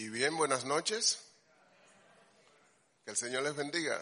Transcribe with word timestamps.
Y 0.00 0.08
bien, 0.08 0.34
buenas 0.34 0.64
noches. 0.64 1.18
Que 3.04 3.10
el 3.10 3.18
Señor 3.18 3.42
les 3.42 3.54
bendiga. 3.54 4.00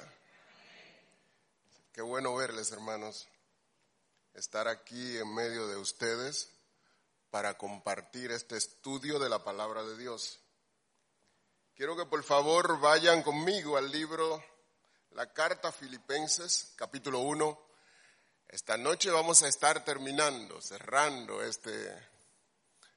Qué 1.93 2.03
bueno 2.03 2.37
verles, 2.37 2.71
hermanos. 2.71 3.27
Estar 4.33 4.69
aquí 4.69 5.19
en 5.19 5.35
medio 5.35 5.67
de 5.67 5.77
ustedes 5.77 6.53
para 7.31 7.59
compartir 7.59 8.31
este 8.31 8.57
estudio 8.57 9.19
de 9.19 9.29
la 9.29 9.43
palabra 9.43 9.83
de 9.83 9.97
Dios. 9.99 10.39
Quiero 11.75 11.97
que 11.97 12.07
por 12.07 12.23
favor 12.23 12.79
vayan 12.79 13.25
conmigo 13.25 13.77
al 13.77 13.91
libro 13.91 14.41
La 15.11 15.33
Carta 15.33 15.73
Filipenses, 15.73 16.75
capítulo 16.77 17.19
1. 17.23 17.61
Esta 18.47 18.77
noche 18.77 19.11
vamos 19.11 19.43
a 19.43 19.49
estar 19.49 19.85
terminando, 19.85 20.61
cerrando 20.61 21.43
este, 21.43 21.93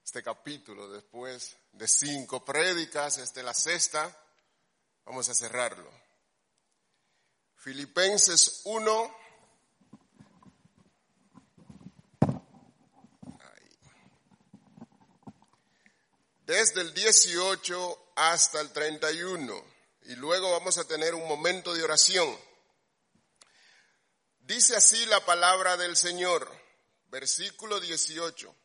este 0.04 0.22
capítulo 0.22 0.88
después 0.88 1.58
de 1.72 1.88
cinco 1.88 2.44
prédicas, 2.44 3.18
esta 3.18 3.40
es 3.40 3.46
la 3.46 3.54
sexta, 3.54 4.18
vamos 5.06 5.30
a 5.30 5.36
cerrarlo. 5.36 5.92
Filipenses 7.56 8.62
1. 8.64 9.18
Desde 16.46 16.82
el 16.82 16.94
18 16.94 18.14
hasta 18.16 18.62
el 18.62 18.72
31. 18.72 19.64
Y 20.06 20.16
luego 20.16 20.52
vamos 20.52 20.80
a 20.80 20.88
tener 20.88 21.14
un 21.14 21.28
momento 21.28 21.74
de 21.76 21.84
oración. 21.84 22.36
Dice 24.40 24.76
así 24.76 25.06
la 25.06 25.24
palabra 25.24 25.78
del 25.78 25.96
Señor, 25.96 26.52
versículo 27.06 27.80
18. 27.80 28.56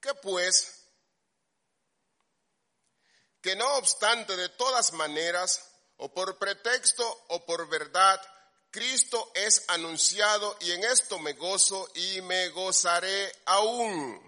¿Qué 0.00 0.14
pues? 0.14 0.79
Que 3.40 3.56
no 3.56 3.76
obstante 3.76 4.36
de 4.36 4.48
todas 4.50 4.92
maneras, 4.92 5.70
o 5.96 6.12
por 6.12 6.38
pretexto 6.38 7.24
o 7.28 7.44
por 7.44 7.68
verdad, 7.68 8.20
Cristo 8.70 9.32
es 9.34 9.64
anunciado 9.68 10.56
y 10.60 10.70
en 10.72 10.84
esto 10.84 11.18
me 11.18 11.32
gozo 11.34 11.90
y 11.94 12.20
me 12.22 12.48
gozaré 12.50 13.32
aún. 13.46 14.18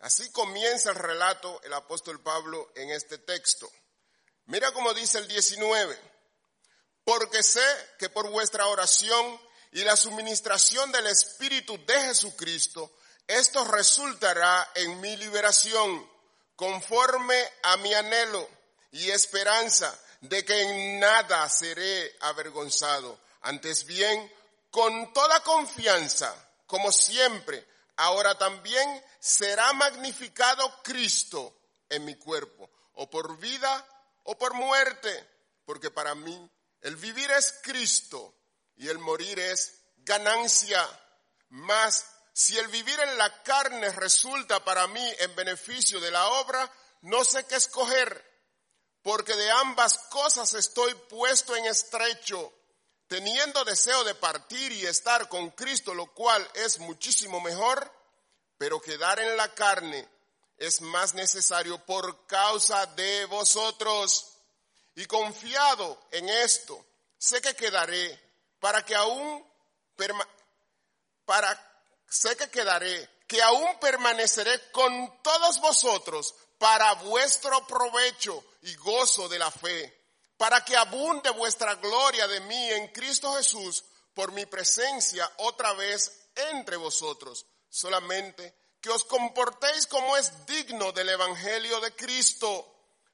Así 0.00 0.30
comienza 0.32 0.90
el 0.90 0.96
relato 0.96 1.60
el 1.62 1.72
apóstol 1.72 2.20
Pablo 2.20 2.72
en 2.74 2.90
este 2.90 3.18
texto. 3.18 3.70
Mira 4.46 4.72
cómo 4.72 4.92
dice 4.92 5.18
el 5.18 5.28
19, 5.28 5.98
porque 7.04 7.42
sé 7.42 7.64
que 7.98 8.10
por 8.10 8.28
vuestra 8.28 8.66
oración 8.66 9.40
y 9.72 9.82
la 9.82 9.96
suministración 9.96 10.92
del 10.92 11.06
Espíritu 11.06 11.82
de 11.86 12.00
Jesucristo, 12.02 12.92
esto 13.26 13.64
resultará 13.64 14.70
en 14.74 15.00
mi 15.00 15.16
liberación 15.16 16.13
conforme 16.56 17.36
a 17.62 17.76
mi 17.78 17.92
anhelo 17.94 18.48
y 18.92 19.10
esperanza 19.10 19.98
de 20.20 20.44
que 20.44 20.62
en 20.62 21.00
nada 21.00 21.48
seré 21.48 22.16
avergonzado. 22.20 23.18
Antes 23.42 23.84
bien, 23.84 24.32
con 24.70 25.12
toda 25.12 25.40
confianza, 25.42 26.34
como 26.66 26.90
siempre, 26.92 27.66
ahora 27.96 28.36
también 28.38 29.04
será 29.18 29.72
magnificado 29.72 30.82
Cristo 30.82 31.56
en 31.88 32.04
mi 32.04 32.14
cuerpo, 32.16 32.70
o 32.94 33.10
por 33.10 33.38
vida 33.38 33.86
o 34.24 34.36
por 34.38 34.54
muerte, 34.54 35.28
porque 35.64 35.90
para 35.90 36.14
mí 36.14 36.50
el 36.80 36.96
vivir 36.96 37.30
es 37.30 37.60
Cristo 37.62 38.34
y 38.76 38.88
el 38.88 38.98
morir 38.98 39.38
es 39.38 39.80
ganancia. 39.98 40.86
Más 41.50 42.06
si 42.34 42.58
el 42.58 42.66
vivir 42.66 42.98
en 42.98 43.16
la 43.16 43.42
carne 43.44 43.90
resulta 43.90 44.62
para 44.64 44.88
mí 44.88 45.12
en 45.20 45.36
beneficio 45.36 46.00
de 46.00 46.10
la 46.10 46.28
obra, 46.30 46.68
no 47.02 47.24
sé 47.24 47.46
qué 47.46 47.54
escoger, 47.54 48.28
porque 49.02 49.36
de 49.36 49.50
ambas 49.52 49.98
cosas 50.10 50.52
estoy 50.54 50.92
puesto 51.08 51.54
en 51.54 51.64
estrecho, 51.66 52.52
teniendo 53.06 53.64
deseo 53.64 54.02
de 54.02 54.16
partir 54.16 54.72
y 54.72 54.84
estar 54.84 55.28
con 55.28 55.50
Cristo, 55.52 55.94
lo 55.94 56.12
cual 56.12 56.44
es 56.54 56.80
muchísimo 56.80 57.40
mejor, 57.40 57.88
pero 58.58 58.80
quedar 58.80 59.20
en 59.20 59.36
la 59.36 59.54
carne 59.54 60.08
es 60.56 60.80
más 60.80 61.14
necesario 61.14 61.78
por 61.84 62.26
causa 62.26 62.84
de 62.86 63.26
vosotros. 63.26 64.38
Y 64.96 65.06
confiado 65.06 66.04
en 66.10 66.28
esto, 66.28 66.84
sé 67.16 67.40
que 67.40 67.54
quedaré 67.54 68.20
para 68.58 68.84
que 68.84 68.96
aún 68.96 69.46
para 71.24 71.73
sé 72.08 72.36
que 72.36 72.50
quedaré, 72.50 73.08
que 73.26 73.42
aún 73.42 73.78
permaneceré 73.80 74.70
con 74.70 75.22
todos 75.22 75.60
vosotros 75.60 76.34
para 76.58 76.94
vuestro 76.94 77.66
provecho 77.66 78.44
y 78.62 78.74
gozo 78.76 79.28
de 79.28 79.38
la 79.38 79.50
fe, 79.50 80.06
para 80.36 80.64
que 80.64 80.76
abunde 80.76 81.30
vuestra 81.30 81.74
gloria 81.76 82.26
de 82.26 82.40
mí 82.40 82.70
en 82.72 82.88
Cristo 82.88 83.34
Jesús 83.34 83.84
por 84.14 84.32
mi 84.32 84.46
presencia 84.46 85.30
otra 85.38 85.72
vez 85.74 86.28
entre 86.36 86.76
vosotros. 86.76 87.46
Solamente 87.68 88.54
que 88.80 88.90
os 88.90 89.04
comportéis 89.04 89.86
como 89.86 90.16
es 90.16 90.46
digno 90.46 90.92
del 90.92 91.08
Evangelio 91.08 91.80
de 91.80 91.94
Cristo, 91.96 92.70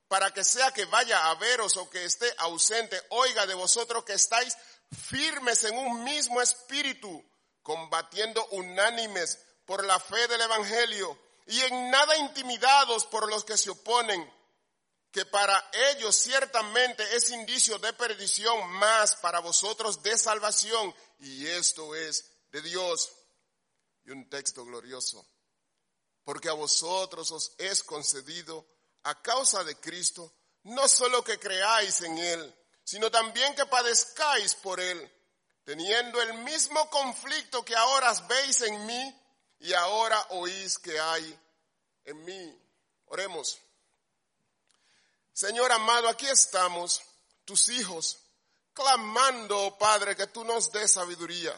para 0.09 0.34
que 0.34 0.43
sea 0.43 0.73
que 0.73 0.84
vaya 0.87 1.31
a 1.31 1.34
veros 1.37 1.77
o 1.77 1.89
que 1.89 2.05
esté 2.05 2.34
ausente, 2.39 3.00
oiga 3.11 3.47
de 3.47 3.55
vosotros 3.55 4.05
que 4.05 4.15
estáis 4.15 4.56
firmes 4.91 5.62
en 5.65 5.79
un 5.79 6.03
mismo 6.03 6.43
espíritu 6.43 7.25
combatiendo 7.70 8.44
unánimes 8.48 9.38
por 9.64 9.84
la 9.84 10.00
fe 10.00 10.26
del 10.26 10.41
Evangelio 10.41 11.16
y 11.47 11.60
en 11.60 11.88
nada 11.88 12.16
intimidados 12.16 13.06
por 13.06 13.31
los 13.31 13.44
que 13.44 13.56
se 13.56 13.70
oponen, 13.70 14.28
que 15.12 15.25
para 15.25 15.70
ellos 15.92 16.16
ciertamente 16.16 17.04
es 17.14 17.31
indicio 17.31 17.78
de 17.78 17.92
perdición, 17.92 18.72
más 18.72 19.14
para 19.14 19.38
vosotros 19.38 20.03
de 20.03 20.19
salvación, 20.19 20.92
y 21.20 21.47
esto 21.47 21.94
es 21.94 22.25
de 22.50 22.60
Dios. 22.60 23.12
Y 24.04 24.10
un 24.10 24.28
texto 24.28 24.64
glorioso, 24.64 25.25
porque 26.25 26.48
a 26.48 26.54
vosotros 26.54 27.31
os 27.31 27.52
es 27.56 27.84
concedido 27.84 28.66
a 29.04 29.22
causa 29.22 29.62
de 29.62 29.76
Cristo, 29.76 30.34
no 30.64 30.88
solo 30.88 31.22
que 31.22 31.38
creáis 31.38 32.00
en 32.00 32.19
Él, 32.19 32.54
sino 32.82 33.12
también 33.12 33.54
que 33.54 33.66
padezcáis 33.66 34.56
por 34.56 34.81
Él 34.81 35.19
teniendo 35.70 36.20
el 36.20 36.34
mismo 36.34 36.91
conflicto 36.91 37.64
que 37.64 37.76
ahora 37.76 38.12
veis 38.28 38.60
en 38.62 38.86
mí 38.86 39.20
y 39.60 39.72
ahora 39.72 40.20
oís 40.31 40.76
que 40.81 40.98
hay 40.98 41.38
en 42.06 42.25
mí. 42.25 42.60
Oremos. 43.06 43.56
Señor 45.32 45.70
amado, 45.70 46.08
aquí 46.08 46.26
estamos, 46.26 47.00
tus 47.44 47.69
hijos, 47.69 48.19
clamando, 48.72 49.66
oh 49.66 49.78
Padre, 49.78 50.16
que 50.16 50.26
tú 50.26 50.42
nos 50.42 50.72
des 50.72 50.91
sabiduría 50.91 51.56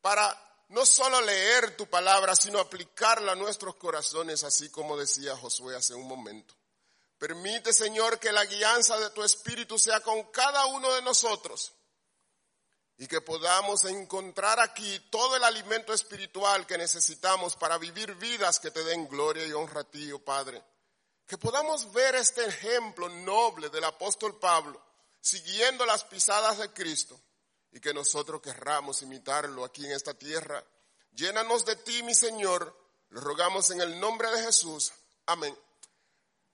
para 0.00 0.64
no 0.68 0.86
solo 0.86 1.20
leer 1.20 1.76
tu 1.76 1.86
palabra, 1.88 2.34
sino 2.34 2.58
aplicarla 2.58 3.32
a 3.32 3.34
nuestros 3.34 3.76
corazones, 3.76 4.44
así 4.44 4.70
como 4.70 4.96
decía 4.96 5.36
Josué 5.36 5.76
hace 5.76 5.92
un 5.92 6.08
momento. 6.08 6.54
Permite, 7.18 7.74
Señor, 7.74 8.18
que 8.18 8.32
la 8.32 8.46
guianza 8.46 8.98
de 8.98 9.10
tu 9.10 9.22
Espíritu 9.22 9.78
sea 9.78 10.00
con 10.00 10.30
cada 10.30 10.64
uno 10.64 10.90
de 10.94 11.02
nosotros 11.02 11.74
y 13.00 13.06
que 13.06 13.20
podamos 13.20 13.84
encontrar 13.84 14.58
aquí 14.58 14.98
todo 15.08 15.36
el 15.36 15.44
alimento 15.44 15.92
espiritual 15.92 16.66
que 16.66 16.76
necesitamos 16.76 17.54
para 17.54 17.78
vivir 17.78 18.16
vidas 18.16 18.58
que 18.58 18.72
te 18.72 18.82
den 18.82 19.06
gloria 19.06 19.46
y 19.46 19.52
honra 19.52 19.82
a 19.82 19.84
ti, 19.84 20.10
oh 20.10 20.18
Padre. 20.18 20.60
Que 21.24 21.38
podamos 21.38 21.92
ver 21.92 22.16
este 22.16 22.44
ejemplo 22.44 23.08
noble 23.08 23.68
del 23.68 23.84
apóstol 23.84 24.36
Pablo, 24.40 24.84
siguiendo 25.20 25.86
las 25.86 26.02
pisadas 26.04 26.58
de 26.58 26.72
Cristo, 26.72 27.20
y 27.70 27.78
que 27.78 27.94
nosotros 27.94 28.42
querramos 28.42 29.00
imitarlo 29.02 29.64
aquí 29.64 29.86
en 29.86 29.92
esta 29.92 30.14
tierra. 30.14 30.64
Llénanos 31.12 31.64
de 31.64 31.76
ti, 31.76 32.02
mi 32.02 32.16
Señor, 32.16 32.76
lo 33.10 33.20
rogamos 33.20 33.70
en 33.70 33.80
el 33.80 34.00
nombre 34.00 34.28
de 34.32 34.42
Jesús. 34.42 34.92
Amén. 35.26 35.56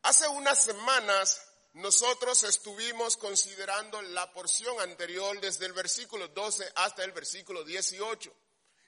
Hace 0.03 0.29
unas 0.29 0.63
semanas 0.63 1.41
nosotros 1.75 2.45
estuvimos 2.45 3.17
considerando 3.17 4.01
la 4.01 4.33
porción 4.33 4.81
anterior 4.81 5.41
desde 5.41 5.67
el 5.67 5.73
versículo 5.73 6.29
12 6.29 6.73
hasta 6.77 7.03
el 7.03 7.11
versículo 7.11 7.65
18. 7.65 8.33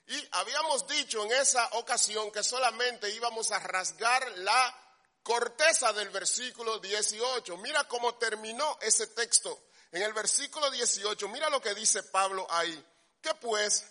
Y 0.07 0.27
habíamos 0.31 0.87
dicho 0.87 1.23
en 1.25 1.33
esa 1.33 1.67
ocasión 1.73 2.31
que 2.31 2.43
solamente 2.43 3.09
íbamos 3.09 3.51
a 3.51 3.59
rasgar 3.59 4.25
la 4.37 4.83
corteza 5.21 5.91
del 5.91 6.09
versículo 6.09 6.79
18. 6.79 7.57
Mira 7.57 7.83
cómo 7.89 8.15
terminó 8.15 8.77
ese 8.81 9.07
texto. 9.07 9.67
En 9.91 10.01
el 10.01 10.13
versículo 10.13 10.71
18, 10.71 11.27
mira 11.27 11.49
lo 11.49 11.61
que 11.61 11.75
dice 11.75 12.03
Pablo 12.03 12.47
ahí. 12.49 12.85
Que 13.21 13.33
pues, 13.35 13.85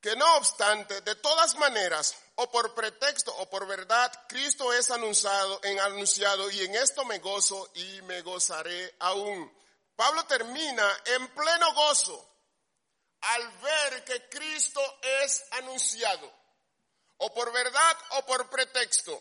que 0.00 0.16
no 0.16 0.36
obstante, 0.38 1.02
de 1.02 1.16
todas 1.16 1.54
maneras, 1.56 2.14
o 2.40 2.50
por 2.50 2.72
pretexto 2.72 3.34
o 3.38 3.50
por 3.50 3.66
verdad, 3.66 4.12
Cristo 4.28 4.72
es 4.72 4.90
anunciado, 4.90 5.60
en 5.64 5.80
anunciado 5.80 6.48
y 6.50 6.60
en 6.64 6.74
esto 6.76 7.04
me 7.04 7.18
gozo 7.18 7.68
y 7.74 8.00
me 8.02 8.22
gozaré 8.22 8.94
aún. 9.00 9.52
Pablo 9.96 10.24
termina 10.26 11.02
en 11.04 11.28
pleno 11.34 11.74
gozo 11.74 12.28
al 13.22 13.50
ver 13.58 14.04
que 14.04 14.28
Cristo 14.28 14.80
es 15.02 15.46
anunciado, 15.50 16.32
o 17.16 17.34
por 17.34 17.52
verdad 17.52 17.96
o 18.10 18.26
por 18.26 18.48
pretexto. 18.48 19.20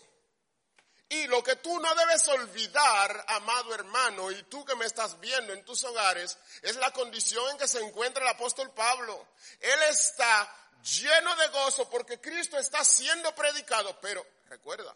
Y 1.09 1.25
lo 1.25 1.41
que 1.41 1.55
tú 1.55 1.79
no 1.79 1.95
debes 1.95 2.27
olvidar, 2.27 3.25
amado 3.29 3.73
hermano, 3.73 4.29
y 4.29 4.43
tú 4.43 4.63
que 4.63 4.75
me 4.75 4.85
estás 4.85 5.19
viendo 5.19 5.53
en 5.53 5.65
tus 5.65 5.83
hogares, 5.85 6.37
es 6.61 6.75
la 6.75 6.91
condición 6.91 7.49
en 7.49 7.57
que 7.57 7.67
se 7.67 7.81
encuentra 7.81 8.21
el 8.21 8.29
apóstol 8.29 8.71
Pablo. 8.73 9.27
Él 9.59 9.83
está 9.89 10.53
lleno 10.87 11.35
de 11.35 11.47
gozo 11.49 11.89
porque 11.89 12.19
Cristo 12.19 12.57
está 12.57 12.83
siendo 12.83 13.33
predicado, 13.35 13.99
pero 14.01 14.25
recuerda, 14.45 14.95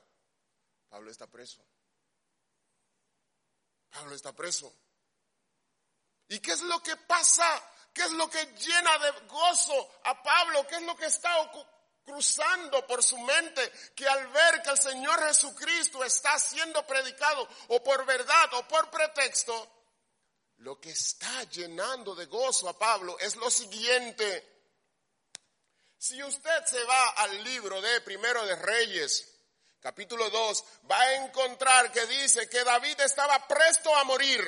Pablo 0.89 1.11
está 1.11 1.27
preso. 1.27 1.61
Pablo 3.89 4.15
está 4.15 4.33
preso. 4.33 4.73
¿Y 6.29 6.39
qué 6.39 6.53
es 6.53 6.61
lo 6.61 6.81
que 6.81 6.95
pasa? 6.95 7.45
¿Qué 7.93 8.03
es 8.03 8.11
lo 8.13 8.29
que 8.29 8.45
llena 8.45 8.97
de 8.99 9.11
gozo 9.27 10.01
a 10.05 10.23
Pablo? 10.23 10.65
¿Qué 10.67 10.75
es 10.75 10.83
lo 10.83 10.95
que 10.95 11.07
está 11.07 11.35
cruzando 12.05 12.85
por 12.87 13.03
su 13.03 13.17
mente 13.17 13.71
que 13.95 14.07
al 14.07 14.27
ver 14.27 14.61
que 14.61 14.69
el 14.69 14.79
Señor 14.79 15.19
Jesucristo 15.27 16.03
está 16.03 16.37
siendo 16.39 16.85
predicado 16.85 17.47
o 17.69 17.83
por 17.83 18.05
verdad 18.05 18.53
o 18.53 18.67
por 18.67 18.89
pretexto, 18.89 19.69
lo 20.57 20.79
que 20.79 20.91
está 20.91 21.43
llenando 21.45 22.15
de 22.15 22.25
gozo 22.25 22.69
a 22.69 22.77
Pablo 22.77 23.17
es 23.19 23.35
lo 23.35 23.49
siguiente. 23.49 24.60
Si 26.01 26.21
usted 26.23 26.65
se 26.65 26.83
va 26.85 27.09
al 27.09 27.43
libro 27.43 27.79
de 27.79 28.01
Primero 28.01 28.43
de 28.47 28.55
Reyes, 28.55 29.23
capítulo 29.79 30.31
2, 30.31 30.63
va 30.89 30.99
a 30.99 31.15
encontrar 31.17 31.91
que 31.91 32.03
dice 32.07 32.49
que 32.49 32.63
David 32.63 32.99
estaba 33.01 33.47
presto 33.47 33.95
a 33.95 34.03
morir. 34.05 34.41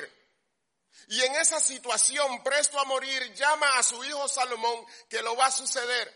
Y 1.06 1.22
en 1.22 1.36
esa 1.36 1.60
situación, 1.60 2.42
presto 2.42 2.76
a 2.80 2.84
morir, 2.86 3.32
llama 3.34 3.78
a 3.78 3.84
su 3.84 4.02
hijo 4.02 4.26
Salomón 4.26 4.84
que 5.08 5.22
lo 5.22 5.36
va 5.36 5.46
a 5.46 5.52
suceder. 5.52 6.12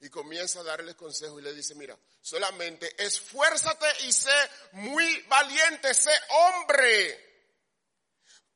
Y 0.00 0.10
comienza 0.10 0.58
a 0.58 0.64
darle 0.64 0.96
consejo 0.96 1.38
y 1.38 1.42
le 1.42 1.54
dice, 1.54 1.76
mira, 1.76 1.96
solamente 2.20 2.92
esfuérzate 3.00 4.06
y 4.06 4.12
sé 4.12 4.50
muy 4.72 5.20
valiente, 5.28 5.94
sé 5.94 6.10
hombre. 6.30 7.46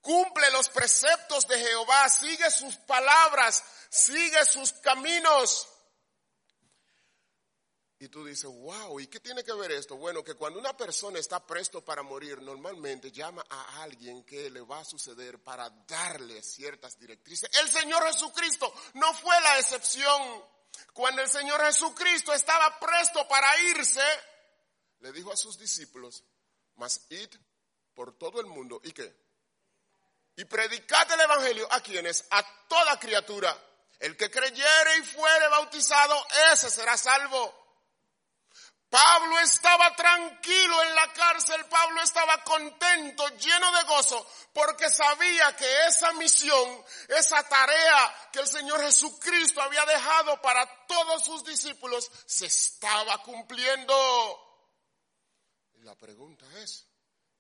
Cumple 0.01 0.51
los 0.51 0.69
preceptos 0.69 1.47
de 1.47 1.61
Jehová, 1.61 2.09
sigue 2.09 2.51
sus 2.51 2.75
palabras, 2.79 3.63
sigue 3.89 4.45
sus 4.47 4.73
caminos. 4.73 5.69
Y 8.03 8.09
tú 8.09 8.25
dices, 8.25 8.51
wow, 8.51 8.99
¿y 8.99 9.07
qué 9.07 9.21
tiene 9.21 9.45
que 9.45 9.53
ver 9.53 9.71
esto? 9.71 9.95
Bueno, 9.95 10.25
que 10.25 10.35
cuando 10.35 10.59
una 10.59 10.77
persona 10.77 11.21
está 11.21 11.39
presto 11.47 11.85
para 11.85 12.03
morir, 12.03 12.43
normalmente 12.43 13.13
llama 13.13 13.45
a 13.49 13.81
alguien 13.81 14.25
que 14.25 14.51
le 14.51 14.61
va 14.61 14.81
a 14.81 14.85
suceder 14.85 15.41
para 15.41 15.71
darle 15.71 16.43
ciertas 16.43 16.99
directrices. 16.99 17.49
El 17.61 17.69
Señor 17.69 18.05
Jesucristo 18.07 18.75
no 18.95 19.15
fue 19.15 19.41
la 19.43 19.61
excepción. 19.61 20.45
Cuando 20.93 21.23
el 21.23 21.29
Señor 21.29 21.65
Jesucristo 21.65 22.35
estaba 22.35 22.77
presto 22.81 23.29
para 23.29 23.57
irse, 23.71 24.03
le 24.99 25.13
dijo 25.13 25.33
a 25.33 25.37
sus 25.37 25.57
discípulos, 25.57 26.25
mas 26.75 27.07
id 27.09 27.31
por 27.95 28.19
todo 28.19 28.41
el 28.41 28.47
mundo. 28.47 28.81
¿Y 28.83 28.91
qué? 28.91 29.17
Y 30.35 30.45
predicad 30.47 31.09
el 31.13 31.21
Evangelio 31.21 31.69
a 31.71 31.81
quienes? 31.81 32.27
A 32.31 32.67
toda 32.67 32.99
criatura. 32.99 33.57
El 34.01 34.17
que 34.17 34.29
creyere 34.29 34.97
y 34.99 35.03
fuere 35.03 35.47
bautizado, 35.47 36.21
ese 36.53 36.69
será 36.69 36.97
salvo. 36.97 37.62
Pablo 38.93 39.39
estaba 39.41 39.97
tranquilo 39.97 40.83
en 40.83 40.95
la 40.95 41.11
cárcel, 41.15 41.65
Pablo 41.65 42.03
estaba 42.03 42.45
contento, 42.45 43.27
lleno 43.39 43.73
de 43.73 43.85
gozo, 43.85 44.27
porque 44.53 44.91
sabía 44.91 45.57
que 45.57 45.87
esa 45.87 46.13
misión, 46.13 46.85
esa 47.09 47.43
tarea 47.49 48.29
que 48.31 48.41
el 48.41 48.47
Señor 48.47 48.83
Jesucristo 48.83 49.63
había 49.63 49.87
dejado 49.87 50.43
para 50.43 50.67
todos 50.87 51.25
sus 51.25 51.43
discípulos, 51.43 52.11
se 52.27 52.45
estaba 52.45 53.17
cumpliendo. 53.23 53.95
Y 55.73 55.81
la 55.85 55.95
pregunta 55.95 56.45
es, 56.61 56.87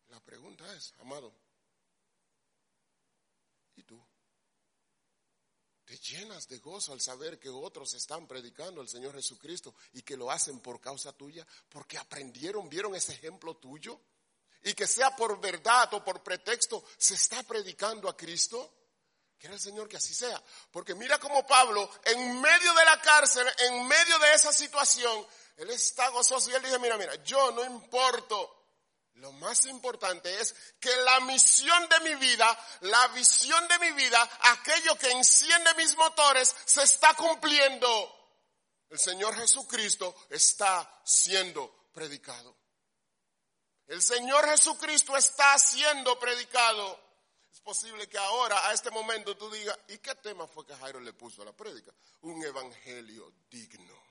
la 0.08 0.20
pregunta 0.20 0.64
es, 0.75 0.94
amado, 1.00 1.34
¿y 3.76 3.82
tú? 3.82 4.02
Llenas 5.98 6.48
de 6.48 6.58
gozo 6.58 6.92
al 6.92 7.00
saber 7.00 7.38
que 7.38 7.48
otros 7.48 7.94
están 7.94 8.26
predicando 8.26 8.80
al 8.80 8.88
Señor 8.88 9.14
Jesucristo 9.14 9.74
y 9.92 10.02
que 10.02 10.16
lo 10.16 10.30
hacen 10.30 10.60
por 10.60 10.80
causa 10.80 11.12
tuya, 11.12 11.46
porque 11.68 11.98
aprendieron, 11.98 12.68
vieron 12.68 12.94
ese 12.94 13.12
ejemplo 13.12 13.56
tuyo. 13.56 14.00
Y 14.64 14.74
que 14.74 14.86
sea 14.86 15.14
por 15.16 15.40
verdad 15.40 15.92
o 15.94 16.04
por 16.04 16.22
pretexto, 16.22 16.84
se 16.96 17.14
está 17.14 17.42
predicando 17.42 18.08
a 18.08 18.16
Cristo. 18.16 18.72
Quiere 19.36 19.56
el 19.56 19.60
Señor 19.60 19.88
que 19.88 19.96
así 19.96 20.14
sea. 20.14 20.40
Porque 20.70 20.94
mira 20.94 21.18
como 21.18 21.44
Pablo, 21.44 21.90
en 22.04 22.40
medio 22.40 22.74
de 22.74 22.84
la 22.84 23.00
cárcel, 23.00 23.46
en 23.58 23.86
medio 23.88 24.18
de 24.20 24.34
esa 24.34 24.52
situación, 24.52 25.26
él 25.56 25.70
está 25.70 26.08
gozoso 26.10 26.50
y 26.50 26.54
él 26.54 26.62
dice, 26.62 26.78
mira, 26.78 26.96
mira, 26.96 27.16
yo 27.24 27.50
no 27.50 27.64
importo 27.64 28.61
lo 29.14 29.32
más 29.32 29.66
importante 29.66 30.40
es 30.40 30.54
que 30.80 30.94
la 30.96 31.20
misión 31.20 31.88
de 31.88 32.00
mi 32.00 32.14
vida, 32.16 32.58
la 32.80 33.08
visión 33.08 33.66
de 33.68 33.78
mi 33.78 33.92
vida, 33.92 34.30
aquello 34.52 34.96
que 34.96 35.10
enciende 35.10 35.74
mis 35.74 35.96
motores, 35.96 36.54
se 36.64 36.82
está 36.82 37.14
cumpliendo. 37.14 38.18
El 38.88 38.98
Señor 38.98 39.34
Jesucristo 39.36 40.14
está 40.30 41.00
siendo 41.04 41.88
predicado. 41.92 42.56
El 43.86 44.02
Señor 44.02 44.48
Jesucristo 44.48 45.16
está 45.16 45.58
siendo 45.58 46.18
predicado. 46.18 46.98
Es 47.52 47.60
posible 47.60 48.08
que 48.08 48.18
ahora, 48.18 48.68
a 48.68 48.72
este 48.72 48.90
momento, 48.90 49.36
tú 49.36 49.50
digas, 49.50 49.78
¿y 49.88 49.98
qué 49.98 50.14
tema 50.16 50.46
fue 50.46 50.66
que 50.66 50.74
Jairo 50.74 51.00
le 51.00 51.12
puso 51.12 51.42
a 51.42 51.44
la 51.44 51.52
prédica? 51.52 51.92
Un 52.22 52.42
evangelio 52.42 53.32
digno 53.50 54.01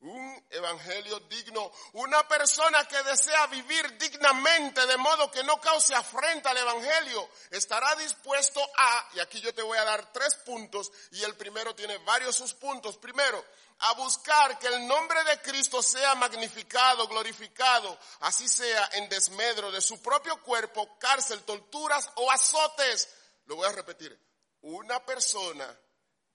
un 0.00 0.46
evangelio 0.50 1.20
digno, 1.20 1.70
una 1.92 2.26
persona 2.26 2.86
que 2.88 3.02
desea 3.02 3.46
vivir 3.48 3.98
dignamente 3.98 4.86
de 4.86 4.96
modo 4.96 5.30
que 5.30 5.44
no 5.44 5.60
cause 5.60 5.94
afrenta 5.94 6.50
al 6.50 6.58
evangelio, 6.58 7.28
estará 7.50 7.94
dispuesto 7.96 8.60
a, 8.76 9.08
y 9.14 9.20
aquí 9.20 9.40
yo 9.40 9.52
te 9.52 9.62
voy 9.62 9.76
a 9.76 9.84
dar 9.84 10.10
tres 10.12 10.36
puntos, 10.36 10.90
y 11.12 11.22
el 11.22 11.36
primero 11.36 11.74
tiene 11.74 11.98
varios 11.98 12.36
sus 12.36 12.54
puntos. 12.54 12.96
Primero, 12.96 13.44
a 13.80 13.92
buscar 13.94 14.58
que 14.58 14.68
el 14.68 14.86
nombre 14.86 15.22
de 15.24 15.40
Cristo 15.40 15.82
sea 15.82 16.14
magnificado, 16.14 17.06
glorificado, 17.08 17.98
así 18.20 18.48
sea 18.48 18.88
en 18.92 19.08
desmedro 19.08 19.70
de 19.70 19.80
su 19.80 20.00
propio 20.02 20.42
cuerpo, 20.42 20.98
cárcel, 20.98 21.42
torturas 21.44 22.10
o 22.16 22.30
azotes. 22.30 23.08
Lo 23.46 23.56
voy 23.56 23.66
a 23.66 23.72
repetir. 23.72 24.18
Una 24.62 25.04
persona 25.04 25.78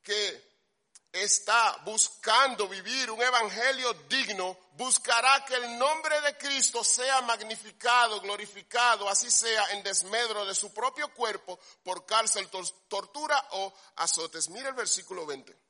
que 0.02 0.55
está 1.16 1.78
buscando 1.86 2.68
vivir 2.68 3.10
un 3.10 3.22
evangelio 3.22 3.94
digno, 4.10 4.58
buscará 4.74 5.44
que 5.46 5.56
el 5.56 5.78
nombre 5.78 6.20
de 6.22 6.38
Cristo 6.38 6.84
sea 6.84 7.22
magnificado, 7.22 8.20
glorificado, 8.22 9.08
así 9.10 9.32
sea 9.32 9.72
en 9.72 9.84
desmedro 9.84 10.46
de 10.46 10.54
su 10.54 10.74
propio 10.74 11.14
cuerpo 11.14 11.60
por 11.84 12.06
cárcel, 12.06 12.50
tortura 12.88 13.48
o 13.52 13.74
azotes. 13.96 14.50
Mira 14.50 14.70
el 14.70 14.76
versículo 14.76 15.26
20 15.26 15.66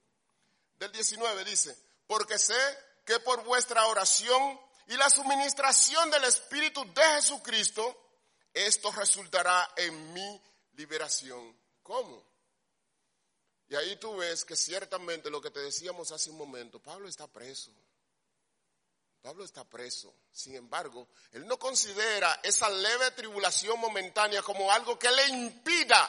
del 0.78 0.92
19 0.92 1.44
dice, 1.46 1.78
porque 2.08 2.38
sé 2.38 2.58
que 3.06 3.20
por 3.20 3.44
vuestra 3.44 3.86
oración 3.88 4.60
y 4.88 4.98
la 4.98 5.10
suministración 5.10 6.10
del 6.12 6.26
Espíritu 6.26 6.84
de 6.94 7.02
Jesucristo, 7.16 8.10
esto 8.54 8.92
resultará 8.92 9.72
en 9.76 10.14
mi 10.14 10.42
liberación. 10.74 11.58
¿Cómo? 11.82 12.35
Y 13.68 13.76
ahí 13.76 13.96
tú 13.98 14.18
ves 14.18 14.46
que 14.46 14.56
ciertamente 14.56 15.30
lo 15.30 15.42
que 15.42 15.52
te 15.52 15.60
decíamos 15.60 16.12
hace 16.12 16.30
un 16.30 16.38
momento, 16.38 16.80
Pablo 16.80 17.08
está 17.08 17.28
preso. 17.28 17.72
Pablo 19.22 19.44
está 19.44 19.64
preso. 19.64 20.14
Sin 20.32 20.56
embargo, 20.56 21.08
él 21.32 21.48
no 21.48 21.58
considera 21.58 22.40
esa 22.44 22.70
leve 22.70 23.10
tribulación 23.12 23.80
momentánea 23.80 24.44
como 24.44 24.72
algo 24.72 25.00
que 25.00 25.10
le 25.10 25.28
impida 25.30 26.08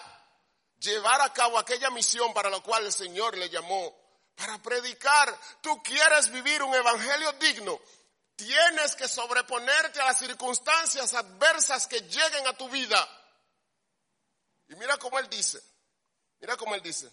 llevar 0.78 1.22
a 1.22 1.32
cabo 1.32 1.58
aquella 1.58 1.88
misión 1.90 2.34
para 2.34 2.50
la 2.50 2.60
cual 2.60 2.84
el 2.84 2.92
Señor 2.92 3.38
le 3.38 3.48
llamó. 3.48 3.94
Para 4.34 4.60
predicar, 4.60 5.34
tú 5.62 5.82
quieres 5.82 6.30
vivir 6.30 6.62
un 6.62 6.74
evangelio 6.74 7.32
digno. 7.32 7.80
Tienes 8.36 8.94
que 8.94 9.08
sobreponerte 9.08 9.98
a 9.98 10.04
las 10.04 10.18
circunstancias 10.18 11.14
adversas 11.14 11.86
que 11.86 12.00
lleguen 12.00 12.46
a 12.46 12.54
tu 12.54 12.68
vida. 12.68 13.08
Y 14.68 14.74
mira 14.74 14.98
cómo 14.98 15.18
él 15.18 15.28
dice, 15.30 15.58
mira 16.40 16.54
cómo 16.58 16.74
él 16.74 16.82
dice, 16.82 17.10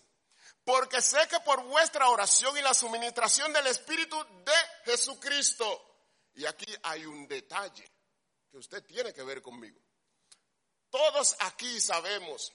porque 0.64 1.02
sé 1.02 1.28
que 1.28 1.40
por 1.42 1.62
vuestra 1.64 2.10
oración 2.10 2.58
y 2.58 2.62
la 2.62 2.74
suministración 2.74 3.52
del 3.52 3.68
Espíritu 3.68 4.18
de 4.46 4.54
Jesucristo, 4.86 6.08
y 6.36 6.46
aquí 6.46 6.74
hay 6.84 7.06
un 7.06 7.28
detalle 7.28 7.90
que 8.50 8.58
usted 8.58 8.84
tiene 8.86 9.14
que 9.14 9.24
ver 9.24 9.42
conmigo. 9.42 9.80
Todos 10.90 11.36
aquí 11.40 11.82
sabemos 11.82 12.54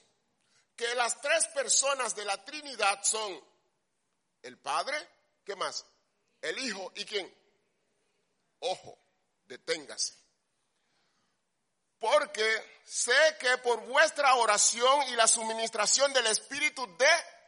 que 0.75 0.95
las 0.95 1.19
tres 1.21 1.47
personas 1.47 2.15
de 2.15 2.25
la 2.25 2.43
Trinidad 2.43 3.03
son 3.03 3.43
el 4.41 4.57
Padre, 4.57 4.97
¿qué 5.43 5.55
más? 5.55 5.85
El 6.41 6.57
Hijo 6.57 6.91
y 6.95 7.05
quién? 7.05 7.31
Ojo, 8.59 8.97
deténgase. 9.45 10.15
Porque 11.99 12.81
sé 12.85 13.37
que 13.39 13.57
por 13.57 13.81
vuestra 13.81 14.35
oración 14.35 15.03
y 15.09 15.15
la 15.15 15.27
suministración 15.27 16.13
del 16.13 16.27
Espíritu 16.27 16.87
de 16.97 17.38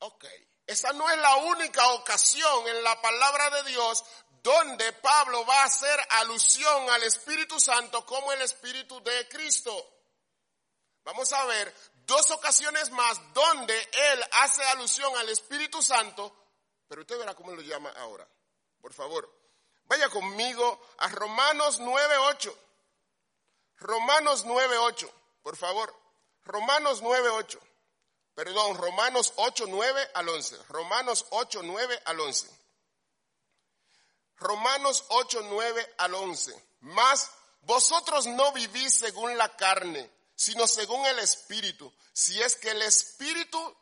Ok, 0.00 0.24
esa 0.66 0.92
no 0.92 1.08
es 1.10 1.18
la 1.18 1.36
única 1.36 1.92
ocasión 1.92 2.68
en 2.68 2.82
la 2.82 3.00
palabra 3.00 3.50
de 3.50 3.70
Dios 3.70 4.04
donde 4.42 4.92
Pablo 4.94 5.44
va 5.44 5.62
a 5.62 5.66
hacer 5.66 5.98
alusión 6.10 6.90
al 6.90 7.02
Espíritu 7.02 7.58
Santo 7.58 8.06
como 8.06 8.32
el 8.32 8.42
Espíritu 8.42 9.02
de 9.02 9.28
Cristo. 9.28 9.72
Vamos 11.04 11.32
a 11.32 11.44
ver 11.46 11.74
dos 12.06 12.30
ocasiones 12.30 12.90
más 12.90 13.20
donde 13.34 13.74
él 13.74 14.24
hace 14.32 14.64
alusión 14.66 15.16
al 15.16 15.28
Espíritu 15.28 15.82
Santo, 15.82 16.34
pero 16.86 17.00
usted 17.02 17.18
verá 17.18 17.34
cómo 17.34 17.52
lo 17.52 17.62
llama 17.62 17.90
ahora. 17.96 18.28
Por 18.80 18.92
favor, 18.92 19.28
vaya 19.84 20.08
conmigo 20.08 20.80
a 20.98 21.08
Romanos 21.08 21.80
9.8. 21.80 22.54
Romanos 23.78 24.44
9.8, 24.44 25.10
por 25.42 25.56
favor. 25.56 25.94
Romanos 26.44 27.02
9.8. 27.02 27.58
Perdón, 28.38 28.76
Romanos 28.76 29.34
8.9 29.34 30.10
al 30.14 30.28
11. 30.28 30.56
Romanos 30.68 31.26
8.9 31.30 32.02
al 32.04 32.20
11. 32.20 32.48
Romanos 34.36 35.04
8.9 35.08 35.94
al 35.98 36.14
11. 36.14 36.64
Más 36.82 37.32
vosotros 37.62 38.28
no 38.28 38.52
vivís 38.52 38.94
según 38.94 39.36
la 39.36 39.56
carne, 39.56 40.08
sino 40.36 40.68
según 40.68 41.04
el 41.06 41.18
Espíritu, 41.18 41.92
si 42.12 42.40
es 42.40 42.54
que 42.54 42.70
el 42.70 42.82
Espíritu 42.82 43.76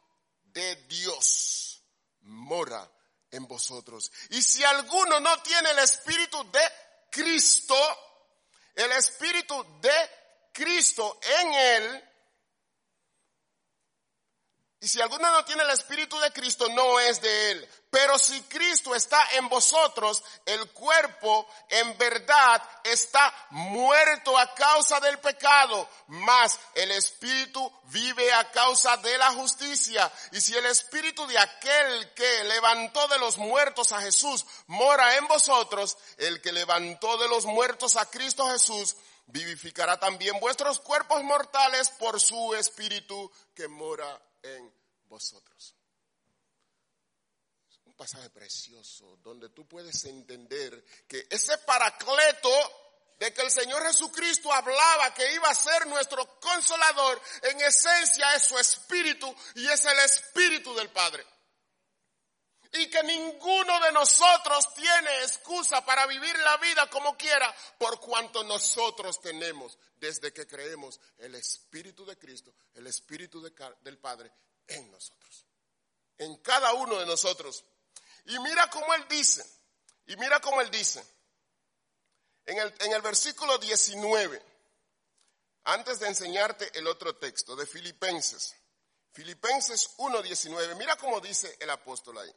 de 0.45 0.75
Dios 0.87 1.83
mora 2.21 2.91
en 3.33 3.47
vosotros. 3.47 4.11
Y 4.31 4.41
si 4.41 4.65
alguno 4.65 5.21
no 5.21 5.43
tiene 5.43 5.73
el 5.73 5.81
Espíritu 5.81 6.51
de 6.51 6.63
Cristo, 7.11 7.77
el 8.75 8.91
Espíritu 8.93 9.67
de 9.83 10.11
Cristo 10.55 11.21
en 11.41 11.53
él, 11.53 12.16
y 14.79 14.89
si 14.89 15.01
alguno 15.01 15.31
no 15.31 15.43
tiene 15.45 15.63
el 15.63 15.71
Espíritu 15.71 16.19
de 16.21 16.33
Cristo, 16.33 16.69
no 16.69 17.01
es 17.01 17.23
de 17.23 17.51
él. 17.51 17.69
Pero 17.91 18.19
si 18.19 18.43
Cristo 18.43 18.95
está 18.95 19.19
en 19.33 19.49
vosotros, 19.49 20.23
el 20.45 20.71
cuerpo 20.73 21.49
en 21.71 21.97
verdad 21.97 22.63
está 22.85 23.35
muerto 23.51 24.37
a 24.37 24.53
causa 24.55 25.01
del 25.01 25.19
pecado, 25.19 25.89
mas 26.09 26.61
el 26.75 26.91
Espíritu 26.91 27.73
vive 27.85 28.31
a 28.35 28.51
causa 28.51 28.99
de 28.99 29.17
la 29.17 29.33
justicia. 29.33 30.13
Y 30.33 30.43
si 30.43 30.55
el 30.55 30.67
Espíritu 30.67 31.27
de 31.27 31.39
aquel 31.39 32.13
que 32.13 32.45
levantó 32.45 33.09
de 33.09 33.19
los 33.19 33.39
muertos 33.39 33.93
a 33.93 34.03
Jesús 34.03 34.45
mora 34.67 35.17
en 35.17 35.27
vosotros, 35.27 35.97
el 36.19 36.43
que 36.43 36.53
levantó 36.53 37.17
de 37.17 37.29
los 37.29 37.47
muertos 37.47 37.97
a 37.97 38.05
Cristo 38.11 38.47
Jesús, 38.51 38.95
vivificará 39.29 39.99
también 39.99 40.39
vuestros 40.39 40.81
cuerpos 40.81 41.23
mortales 41.23 41.89
por 41.91 42.21
su 42.21 42.55
Espíritu 42.55 43.33
que 43.55 43.69
mora 43.69 44.21
en 44.55 44.73
vosotros. 45.09 45.75
Un 47.85 47.95
pasaje 47.95 48.31
precioso 48.31 49.17
donde 49.23 49.49
tú 49.51 49.67
puedes 49.67 50.05
entender 50.05 50.85
que 51.09 51.27
ese 51.31 51.57
paracleto 51.59 52.51
de 53.19 53.33
que 53.33 53.43
el 53.43 53.51
Señor 53.51 53.83
Jesucristo 53.87 54.53
hablaba 54.53 55.15
que 55.15 55.33
iba 55.35 55.49
a 55.49 55.55
ser 55.55 55.87
nuestro 55.87 56.39
consolador, 56.39 57.21
en 57.43 57.61
esencia 57.63 58.35
es 58.35 58.43
su 58.43 58.59
espíritu 58.59 59.35
y 59.55 59.67
es 59.67 59.85
el 59.87 59.99
espíritu 60.01 60.75
del 60.75 60.91
Padre. 60.91 61.25
Y 62.73 62.89
que 62.89 63.03
ninguno 63.03 63.81
de 63.81 63.93
nosotros 63.93 64.75
tiene 64.75 65.23
excusa 65.23 65.85
para 65.85 66.07
vivir 66.07 66.37
la 66.41 66.57
vida 66.59 66.89
como 66.91 67.17
quiera, 67.17 67.55
por 67.79 68.01
cuanto 68.01 68.45
nosotros 68.45 69.21
tenemos, 69.21 69.79
desde 69.97 70.33
que 70.33 70.47
creemos, 70.47 71.01
el 71.19 71.35
Espíritu 71.35 72.05
de 72.05 72.19
Cristo, 72.19 72.55
el 72.75 72.87
Espíritu 72.87 73.41
del 73.41 73.99
Padre 73.99 74.33
en 74.67 74.91
nosotros. 74.91 75.47
En 76.19 76.37
cada 76.37 76.73
uno 76.75 76.99
de 76.99 77.07
nosotros. 77.07 77.65
Y 78.27 78.39
mira 78.41 78.69
cómo 78.71 78.93
Él 78.95 79.07
dice, 79.09 79.45
y 80.07 80.17
mira 80.17 80.41
cómo 80.41 80.61
Él 80.61 80.71
dice, 80.71 81.05
en 82.47 82.59
el, 82.59 82.75
en 82.81 82.93
el 82.93 83.03
versículo 83.03 83.59
19, 83.59 84.43
antes 85.65 85.99
de 85.99 86.09
enseñarte 86.09 86.79
el 86.79 86.87
otro 86.87 87.17
texto 87.17 87.57
de 87.57 87.67
Filipenses, 87.67 88.55
Filipenses 89.13 89.97
1.19, 89.97 90.77
mira 90.77 90.97
cómo 90.97 91.21
dice 91.21 91.57
el 91.61 91.71
apóstol 91.71 92.19
ahí 92.19 92.35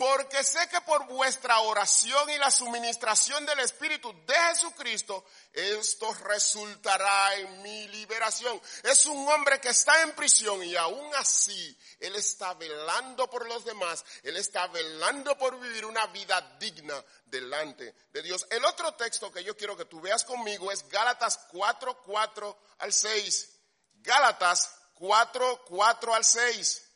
porque 0.00 0.42
sé 0.42 0.66
que 0.70 0.80
por 0.80 1.06
vuestra 1.08 1.60
oración 1.60 2.30
y 2.30 2.38
la 2.38 2.50
suministración 2.50 3.44
del 3.44 3.58
Espíritu 3.58 4.10
de 4.24 4.32
Jesucristo, 4.34 5.26
esto 5.52 6.10
resultará 6.24 7.34
en 7.34 7.60
mi 7.60 7.86
liberación. 7.88 8.58
Es 8.82 9.04
un 9.04 9.28
hombre 9.28 9.60
que 9.60 9.68
está 9.68 10.00
en 10.00 10.12
prisión 10.12 10.62
y 10.62 10.74
aún 10.74 11.14
así 11.16 11.78
él 11.98 12.16
está 12.16 12.54
velando 12.54 13.28
por 13.28 13.46
los 13.46 13.62
demás, 13.66 14.02
él 14.22 14.38
está 14.38 14.68
velando 14.68 15.36
por 15.36 15.60
vivir 15.60 15.84
una 15.84 16.06
vida 16.06 16.56
digna 16.58 17.04
delante 17.26 17.94
de 18.10 18.22
Dios. 18.22 18.46
El 18.48 18.64
otro 18.64 18.94
texto 18.94 19.30
que 19.30 19.44
yo 19.44 19.54
quiero 19.54 19.76
que 19.76 19.84
tú 19.84 20.00
veas 20.00 20.24
conmigo 20.24 20.72
es 20.72 20.88
Gálatas 20.88 21.40
4, 21.50 22.00
4 22.04 22.58
al 22.78 22.90
6. 22.90 23.50
Gálatas 23.96 24.74
4, 24.94 25.64
4 25.66 26.14
al 26.14 26.24
6. 26.24 26.89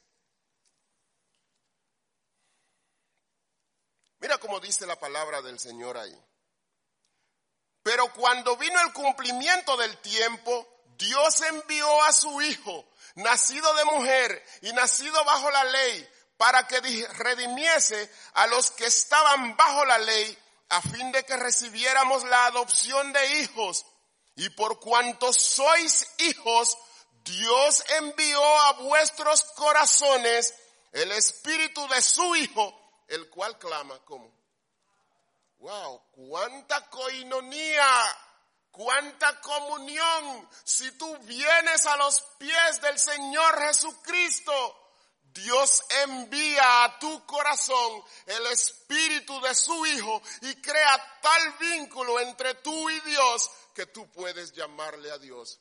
Mira 4.21 4.39
cómo 4.39 4.61
dice 4.61 4.87
la 4.87 4.99
palabra 4.99 5.43
del 5.43 5.59
Señor 5.59 5.97
ahí. 5.99 6.17
Pero 7.83 8.13
cuando 8.15 8.57
vino 8.57 8.81
el 8.81 8.93
cumplimiento 8.93 9.77
del 9.77 9.99
tiempo, 9.99 10.67
Dios 10.97 11.41
envió 11.43 12.03
a 12.05 12.13
su 12.13 12.41
Hijo, 12.41 12.89
nacido 13.17 13.73
de 13.75 13.85
mujer 13.85 14.47
y 14.63 14.73
nacido 14.73 15.23
bajo 15.25 15.51
la 15.51 15.65
ley, 15.65 16.09
para 16.37 16.67
que 16.67 16.81
redimiese 16.81 18.11
a 18.35 18.47
los 18.47 18.71
que 18.71 18.87
estaban 18.87 19.57
bajo 19.57 19.85
la 19.85 19.99
ley, 19.99 20.39
a 20.71 20.81
fin 20.81 21.13
de 21.13 21.25
que 21.25 21.37
recibiéramos 21.37 22.25
la 22.25 22.47
adopción 22.47 23.13
de 23.13 23.41
hijos. 23.41 23.85
Y 24.37 24.49
por 24.51 24.81
cuanto 24.81 25.33
sois 25.33 26.09
hijos, 26.19 26.77
Dios 27.23 27.85
envió 28.01 28.43
a 28.61 28.73
vuestros 28.73 29.43
corazones 29.55 30.55
el 30.93 31.13
espíritu 31.13 31.87
de 31.89 32.03
su 32.03 32.35
Hijo, 32.37 32.81
el 33.09 33.29
cual 33.29 33.59
clama 33.59 33.99
como, 34.05 34.33
wow, 35.59 36.03
cuánta 36.11 36.89
coinonía, 36.91 37.87
cuánta 38.71 39.41
comunión, 39.41 40.49
si 40.65 40.91
tú 40.93 41.17
vienes 41.19 41.87
a 41.87 41.97
los 41.97 42.21
pies 42.39 42.81
del 42.81 42.99
Señor 42.99 43.61
Jesucristo, 43.61 44.81
Dios 45.23 45.83
envía 46.05 46.85
a 46.85 46.99
tu 46.99 47.27
corazón 47.27 48.05
el 48.27 48.47
espíritu 48.47 49.41
de 49.41 49.55
su 49.55 49.85
Hijo 49.87 50.23
y 50.43 50.55
crea 50.61 51.21
tal 51.21 51.53
vínculo 51.59 52.21
entre 52.21 52.55
tú 52.55 52.89
y 52.91 53.01
Dios 53.01 53.51
que 53.75 53.87
tú 53.87 54.09
puedes 54.13 54.53
llamarle 54.53 55.11
a 55.11 55.19
Dios 55.19 55.61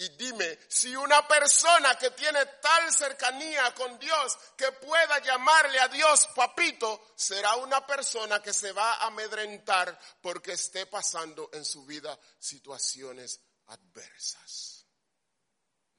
y 0.00 0.08
dime, 0.16 0.58
si 0.66 0.96
una 0.96 1.28
persona 1.28 1.98
que 1.98 2.12
tiene 2.12 2.46
tal 2.62 2.90
cercanía 2.90 3.74
con 3.74 3.98
Dios 3.98 4.38
que 4.56 4.72
pueda 4.72 5.18
llamarle 5.18 5.78
a 5.78 5.88
Dios 5.88 6.26
papito, 6.34 7.12
será 7.14 7.56
una 7.56 7.86
persona 7.86 8.40
que 8.40 8.54
se 8.54 8.72
va 8.72 8.94
a 8.94 9.08
amedrentar 9.08 10.00
porque 10.22 10.52
esté 10.52 10.86
pasando 10.86 11.50
en 11.52 11.66
su 11.66 11.84
vida 11.84 12.18
situaciones 12.38 13.42
adversas. 13.66 14.86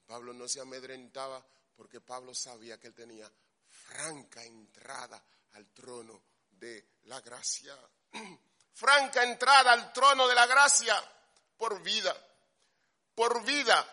Pablo 0.04 0.32
no 0.32 0.48
se 0.48 0.60
amedrentaba 0.60 1.46
porque 1.76 2.00
Pablo 2.00 2.34
sabía 2.34 2.80
que 2.80 2.88
él 2.88 2.94
tenía 2.94 3.32
franca 3.68 4.42
entrada 4.42 5.24
al 5.52 5.72
trono 5.72 6.24
de 6.50 6.94
la 7.04 7.20
gracia. 7.20 7.78
franca 8.72 9.22
entrada 9.22 9.70
al 9.70 9.92
trono 9.92 10.26
de 10.26 10.34
la 10.34 10.46
gracia 10.46 10.96
por 11.56 11.80
vida 11.80 12.31
por 13.14 13.44
vida. 13.44 13.86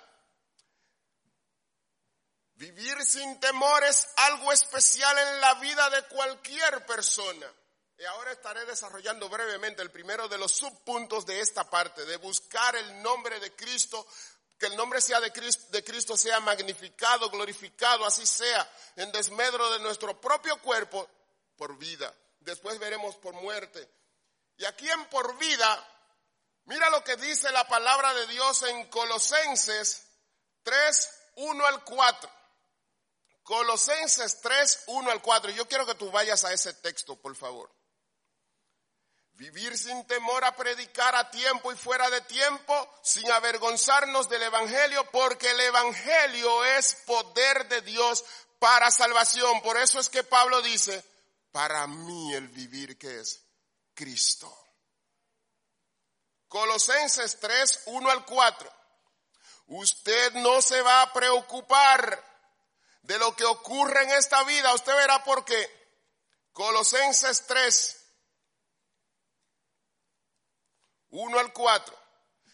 Vivir 2.56 3.02
sin 3.06 3.40
temor 3.40 3.84
es 3.86 4.08
algo 4.18 4.52
especial 4.52 5.18
en 5.18 5.42
la 5.42 5.54
vida 5.56 5.90
de 5.90 6.04
cualquier 6.04 6.86
persona. 6.86 7.48
Y 7.98 8.06
ahora 8.06 8.32
estaré 8.32 8.66
desarrollando 8.66 9.30
brevemente 9.30 9.82
el 9.82 9.92
primero 9.92 10.28
de 10.28 10.38
los 10.38 10.54
subpuntos 10.54 11.26
de 11.26 11.40
esta 11.40 11.70
parte, 11.70 12.06
de 12.06 12.18
buscar 12.18 12.76
el 12.76 13.02
nombre 13.02 13.40
de 13.40 13.56
Cristo, 13.56 14.06
que 14.58 14.68
el 14.68 14.76
nombre 14.76 15.00
sea 15.02 15.20
de 15.22 15.32
Cristo, 15.32 15.68
de 15.72 15.84
Cristo 15.84 16.18
sea 16.18 16.40
magnificado, 16.42 17.30
glorificado, 17.30 18.06
así 18.06 18.26
sea, 18.26 18.70
en 18.98 19.12
desmedro 19.12 19.72
de 19.72 19.80
nuestro 19.80 20.20
propio 20.20 20.62
cuerpo 20.62 21.10
por 21.58 21.78
vida. 21.78 22.14
Después 22.40 22.80
veremos 22.80 23.16
por 23.16 23.34
muerte. 23.36 23.90
Y 24.58 24.66
aquí 24.66 24.90
en 24.90 25.06
por 25.06 25.38
vida 25.38 25.99
Mira 26.70 26.88
lo 26.92 27.04
que 27.04 27.16
dice 27.16 27.52
la 27.52 27.68
palabra 27.68 28.14
de 28.14 28.28
Dios 28.28 28.62
en 28.62 28.88
Colosenses 28.92 30.04
3, 30.62 31.10
1 31.38 31.66
al 31.66 31.84
4. 31.84 32.30
Colosenses 33.42 34.40
3, 34.40 34.84
1 34.86 35.10
al 35.10 35.20
4. 35.20 35.50
Yo 35.50 35.68
quiero 35.68 35.88
que 35.88 35.96
tú 35.96 36.12
vayas 36.12 36.44
a 36.44 36.54
ese 36.54 36.76
texto, 36.76 37.16
por 37.16 37.36
favor. 37.36 37.72
Vivir 39.32 39.76
sin 39.80 40.06
temor 40.06 40.46
a 40.46 40.56
predicar 40.56 41.16
a 41.16 41.32
tiempo 41.32 41.72
y 41.72 41.76
fuera 41.76 42.08
de 42.12 42.22
tiempo, 42.22 43.00
sin 43.02 43.32
avergonzarnos 43.32 44.30
del 44.30 44.44
Evangelio, 44.44 45.10
porque 45.10 45.50
el 45.50 45.60
Evangelio 45.62 46.66
es 46.66 46.94
poder 47.08 47.68
de 47.68 47.82
Dios 47.82 48.24
para 48.60 48.92
salvación. 48.92 49.60
Por 49.64 49.76
eso 49.76 50.00
es 50.00 50.08
que 50.08 50.24
Pablo 50.24 50.62
dice, 50.62 51.04
para 51.52 51.88
mí 51.88 52.36
el 52.36 52.48
vivir 52.50 52.96
que 52.96 53.22
es 53.22 53.44
Cristo. 53.96 54.69
Colosenses 56.50 57.40
3, 57.40 57.84
1 57.86 58.10
al 58.10 58.26
4. 58.26 58.74
Usted 59.68 60.34
no 60.34 60.62
se 60.62 60.82
va 60.82 61.04
a 61.04 61.14
preocupar 61.14 62.26
de 63.04 63.20
lo 63.20 63.36
que 63.36 63.46
ocurre 63.46 64.04
en 64.04 64.10
esta 64.12 64.44
vida. 64.44 64.74
Usted 64.74 64.94
verá 64.96 65.24
por 65.24 65.46
qué. 65.46 65.80
Colosenses 66.52 67.46
3, 67.46 67.98
1 71.12 71.40
al 71.40 71.54
4. 71.54 71.98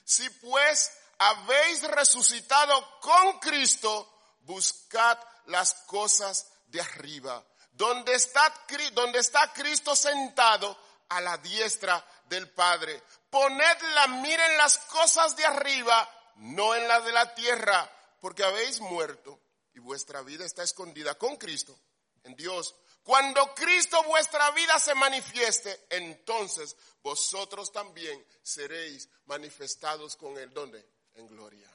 Si 0.03 0.29
pues 0.29 0.91
habéis 1.17 1.81
resucitado 1.83 2.99
con 2.99 3.39
Cristo, 3.39 4.35
buscad 4.41 5.17
las 5.45 5.73
cosas 5.85 6.47
de 6.67 6.81
arriba, 6.81 7.43
donde 7.71 8.13
está, 8.13 8.53
donde 8.91 9.19
está 9.19 9.53
Cristo 9.53 9.95
sentado 9.95 10.77
a 11.09 11.21
la 11.21 11.37
diestra 11.37 12.05
del 12.25 12.49
Padre. 12.51 13.01
Poned 13.35 13.81
la 13.95 14.07
mira 14.07 14.49
en 14.49 14.55
las 14.55 14.77
cosas 14.77 15.35
de 15.35 15.43
arriba, 15.45 16.09
no 16.37 16.73
en 16.73 16.87
las 16.87 17.03
de 17.03 17.11
la 17.11 17.35
tierra, 17.35 17.91
porque 18.21 18.45
habéis 18.45 18.79
muerto 18.79 19.41
y 19.73 19.79
vuestra 19.79 20.21
vida 20.21 20.45
está 20.45 20.63
escondida 20.63 21.15
con 21.15 21.35
Cristo 21.35 21.77
en 22.23 22.33
Dios. 22.37 22.73
Cuando 23.03 23.53
Cristo 23.53 24.01
vuestra 24.03 24.51
vida 24.51 24.79
se 24.79 24.95
manifieste, 24.95 25.85
entonces 25.89 26.77
vosotros 27.03 27.73
también 27.73 28.25
seréis 28.41 29.09
manifestados 29.25 30.15
con 30.15 30.37
Él. 30.37 30.53
¿Dónde? 30.53 30.87
En 31.15 31.27
gloria. 31.27 31.69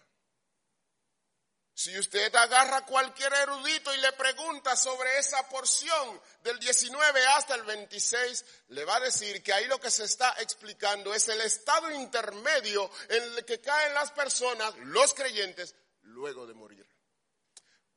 Si 1.81 1.99
usted 1.99 2.35
agarra 2.35 2.85
cualquier 2.85 3.33
erudito 3.33 3.95
y 3.95 3.97
le 4.03 4.13
pregunta 4.13 4.77
sobre 4.77 5.17
esa 5.19 5.49
porción 5.49 6.21
del 6.43 6.59
19 6.59 7.27
hasta 7.29 7.55
el 7.55 7.63
26, 7.63 8.45
le 8.69 8.85
va 8.85 8.97
a 8.97 9.01
decir 9.01 9.43
que 9.43 9.55
ahí 9.55 9.65
lo 9.65 9.81
que 9.81 9.91
se 9.91 10.05
está 10.05 10.35
explicando 10.41 11.15
es 11.15 11.27
el 11.29 11.41
estado 11.41 11.91
intermedio 11.91 12.91
en 13.09 13.23
el 13.23 13.47
que 13.47 13.63
caen 13.63 13.95
las 13.95 14.13
personas, 14.13 14.77
los 14.81 15.15
creyentes, 15.15 15.75
luego 16.03 16.47
de 16.47 16.53
morir. 16.53 16.87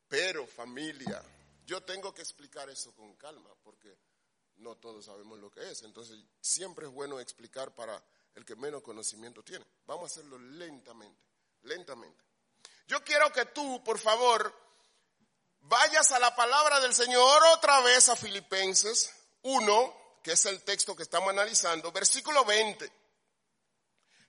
Pero 0.07 0.47
familia, 0.47 1.21
yo 1.65 1.83
tengo 1.83 2.13
que 2.13 2.21
explicar 2.21 2.69
eso 2.69 2.95
con 2.95 3.17
calma 3.17 3.49
porque 3.63 3.97
no 4.59 4.77
todos 4.77 5.03
sabemos 5.03 5.39
lo 5.39 5.51
que 5.51 5.71
es. 5.71 5.83
Entonces, 5.83 6.23
siempre 6.39 6.85
es 6.85 6.91
bueno 6.93 7.19
explicar 7.19 7.75
para 7.75 8.01
el 8.33 8.45
que 8.45 8.55
menos 8.55 8.81
conocimiento 8.81 9.43
tiene. 9.43 9.65
Vamos 9.85 10.03
a 10.03 10.13
hacerlo 10.13 10.39
lentamente, 10.39 11.19
lentamente. 11.63 12.32
Yo 12.93 13.03
quiero 13.03 13.33
que 13.33 13.45
tú, 13.45 13.83
por 13.83 13.97
favor, 13.97 14.55
vayas 15.61 16.11
a 16.11 16.19
la 16.19 16.35
palabra 16.35 16.79
del 16.79 16.93
Señor 16.93 17.43
otra 17.47 17.81
vez 17.81 18.07
a 18.07 18.15
Filipenses 18.15 19.11
1, 19.41 20.19
que 20.21 20.33
es 20.33 20.45
el 20.45 20.63
texto 20.63 20.95
que 20.95 21.01
estamos 21.01 21.31
analizando, 21.31 21.91
versículo 21.91 22.45
20. 22.45 22.93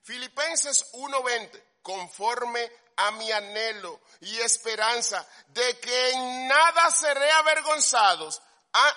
Filipenses 0.01 0.87
1:20, 0.93 1.63
conforme 1.83 2.71
a 2.95 3.11
mi 3.11 3.31
anhelo 3.31 4.01
y 4.21 4.35
esperanza 4.39 5.23
de 5.49 5.79
que 5.79 6.09
en 6.13 6.47
nada 6.47 6.89
seré 6.89 7.29
avergonzados, 7.33 8.41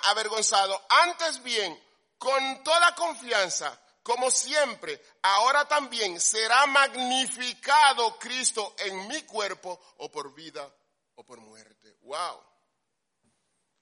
avergonzado, 0.05 0.83
antes 0.89 1.43
bien, 1.43 1.79
con 2.17 2.65
toda 2.65 2.95
confianza, 2.95 3.79
como 4.09 4.31
siempre, 4.31 5.03
ahora 5.21 5.69
también 5.69 6.19
será 6.19 6.65
magnificado 6.65 8.19
Cristo 8.19 8.75
en 8.79 9.07
mi 9.07 9.21
cuerpo, 9.25 9.79
o 9.99 10.11
por 10.11 10.35
vida 10.35 10.75
o 11.17 11.27
por 11.27 11.39
muerte. 11.41 11.95
¡Wow! 12.01 12.43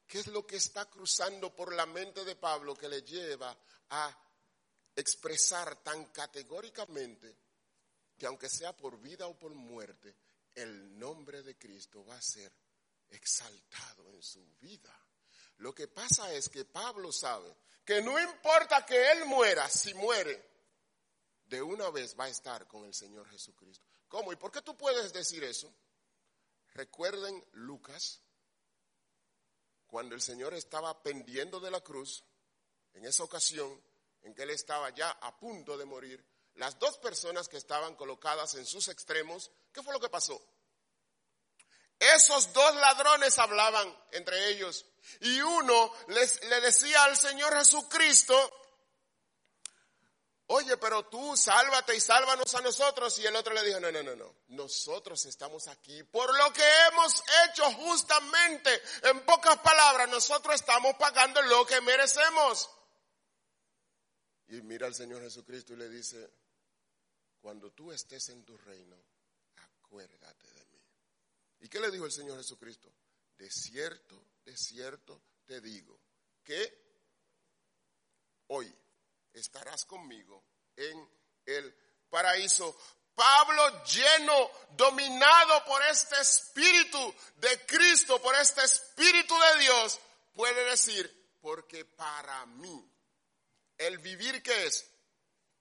¿Qué 0.05 0.19
es 0.19 0.27
lo 0.27 0.45
que 0.45 0.57
está 0.57 0.87
cruzando 0.87 1.55
por 1.55 1.73
la 1.73 1.87
mente 1.87 2.25
de 2.25 2.35
Pablo 2.35 2.75
que 2.75 2.89
le 2.89 3.03
lleva 3.03 3.57
a 3.91 4.19
expresar 4.97 5.77
tan 5.85 6.07
categóricamente 6.07 7.39
que 8.19 8.27
aunque 8.27 8.49
sea 8.49 8.77
por 8.77 8.99
vida 8.99 9.29
o 9.29 9.39
por 9.39 9.55
muerte, 9.55 10.17
el 10.57 10.99
nombre 10.99 11.45
de 11.45 11.57
Cristo 11.57 12.05
va 12.05 12.17
a 12.17 12.23
ser 12.23 12.53
exaltado 13.11 14.11
en 14.11 14.21
su 14.25 14.45
vida. 14.57 14.93
Lo 15.59 15.73
que 15.73 15.87
pasa 15.87 16.33
es 16.33 16.49
que 16.49 16.65
Pablo 16.65 17.13
sabe 17.13 17.55
que 17.87 18.03
no 18.03 18.21
importa 18.21 18.85
que 18.85 19.13
él 19.13 19.27
muera, 19.27 19.71
si 19.71 19.95
muere, 19.95 20.45
de 21.47 21.63
una 21.63 21.89
vez 21.91 22.19
va 22.19 22.25
a 22.25 22.29
estar 22.29 22.67
con 22.67 22.85
el 22.85 22.93
Señor 22.93 23.29
Jesucristo. 23.31 23.87
¿Cómo? 24.09 24.33
¿Y 24.33 24.37
por 24.37 24.51
qué 24.51 24.61
tú 24.61 24.77
puedes 24.77 25.13
decir 25.13 25.45
eso? 25.45 25.73
Recuerden 26.75 27.43
Lucas, 27.53 28.21
cuando 29.87 30.17
el 30.17 30.21
Señor 30.21 30.53
estaba 30.53 31.01
pendiendo 31.01 31.61
de 31.61 31.71
la 31.71 31.81
cruz, 31.81 32.25
en 32.93 33.05
esa 33.05 33.23
ocasión 33.23 33.81
en 34.23 34.35
que 34.35 34.43
él 34.43 34.51
estaba 34.51 34.91
ya 34.91 35.11
a 35.11 35.39
punto 35.39 35.79
de 35.79 35.85
morir, 35.85 36.27
las 36.57 36.79
dos 36.81 36.99
personas 36.99 37.47
que 37.49 37.57
estaban 37.57 37.95
colocadas 37.95 38.57
en 38.57 38.67
sus 38.67 38.89
extremos, 38.89 39.53
¿qué 39.73 39.81
fue 39.83 39.93
lo 39.93 40.01
que 40.01 40.09
pasó? 40.09 40.43
Esos 41.99 42.53
dos 42.53 42.75
ladrones 42.77 43.39
hablaban 43.39 43.97
entre 44.13 44.49
ellos 44.51 44.85
y 45.21 45.41
uno 45.41 45.93
le 46.09 46.61
decía 46.61 47.05
al 47.05 47.17
Señor 47.17 47.57
Jesucristo, 47.57 48.35
oye, 50.49 50.77
pero 50.77 51.07
tú 51.07 51.37
sálvate 51.37 51.97
y 51.97 52.01
sálvanos 52.01 52.55
a 52.55 52.61
nosotros. 52.61 53.19
Y 53.19 53.27
el 53.27 53.37
otro 53.37 53.55
le 53.55 53.63
dijo, 53.63 53.81
no, 53.81 53.91
no, 53.91 54.03
no, 54.03 54.17
no, 54.17 54.35
nosotros 54.49 55.25
estamos 55.27 55.69
aquí 55.69 56.03
por 56.05 56.37
lo 56.37 56.53
que 56.53 56.65
hemos 56.89 57.23
hecho 57.47 57.65
justamente. 57.73 58.83
En 59.05 59.25
pocas 59.25 59.59
palabras, 59.59 60.09
nosotros 60.09 60.55
estamos 60.55 60.95
pagando 60.97 61.41
lo 61.43 61.65
que 61.67 61.81
merecemos. 61.81 62.69
Y 64.49 64.61
mira 64.63 64.87
al 64.87 64.95
Señor 64.95 65.23
Jesucristo 65.23 65.73
y 65.73 65.77
le 65.77 65.89
dice, 65.89 66.31
cuando 67.41 67.73
tú 67.73 67.91
estés 67.91 68.29
en 68.29 68.45
tu 68.45 68.57
reino, 68.59 68.97
acuérdate. 69.57 70.56
¿Y 71.61 71.69
qué 71.69 71.81
le 71.81 71.91
dijo 71.91 72.07
el 72.07 72.13
Señor 72.13 72.39
Jesucristo? 72.39 72.93
De 73.37 73.51
cierto, 73.51 74.23
de 74.45 74.57
cierto 74.57 75.23
te 75.45 75.61
digo 75.61 75.99
que 76.43 76.87
hoy 78.49 78.73
estarás 79.33 79.85
conmigo 79.85 80.45
en 80.77 81.09
el 81.45 81.75
paraíso. 82.09 82.77
Pablo 83.15 83.85
lleno, 83.85 84.51
dominado 84.77 85.65
por 85.65 85.83
este 85.85 86.21
espíritu 86.21 87.15
de 87.37 87.65
Cristo, 87.67 88.21
por 88.21 88.35
este 88.35 88.63
espíritu 88.63 89.35
de 89.39 89.61
Dios, 89.61 89.99
puede 90.35 90.65
decir, 90.71 91.39
porque 91.41 91.85
para 91.85 92.45
mí 92.47 92.91
el 93.79 93.99
vivir 93.99 94.43
que 94.43 94.67
es 94.67 94.87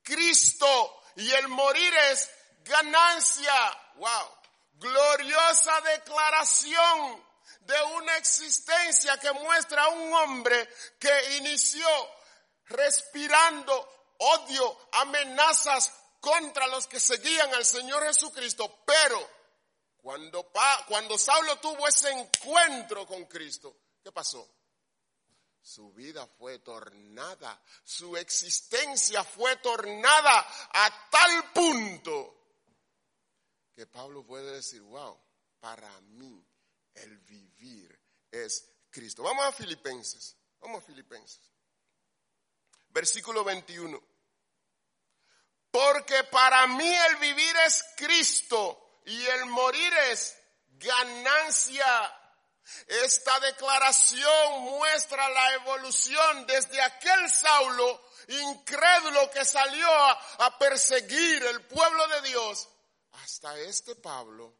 Cristo 0.04 1.02
y 1.16 1.32
el 1.32 1.48
morir 1.48 1.94
es 2.12 2.30
ganancia. 2.64 3.54
Wow. 3.96 4.45
Gloriosa 4.76 5.82
declaración 5.82 7.24
de 7.62 7.82
una 7.98 8.18
existencia 8.18 9.18
que 9.20 9.32
muestra 9.32 9.84
a 9.84 9.90
un 9.90 10.14
hombre 10.14 10.70
que 11.00 11.38
inició 11.38 11.88
respirando 12.66 14.14
odio, 14.18 14.78
amenazas 14.94 15.92
contra 16.20 16.68
los 16.68 16.88
que 16.88 17.00
seguían 17.00 17.54
al 17.54 17.66
Señor 17.66 18.04
Jesucristo, 18.04 18.84
pero 18.86 19.30
cuando, 19.98 20.52
cuando 20.88 21.18
Saulo 21.18 21.58
tuvo 21.60 21.88
ese 21.88 22.12
encuentro 22.12 23.06
con 23.06 23.26
Cristo, 23.26 23.76
¿qué 24.04 24.12
pasó? 24.12 24.48
Su 25.62 25.92
vida 25.94 26.28
fue 26.28 26.60
tornada, 26.60 27.60
su 27.84 28.16
existencia 28.16 29.24
fue 29.24 29.56
tornada 29.58 30.48
a 30.74 31.10
tal 31.10 31.52
punto 31.52 32.45
que 33.76 33.86
Pablo 33.86 34.26
puede 34.26 34.54
decir, 34.54 34.82
wow, 34.82 35.20
para 35.60 35.90
mí 36.02 36.44
el 36.94 37.18
vivir 37.20 38.00
es 38.32 38.70
Cristo. 38.90 39.24
Vamos 39.24 39.46
a 39.46 39.52
Filipenses, 39.52 40.38
vamos 40.60 40.82
a 40.82 40.86
Filipenses. 40.86 41.52
Versículo 42.90 43.44
21. 43.44 44.02
Porque 45.70 46.24
para 46.26 46.66
mí 46.68 46.96
el 47.10 47.18
vivir 47.18 47.56
es 47.66 47.84
Cristo 47.98 49.02
y 49.06 49.22
el 49.26 49.46
morir 49.48 49.94
es 50.10 50.38
ganancia. 50.70 52.22
Esta 52.88 53.40
declaración 53.42 54.62
muestra 54.62 55.30
la 55.30 55.54
evolución 55.56 56.48
desde 56.48 56.82
aquel 56.82 57.30
Saulo 57.30 58.06
incrédulo 58.28 59.30
que 59.32 59.46
salió 59.46 59.88
a, 59.88 60.58
perseguir 60.58 61.44
el 61.44 61.62
pueblo 61.66 62.08
de 62.08 62.22
Dios 62.30 62.70
hasta 63.26 63.58
este 63.60 63.96
Pablo 63.96 64.56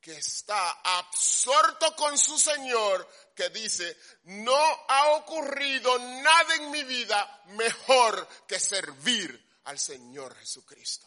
que 0.00 0.16
está 0.16 0.80
absorto 0.82 1.94
con 1.94 2.16
su 2.16 2.38
Señor, 2.38 3.06
que 3.36 3.50
dice, 3.50 3.98
no 4.22 4.56
ha 4.88 5.10
ocurrido 5.16 5.98
nada 5.98 6.54
en 6.54 6.70
mi 6.70 6.84
vida 6.84 7.42
mejor 7.48 8.26
que 8.48 8.58
servir 8.58 9.60
al 9.64 9.78
Señor 9.78 10.34
Jesucristo. 10.36 11.06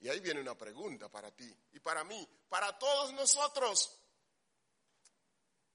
Y 0.00 0.08
ahí 0.10 0.20
viene 0.20 0.42
una 0.42 0.54
pregunta 0.54 1.08
para 1.08 1.30
ti 1.30 1.50
y 1.72 1.80
para 1.80 2.04
mí, 2.04 2.28
para 2.50 2.78
todos 2.78 3.14
nosotros. 3.14 3.90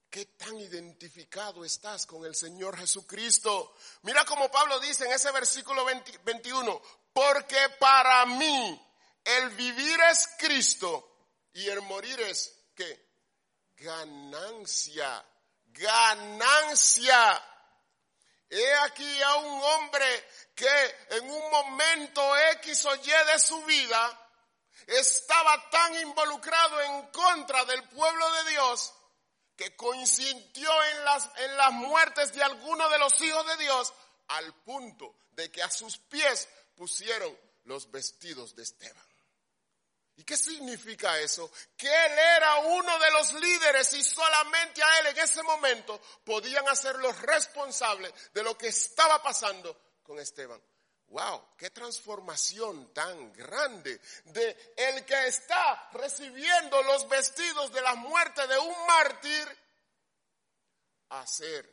¿Qué 0.08 0.26
tan 0.26 0.56
identificado 0.56 1.64
estás 1.64 2.06
con 2.06 2.24
el 2.24 2.36
Señor 2.36 2.76
Jesucristo? 2.76 3.74
Mira 4.02 4.24
como 4.24 4.48
Pablo 4.52 4.78
dice 4.78 5.04
en 5.04 5.12
ese 5.12 5.32
versículo 5.32 5.84
21, 5.84 6.80
porque 7.12 7.58
para 7.80 8.24
mí 8.26 8.86
el 9.24 9.50
vivir 9.50 10.00
es 10.10 10.28
Cristo 10.38 11.28
y 11.52 11.68
el 11.68 11.80
morir 11.82 12.20
es 12.20 12.52
¿qué? 12.74 13.08
Ganancia, 13.76 15.24
ganancia. 15.66 17.46
He 18.48 18.74
aquí 18.74 19.22
a 19.22 19.36
un 19.36 19.62
hombre 19.62 20.28
que 20.54 20.96
en 21.10 21.30
un 21.30 21.50
momento 21.50 22.36
X 22.54 22.84
o 22.86 22.96
Y 22.96 23.10
de 23.32 23.38
su 23.38 23.62
vida 23.64 24.28
estaba 24.86 25.70
tan 25.70 25.94
involucrado 26.00 26.80
en 26.82 27.06
contra 27.08 27.64
del 27.64 27.88
pueblo 27.88 28.32
de 28.32 28.50
Dios 28.50 28.92
que 29.56 29.76
coincidió 29.76 30.84
en 30.84 31.04
las, 31.04 31.30
en 31.36 31.56
las 31.56 31.72
muertes 31.72 32.32
de 32.32 32.42
algunos 32.42 32.90
de 32.90 32.98
los 32.98 33.20
hijos 33.20 33.46
de 33.46 33.56
Dios 33.58 33.92
al 34.28 34.54
punto 34.62 35.14
de 35.32 35.50
que 35.50 35.62
a 35.62 35.70
sus 35.70 35.98
pies 35.98 36.48
pusieron 36.74 37.38
los 37.64 37.90
vestidos 37.90 38.56
de 38.56 38.62
Esteban. 38.62 39.09
¿Y 40.20 40.24
qué 40.24 40.36
significa 40.36 41.18
eso? 41.18 41.50
Que 41.74 41.86
él 41.88 42.12
era 42.12 42.56
uno 42.58 42.98
de 42.98 43.10
los 43.10 43.32
líderes 43.32 43.94
y 43.94 44.02
solamente 44.02 44.82
a 44.82 44.98
él 44.98 45.06
en 45.06 45.18
ese 45.18 45.42
momento 45.42 45.98
podían 46.22 46.68
hacerlo 46.68 47.10
responsable 47.10 48.12
de 48.34 48.42
lo 48.42 48.56
que 48.58 48.68
estaba 48.68 49.22
pasando 49.22 49.74
con 50.02 50.18
Esteban. 50.18 50.62
Wow, 51.06 51.54
qué 51.56 51.70
transformación 51.70 52.92
tan 52.92 53.32
grande 53.32 53.98
de 54.24 54.74
el 54.76 55.06
que 55.06 55.26
está 55.28 55.88
recibiendo 55.94 56.82
los 56.82 57.08
vestidos 57.08 57.72
de 57.72 57.80
la 57.80 57.94
muerte 57.94 58.46
de 58.46 58.58
un 58.58 58.86
mártir 58.86 59.58
a 61.08 61.26
ser, 61.26 61.66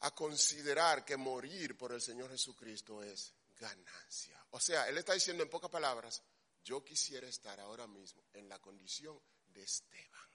a 0.00 0.14
considerar 0.14 1.06
que 1.06 1.16
morir 1.16 1.74
por 1.74 1.90
el 1.92 2.02
Señor 2.02 2.30
Jesucristo 2.30 3.02
es 3.02 3.32
ganancia. 3.58 4.44
O 4.50 4.60
sea, 4.60 4.86
él 4.90 4.98
está 4.98 5.14
diciendo 5.14 5.42
en 5.42 5.48
pocas 5.48 5.70
palabras, 5.70 6.22
yo 6.68 6.84
quisiera 6.84 7.26
estar 7.26 7.58
ahora 7.60 7.86
mismo 7.86 8.22
en 8.34 8.46
la 8.46 8.58
condición 8.58 9.18
de 9.46 9.62
Esteban, 9.62 10.30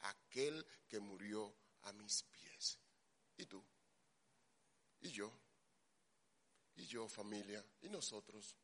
aquel 0.00 0.66
que 0.88 0.98
murió 0.98 1.54
a 1.82 1.92
mis 1.92 2.24
pies. 2.24 2.80
¿Y 3.36 3.46
tú? 3.46 3.64
¿Y 5.00 5.12
yo? 5.12 5.32
y 6.76 6.86
yo, 6.86 7.08
familia, 7.08 7.64
y 7.82 7.88
nosotros, 7.88 8.56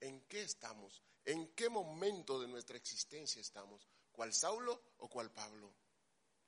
¿en 0.00 0.22
qué 0.22 0.42
estamos? 0.42 1.00
¿En 1.24 1.54
qué 1.54 1.68
momento 1.68 2.40
de 2.40 2.48
nuestra 2.48 2.76
existencia 2.76 3.40
estamos? 3.40 3.86
¿Cuál 4.10 4.34
Saulo 4.34 4.82
o 4.98 5.08
cuál 5.08 5.30
Pablo? 5.30 5.72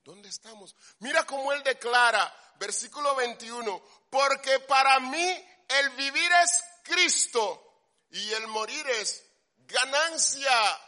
¿Dónde 0.03 0.29
estamos? 0.29 0.75
Mira 0.99 1.25
cómo 1.25 1.53
él 1.53 1.63
declara, 1.63 2.33
versículo 2.59 3.15
21, 3.15 3.81
porque 4.11 4.59
para 4.61 4.99
mí 4.99 5.45
el 5.69 5.91
vivir 5.91 6.31
es 6.43 6.63
Cristo 6.83 7.74
y 8.15 8.33
el 8.33 8.47
morir 8.49 8.87
es 8.89 9.23
ganancia, 9.59 10.81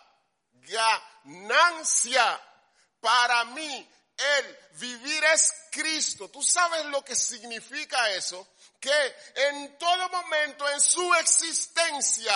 ganancia. 0.53 2.41
Para 3.01 3.45
mí 3.45 3.91
el 4.17 4.59
vivir 4.79 5.23
es 5.25 5.53
Cristo. 5.71 6.29
¿Tú 6.31 6.43
sabes 6.43 6.87
lo 6.87 7.05
que 7.05 7.15
significa 7.15 8.11
eso? 8.11 8.49
que 8.81 9.17
en 9.35 9.79
todo 9.79 10.09
momento 10.11 10.69
en 10.69 10.81
su 10.81 11.15
existencia 11.15 12.35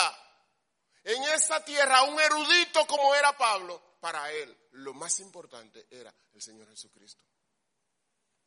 en 1.03 1.23
esta 1.23 1.63
tierra, 1.63 2.03
un 2.03 2.19
erudito 2.19 2.85
como 2.85 3.15
era 3.15 3.35
Pablo, 3.35 3.95
para 3.99 4.31
él 4.31 4.55
lo 4.73 4.93
más 4.93 5.19
importante 5.19 5.87
era 5.89 6.13
el 6.33 6.41
Señor 6.41 6.69
Jesucristo. 6.69 7.23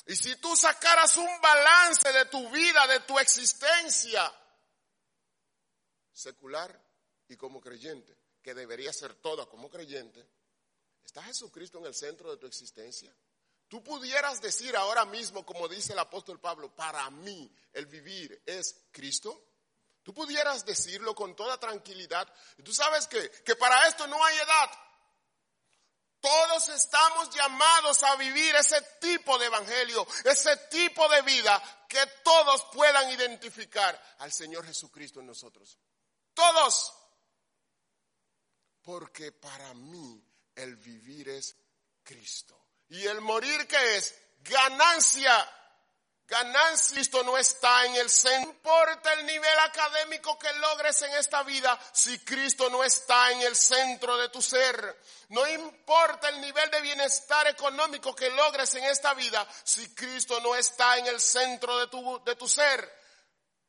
Y 0.06 0.14
si 0.14 0.36
tú 0.36 0.54
sacaras 0.54 1.16
un 1.16 1.40
balance 1.40 2.12
de 2.12 2.26
tu 2.26 2.48
vida, 2.50 2.86
de 2.86 3.00
tu 3.00 3.18
existencia 3.18 4.32
secular 6.14 6.80
y 7.28 7.36
como 7.36 7.60
creyente, 7.60 8.16
que 8.42 8.54
debería 8.54 8.92
ser 8.92 9.14
toda 9.16 9.46
como 9.46 9.68
creyente, 9.68 10.26
¿está 11.04 11.22
Jesucristo 11.22 11.78
en 11.78 11.86
el 11.86 11.94
centro 11.94 12.30
de 12.30 12.36
tu 12.38 12.46
existencia? 12.46 13.14
Tú 13.68 13.82
pudieras 13.82 14.40
decir 14.40 14.76
ahora 14.76 15.04
mismo, 15.04 15.44
como 15.44 15.68
dice 15.68 15.92
el 15.92 15.98
apóstol 15.98 16.40
Pablo, 16.40 16.74
para 16.74 17.10
mí 17.10 17.52
el 17.72 17.86
vivir 17.86 18.42
es 18.46 18.86
Cristo. 18.92 19.48
Tú 20.02 20.12
pudieras 20.14 20.64
decirlo 20.64 21.14
con 21.14 21.34
toda 21.34 21.58
tranquilidad. 21.58 22.32
Y 22.58 22.62
tú 22.62 22.72
sabes 22.72 23.06
que, 23.06 23.30
que 23.42 23.56
para 23.56 23.88
esto 23.88 24.06
no 24.06 24.22
hay 24.22 24.36
edad. 24.36 24.70
Todos 26.20 26.68
estamos 26.70 27.30
llamados 27.34 28.02
a 28.02 28.16
vivir 28.16 28.54
ese 28.54 28.80
tipo 29.00 29.36
de 29.38 29.46
evangelio, 29.46 30.06
ese 30.24 30.56
tipo 30.70 31.06
de 31.08 31.22
vida 31.22 31.86
que 31.88 32.00
todos 32.22 32.64
puedan 32.72 33.10
identificar 33.10 34.00
al 34.18 34.32
Señor 34.32 34.64
Jesucristo 34.64 35.20
en 35.20 35.26
nosotros. 35.26 35.78
Todos. 36.34 36.92
Porque 38.82 39.32
para 39.32 39.72
mí 39.74 40.22
el 40.54 40.76
vivir 40.76 41.28
es 41.28 41.56
Cristo. 42.02 42.60
Y 42.88 43.06
el 43.06 43.20
morir 43.20 43.66
que 43.66 43.96
es 43.96 44.14
ganancia. 44.40 45.50
Ganancia, 46.26 47.00
esto 47.00 47.22
no 47.22 47.36
está 47.36 47.84
en 47.84 47.96
el 47.96 48.08
centro. 48.08 48.44
No 48.44 48.50
importa 48.50 49.12
el 49.12 49.26
nivel 49.26 49.58
académico 49.58 50.38
que 50.38 50.52
logres 50.54 51.02
en 51.02 51.14
esta 51.14 51.42
vida 51.42 51.78
si 51.92 52.18
Cristo 52.20 52.70
no 52.70 52.82
está 52.82 53.30
en 53.30 53.42
el 53.42 53.54
centro 53.54 54.16
de 54.16 54.30
tu 54.30 54.40
ser. 54.40 55.00
No 55.28 55.46
importa 55.46 56.30
el 56.30 56.40
nivel 56.40 56.70
de 56.70 56.80
bienestar 56.80 57.46
económico 57.48 58.14
que 58.14 58.30
logres 58.30 58.74
en 58.74 58.84
esta 58.84 59.12
vida 59.14 59.46
si 59.64 59.94
Cristo 59.94 60.40
no 60.40 60.54
está 60.54 60.98
en 60.98 61.06
el 61.06 61.20
centro 61.20 61.78
de 61.78 61.88
tu, 61.88 62.22
de 62.24 62.36
tu 62.36 62.48
ser. 62.48 62.90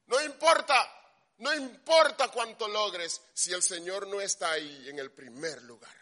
No 0.07 0.21
importa, 0.21 0.94
no 1.37 1.53
importa 1.53 2.29
cuánto 2.29 2.67
logres 2.67 3.21
si 3.33 3.51
el 3.51 3.61
Señor 3.61 4.07
no 4.07 4.21
está 4.21 4.51
ahí 4.51 4.89
en 4.89 4.99
el 4.99 5.11
primer 5.11 5.61
lugar. 5.63 5.95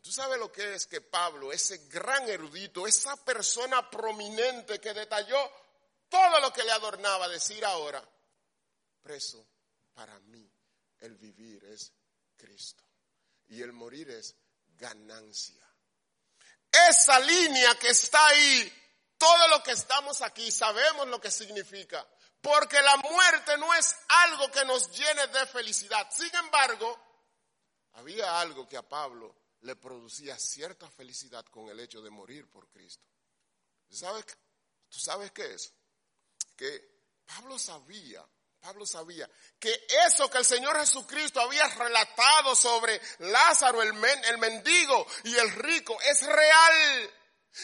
¿Tú 0.00 0.12
sabes 0.12 0.38
lo 0.38 0.52
que 0.52 0.74
es 0.74 0.86
que 0.86 1.00
Pablo, 1.00 1.52
ese 1.52 1.78
gran 1.88 2.28
erudito, 2.28 2.86
esa 2.86 3.16
persona 3.24 3.90
prominente 3.90 4.80
que 4.80 4.94
detalló 4.94 5.36
todo 6.08 6.38
lo 6.40 6.52
que 6.52 6.62
le 6.62 6.70
adornaba, 6.70 7.28
decir 7.28 7.64
ahora, 7.64 8.08
preso, 9.02 9.44
para 9.94 10.16
mí 10.20 10.48
el 11.00 11.16
vivir 11.16 11.64
es 11.64 11.92
Cristo 12.36 12.84
y 13.48 13.60
el 13.62 13.72
morir 13.72 14.10
es 14.10 14.36
ganancia. 14.76 15.66
Esa 16.70 17.18
línea 17.18 17.74
que 17.76 17.88
está 17.88 18.28
ahí, 18.28 18.72
todo 19.18 19.48
lo 19.48 19.62
que 19.62 19.72
estamos 19.72 20.22
aquí, 20.22 20.52
sabemos 20.52 21.08
lo 21.08 21.20
que 21.20 21.30
significa, 21.32 22.06
porque 22.46 22.80
la 22.80 22.96
muerte 22.98 23.58
no 23.58 23.74
es 23.74 23.96
algo 24.06 24.48
que 24.52 24.64
nos 24.64 24.88
llene 24.96 25.26
de 25.26 25.46
felicidad. 25.46 26.08
Sin 26.12 26.32
embargo, 26.36 26.96
había 27.94 28.40
algo 28.40 28.68
que 28.68 28.76
a 28.76 28.88
Pablo 28.88 29.34
le 29.62 29.74
producía 29.74 30.38
cierta 30.38 30.88
felicidad 30.88 31.44
con 31.46 31.68
el 31.68 31.80
hecho 31.80 32.00
de 32.00 32.10
morir 32.10 32.48
por 32.48 32.68
Cristo. 32.68 33.04
¿Sabes? 33.90 34.24
¿Tú 34.88 35.00
sabes 35.00 35.32
qué 35.32 35.54
es? 35.54 35.72
Que 36.56 37.24
Pablo 37.26 37.58
sabía, 37.58 38.24
Pablo 38.60 38.86
sabía 38.86 39.28
que 39.58 39.84
eso 40.06 40.30
que 40.30 40.38
el 40.38 40.44
Señor 40.44 40.78
Jesucristo 40.78 41.40
había 41.40 41.66
relatado 41.66 42.54
sobre 42.54 43.00
Lázaro, 43.18 43.82
el, 43.82 43.92
mendigo 43.94 45.04
y 45.24 45.34
el 45.34 45.50
rico, 45.50 45.98
es 46.02 46.24
real. 46.24 47.10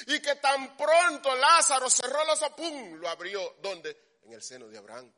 Y 0.09 0.21
que 0.21 0.35
tan 0.37 0.77
pronto 0.77 1.37
Lázaro 1.37 1.89
cerró 1.89 2.25
los 2.25 2.43
ojos, 2.43 2.57
¡pum! 2.57 2.95
Lo 2.95 3.09
abrió. 3.09 3.59
¿Dónde? 3.61 4.12
En 4.23 4.33
el 4.33 4.43
seno 4.43 4.69
de 4.69 4.79
Abraham. 4.79 5.13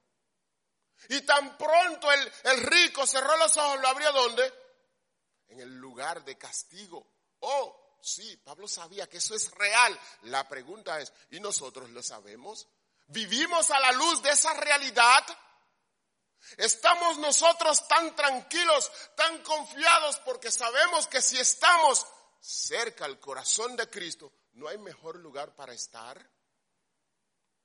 Y 1.08 1.20
tan 1.22 1.58
pronto 1.58 2.10
el, 2.10 2.32
el 2.44 2.62
rico 2.62 3.06
cerró 3.06 3.36
los 3.36 3.56
ojos, 3.56 3.80
lo 3.80 3.88
abrió 3.88 4.12
¿dónde? 4.12 4.64
en 5.48 5.60
el 5.60 5.74
lugar 5.76 6.24
de 6.24 6.36
castigo. 6.36 7.06
Oh, 7.40 7.98
sí, 8.00 8.36
Pablo 8.38 8.66
sabía 8.68 9.08
que 9.08 9.18
eso 9.18 9.34
es 9.34 9.50
real. 9.52 9.98
La 10.22 10.48
pregunta 10.48 11.00
es, 11.00 11.12
¿y 11.30 11.40
nosotros 11.40 11.90
lo 11.90 12.02
sabemos? 12.02 12.66
¿Vivimos 13.06 13.70
a 13.70 13.80
la 13.80 13.92
luz 13.92 14.22
de 14.22 14.30
esa 14.30 14.52
realidad? 14.54 15.24
¿Estamos 16.56 17.18
nosotros 17.18 17.86
tan 17.88 18.14
tranquilos, 18.14 18.90
tan 19.16 19.42
confiados 19.42 20.18
porque 20.20 20.50
sabemos 20.50 21.06
que 21.06 21.22
si 21.22 21.38
estamos 21.38 22.06
cerca 22.40 23.04
al 23.04 23.18
corazón 23.18 23.76
de 23.76 23.88
Cristo, 23.88 24.32
no 24.52 24.68
hay 24.68 24.78
mejor 24.78 25.16
lugar 25.16 25.54
para 25.54 25.72
estar? 25.72 26.30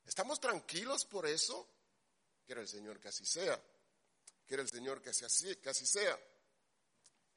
¿Estamos 0.10 0.40
tranquilos 0.40 1.06
por 1.06 1.28
eso? 1.28 1.70
Quiere 2.44 2.62
el 2.62 2.68
Señor 2.68 3.00
que 3.00 3.10
así 3.10 3.28
sea. 3.28 3.62
Quiere 4.48 4.64
el 4.64 4.70
Señor 4.70 5.04
que 5.04 5.12
así, 5.12 5.56
que 5.58 5.70
así 5.70 5.86
sea. 5.86 6.20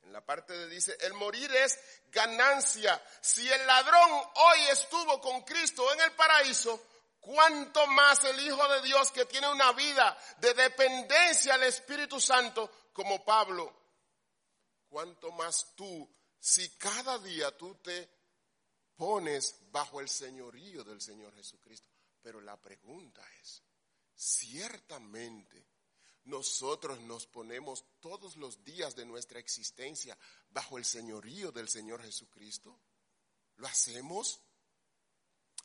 En 0.00 0.10
la 0.10 0.24
parte 0.24 0.54
de 0.54 0.68
dice, 0.68 0.96
el 1.02 1.12
morir 1.12 1.54
es 1.54 1.78
ganancia. 2.10 2.98
Si 3.20 3.46
el 3.46 3.66
ladrón 3.66 4.10
hoy 4.10 4.60
estuvo 4.70 5.20
con 5.20 5.42
Cristo 5.42 5.92
en 5.92 6.00
el 6.00 6.12
paraíso, 6.12 6.82
¿cuánto 7.20 7.86
más 7.88 8.24
el 8.24 8.40
Hijo 8.40 8.66
de 8.66 8.80
Dios 8.80 9.12
que 9.12 9.26
tiene 9.26 9.52
una 9.52 9.72
vida 9.72 10.16
de 10.38 10.54
dependencia 10.54 11.52
al 11.52 11.64
Espíritu 11.64 12.18
Santo 12.18 12.88
como 12.94 13.22
Pablo? 13.22 13.70
¿Cuánto 14.88 15.30
más 15.32 15.74
tú, 15.76 16.08
si 16.40 16.70
cada 16.78 17.18
día 17.18 17.54
tú 17.54 17.74
te 17.82 18.08
pones 18.96 19.56
bajo 19.70 20.00
el 20.00 20.08
señorío 20.08 20.84
del 20.84 21.02
Señor 21.02 21.34
Jesucristo. 21.34 21.91
Pero 22.22 22.40
la 22.40 22.56
pregunta 22.60 23.22
es, 23.40 23.62
ciertamente 24.14 25.66
nosotros 26.24 27.00
nos 27.00 27.26
ponemos 27.26 27.84
todos 28.00 28.36
los 28.36 28.62
días 28.64 28.94
de 28.94 29.04
nuestra 29.04 29.40
existencia 29.40 30.16
bajo 30.50 30.78
el 30.78 30.84
señorío 30.84 31.50
del 31.50 31.68
Señor 31.68 32.02
Jesucristo? 32.02 32.78
¿Lo 33.56 33.66
hacemos? 33.66 34.40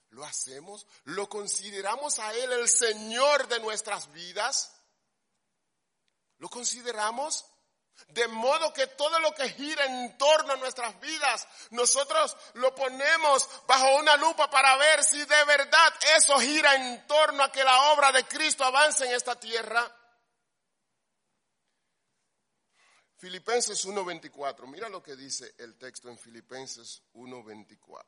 ¿Lo 0.10 0.24
hacemos? 0.24 0.88
¿Lo 1.04 1.30
consideramos 1.30 2.17
a 2.20 2.34
Él 2.34 2.52
el 2.54 2.67
Señor 2.67 3.48
de 3.48 3.60
nuestras 3.60 4.12
vidas? 4.13 4.74
¿Lo 6.39 6.50
consideramos? 6.50 7.46
De 8.10 8.28
modo 8.28 8.74
que 8.74 8.88
todo 8.88 9.20
lo 9.20 9.34
que 9.34 9.50
gira 9.50 9.86
en 9.86 10.18
torno 10.18 10.54
a 10.54 10.58
nuestras 10.58 11.00
vidas, 11.00 11.48
nosotros 11.72 12.36
lo 12.54 12.74
ponemos 12.74 13.50
bajo 13.68 13.98
una 13.98 14.16
lupa 14.18 14.50
para 14.50 14.78
ver 14.78 15.04
si 15.04 15.18
de 15.18 15.44
verdad 15.46 15.94
eso 16.16 16.40
gira 16.40 16.76
en 16.76 17.06
torno 17.08 17.44
a 17.44 17.52
que 17.52 17.64
la 17.64 17.92
obra 17.92 18.12
de 18.12 18.26
Cristo 18.26 18.64
avance 18.64 19.06
en 19.06 19.14
esta 19.14 19.40
tierra. 19.40 19.94
Filipenses 23.18 23.86
1.24, 23.88 24.68
mira 24.68 24.90
lo 24.90 25.02
que 25.02 25.16
dice 25.16 25.56
el 25.58 25.76
texto 25.78 26.08
en 26.08 26.20
Filipenses 26.20 27.02
1.24. 27.14 28.06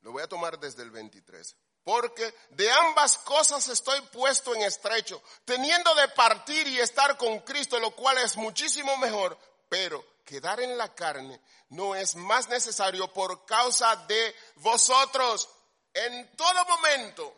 Lo 0.00 0.12
voy 0.12 0.22
a 0.22 0.28
tomar 0.28 0.58
desde 0.58 0.82
el 0.82 0.90
23. 0.90 1.56
Porque 1.84 2.32
de 2.50 2.70
ambas 2.70 3.18
cosas 3.18 3.66
estoy 3.68 4.00
puesto 4.12 4.54
en 4.54 4.62
estrecho, 4.62 5.20
teniendo 5.44 5.92
de 5.96 6.08
partir 6.08 6.66
y 6.68 6.78
estar 6.78 7.16
con 7.16 7.40
Cristo, 7.40 7.78
lo 7.80 7.90
cual 7.90 8.18
es 8.18 8.36
muchísimo 8.36 8.96
mejor, 8.98 9.36
pero 9.68 10.04
quedar 10.24 10.60
en 10.60 10.78
la 10.78 10.94
carne 10.94 11.40
no 11.70 11.96
es 11.96 12.14
más 12.14 12.48
necesario 12.48 13.12
por 13.12 13.44
causa 13.44 13.96
de 14.06 14.34
vosotros. 14.56 15.48
En 15.92 16.36
todo 16.36 16.64
momento, 16.66 17.34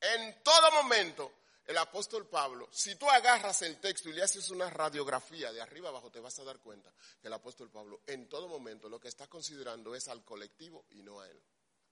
en 0.00 0.42
todo 0.44 0.70
momento, 0.70 1.32
el 1.66 1.76
apóstol 1.76 2.26
Pablo, 2.28 2.68
si 2.70 2.94
tú 2.94 3.10
agarras 3.10 3.62
el 3.62 3.80
texto 3.80 4.08
y 4.08 4.12
le 4.12 4.22
haces 4.22 4.48
una 4.50 4.70
radiografía 4.70 5.52
de 5.52 5.60
arriba 5.60 5.88
abajo, 5.88 6.10
te 6.10 6.20
vas 6.20 6.38
a 6.38 6.44
dar 6.44 6.60
cuenta 6.60 6.92
que 7.20 7.26
el 7.26 7.34
apóstol 7.34 7.68
Pablo 7.68 8.00
en 8.06 8.28
todo 8.28 8.48
momento 8.48 8.88
lo 8.88 9.00
que 9.00 9.08
está 9.08 9.26
considerando 9.26 9.94
es 9.94 10.06
al 10.08 10.24
colectivo 10.24 10.84
y 10.90 11.02
no 11.02 11.20
a 11.20 11.28
él. 11.28 11.42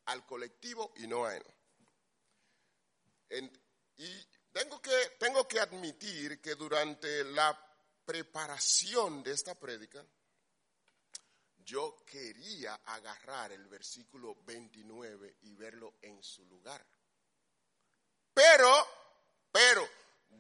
Al 0.07 0.25
colectivo 0.25 0.92
y 0.97 1.09
no 1.09 1.27
a 1.27 1.35
él 1.35 1.45
y 3.31 4.27
tengo 4.53 4.81
que, 4.81 5.17
tengo 5.19 5.47
que 5.47 5.61
admitir 5.61 6.41
que 6.41 6.55
durante 6.55 7.25
la 7.25 7.59
preparación 8.05 9.23
de 9.23 9.33
esta 9.33 9.55
prédica, 9.55 10.05
yo 11.59 12.05
quería 12.07 12.75
agarrar 12.85 13.53
el 13.53 13.67
versículo 13.67 14.37
29 14.45 15.39
y 15.43 15.55
verlo 15.57 15.95
en 16.01 16.23
su 16.23 16.47
lugar. 16.47 16.87
Pero, 18.33 18.87
pero, 19.51 19.89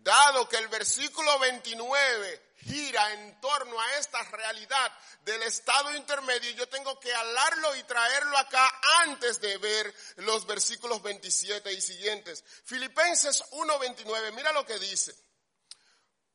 dado 0.06 0.48
que 0.48 0.56
el 0.56 0.68
versículo 0.68 1.36
29 1.40 2.54
gira 2.58 3.12
en 3.12 3.40
torno 3.40 3.78
a 3.80 3.96
esta 3.96 4.22
realidad 4.22 4.92
del 5.22 5.42
estado 5.42 5.94
intermedio, 5.96 6.52
yo 6.52 6.68
tengo 6.68 6.98
que 7.00 7.12
alarlo 7.12 7.74
y 7.74 7.82
traerlo 7.82 8.38
acá 8.38 8.80
antes 9.02 9.40
de 9.40 9.58
ver 9.58 9.92
los 10.18 10.46
versículos 10.46 11.02
27 11.02 11.72
y 11.72 11.80
siguientes. 11.80 12.44
Filipenses 12.64 13.42
1:29, 13.50 14.32
mira 14.32 14.52
lo 14.52 14.64
que 14.64 14.78
dice. 14.78 15.12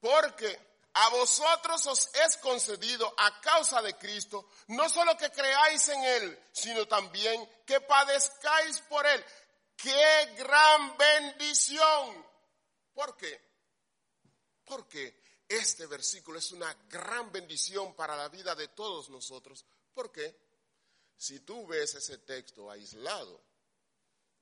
Porque 0.02 0.60
a 0.94 1.08
vosotros 1.10 1.88
os 1.88 2.10
es 2.14 2.36
concedido 2.38 3.14
a 3.18 3.40
causa 3.40 3.82
de 3.82 3.96
Cristo, 3.98 4.50
no 4.68 4.90
solo 4.90 5.16
que 5.16 5.32
creáis 5.32 5.88
en 5.88 6.04
Él, 6.04 6.50
sino 6.52 6.86
también 6.90 7.50
que 7.66 7.80
padezcáis 7.80 8.82
por 8.82 9.08
Él. 9.08 9.26
¡Qué 9.78 10.36
gran 10.38 10.98
bendición! 10.98 12.26
¿Por 12.94 13.16
qué? 13.16 13.51
Porque 14.66 15.22
este 15.52 15.86
versículo 15.86 16.40
es 16.40 16.52
una 16.54 16.74
gran 16.90 17.30
bendición 17.30 17.94
para 17.94 18.16
la 18.16 18.30
vida 18.30 18.56
de 18.56 18.70
todos 18.70 19.10
nosotros. 19.10 19.66
¿Por 19.94 20.12
qué? 20.12 20.34
Si 21.18 21.42
tú 21.42 21.68
ves 21.68 21.94
ese 21.96 22.20
texto 22.20 22.72
aislado, 22.72 23.44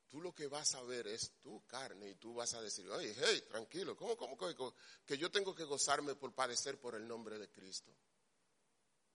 tú 0.07 0.21
lo 0.21 0.33
que 0.35 0.47
vas 0.47 0.75
a 0.75 0.83
ver 0.83 1.07
es 1.07 1.31
tu 1.41 1.65
carne 1.65 2.09
y 2.09 2.15
tú 2.15 2.35
vas 2.35 2.53
a 2.53 2.61
decir, 2.61 2.89
oye, 2.91 3.15
hey, 3.17 3.43
tranquilo, 3.49 3.97
¿cómo, 3.97 4.15
cómo, 4.15 4.37
cómo 4.37 4.75
que 5.03 5.17
yo 5.17 5.31
tengo 5.31 5.55
que 5.55 5.63
gozarme 5.63 6.15
por 6.15 6.33
padecer 6.33 6.79
por 6.79 6.93
el 6.93 7.07
nombre 7.07 7.39
de 7.39 7.49
Cristo? 7.49 7.91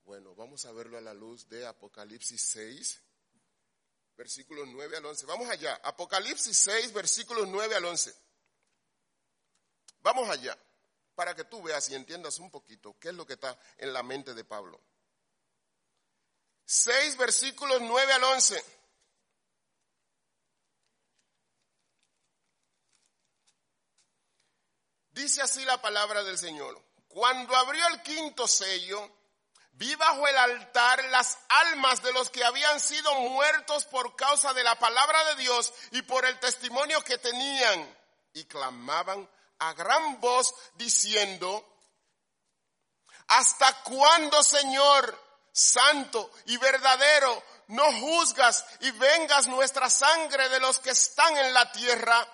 Bueno, 0.03 0.35
vamos 0.35 0.64
a 0.67 0.73
verlo 0.73 0.99
a 0.99 1.01
la 1.01 1.14
luz 1.14 1.49
de 1.49 1.64
Apocalipsis 1.64 2.43
6, 2.43 3.03
versículos 4.17 4.67
9 4.69 4.97
al 4.97 5.07
11. 5.07 5.27
Vamos 5.27 5.49
allá, 5.49 5.77
Apocalipsis 5.77 6.59
6, 6.59 6.93
versículos 6.93 7.49
9 7.49 7.75
al 7.77 7.85
11. 7.85 8.14
Vamos 10.01 10.29
allá 10.29 10.59
para 11.14 11.35
que 11.35 11.44
tú 11.44 11.62
veas 11.62 11.88
y 11.88 11.94
entiendas 11.94 12.38
un 12.38 12.50
poquito 12.50 12.96
qué 12.98 13.09
es 13.09 13.14
lo 13.14 13.27
que 13.27 13.35
está 13.35 13.57
en 13.79 13.92
la 13.92 14.03
mente 14.03 14.35
de 14.35 14.44
Pablo. 14.44 14.81
6 16.66 17.16
versículos 17.16 17.81
9 17.83 18.12
al 18.12 18.24
11. 18.24 18.64
Dice 25.11 25.42
así 25.42 25.64
la 25.64 25.81
palabra 25.81 26.24
del 26.24 26.37
Señor. 26.38 26.81
Cuando 27.07 27.55
abrió 27.55 27.87
el 27.88 28.03
quinto 28.03 28.48
sello, 28.48 29.09
vi 29.72 29.94
bajo 29.94 30.27
el 30.27 30.37
altar 30.37 31.05
las 31.11 31.38
almas 31.48 32.03
de 32.03 32.12
los 32.12 32.31
que 32.31 32.42
habían 32.42 32.81
sido 32.81 33.14
muertos 33.20 33.85
por 33.85 34.16
causa 34.16 34.53
de 34.53 34.64
la 34.64 34.77
palabra 34.77 35.24
de 35.27 35.42
Dios 35.42 35.72
y 35.92 36.03
por 36.03 36.24
el 36.24 36.40
testimonio 36.40 37.00
que 37.03 37.18
tenían 37.18 37.96
y 38.33 38.44
clamaban 38.46 39.29
a 39.59 39.73
gran 39.75 40.21
voz 40.21 40.55
diciendo, 40.75 41.79
¿hasta 43.29 43.83
cuándo, 43.83 44.43
Señor, 44.43 45.23
santo 45.53 46.31
y 46.47 46.57
verdadero, 46.57 47.43
no 47.69 47.85
juzgas 48.01 48.64
y 48.81 48.90
vengas 48.93 49.47
nuestra 49.47 49.88
sangre 49.88 50.49
de 50.49 50.61
los 50.61 50.79
que 50.79 50.90
están 50.90 51.37
en 51.37 51.53
la 51.53 51.71
tierra? 51.73 52.29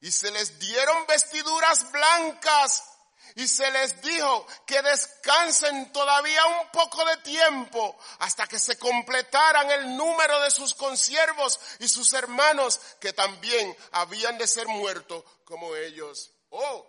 Y 0.00 0.10
se 0.10 0.30
les 0.30 0.58
dieron 0.58 1.06
vestiduras 1.06 1.90
blancas 1.90 2.89
y 3.36 3.46
se 3.46 3.70
les 3.70 4.00
dijo 4.02 4.46
que 4.66 4.80
descansen 4.82 5.92
todavía 5.92 6.44
un 6.46 6.70
poco 6.70 7.04
de 7.04 7.16
tiempo 7.18 7.98
hasta 8.20 8.46
que 8.46 8.58
se 8.58 8.78
completaran 8.78 9.70
el 9.70 9.96
número 9.96 10.40
de 10.40 10.50
sus 10.50 10.74
consiervos 10.74 11.60
y 11.78 11.88
sus 11.88 12.12
hermanos 12.12 12.80
que 13.00 13.12
también 13.12 13.76
habían 13.92 14.38
de 14.38 14.46
ser 14.46 14.66
muertos 14.68 15.24
como 15.44 15.74
ellos. 15.76 16.30
Oh, 16.50 16.86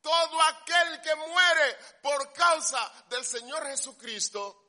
todo 0.00 0.42
aquel 0.42 1.00
que 1.02 1.14
muere 1.14 1.76
por 2.02 2.32
causa 2.32 2.92
del 3.10 3.24
Señor 3.24 3.66
Jesucristo 3.66 4.64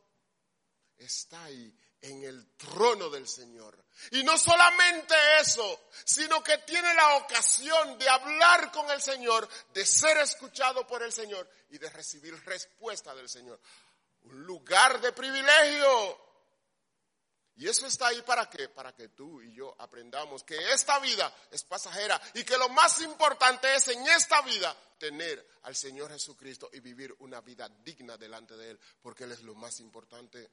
está 0.98 1.44
ahí 1.44 1.74
en 2.02 2.24
el 2.24 2.56
trono 2.56 3.10
del 3.10 3.28
Señor. 3.28 3.78
Y 4.12 4.24
no 4.24 4.38
solamente 4.38 5.16
eso, 5.40 5.88
sino 6.06 6.42
que 6.42 6.58
tiene 6.60 6.94
la 6.94 7.18
ocasión 7.18 7.98
de 7.98 8.08
hablar 8.08 8.72
con 8.72 8.90
el 8.92 9.02
Señor, 9.02 9.48
de 9.74 9.86
ser 9.86 10.18
escuchado 10.18 10.88
por 10.88 11.04
el 11.04 11.12
Señor 11.12 11.50
y 11.70 11.78
de 11.78 11.90
recibir 11.90 12.34
respuesta 12.46 13.14
del 13.14 13.28
Señor. 13.28 13.60
Un 14.24 14.44
lugar 14.44 15.02
de 15.02 15.12
privilegio. 15.12 16.30
Y 17.58 17.68
eso 17.68 17.88
está 17.88 18.08
ahí 18.08 18.22
para 18.22 18.50
qué? 18.50 18.70
Para 18.70 18.96
que 18.96 19.10
tú 19.10 19.42
y 19.42 19.54
yo 19.54 19.76
aprendamos 19.80 20.46
que 20.46 20.72
esta 20.72 20.98
vida 21.00 21.34
es 21.52 21.66
pasajera 21.66 22.20
y 22.36 22.46
que 22.46 22.58
lo 22.58 22.70
más 22.70 23.02
importante 23.02 23.76
es 23.76 23.90
en 23.90 24.08
esta 24.08 24.42
vida 24.44 24.74
tener 24.98 25.46
al 25.64 25.76
Señor 25.76 26.10
Jesucristo 26.10 26.70
y 26.72 26.80
vivir 26.80 27.14
una 27.20 27.42
vida 27.42 27.68
digna 27.84 28.16
delante 28.16 28.56
de 28.56 28.72
Él, 28.72 28.80
porque 29.02 29.26
Él 29.26 29.34
es 29.34 29.42
lo 29.42 29.56
más 29.56 29.82
importante 29.82 30.50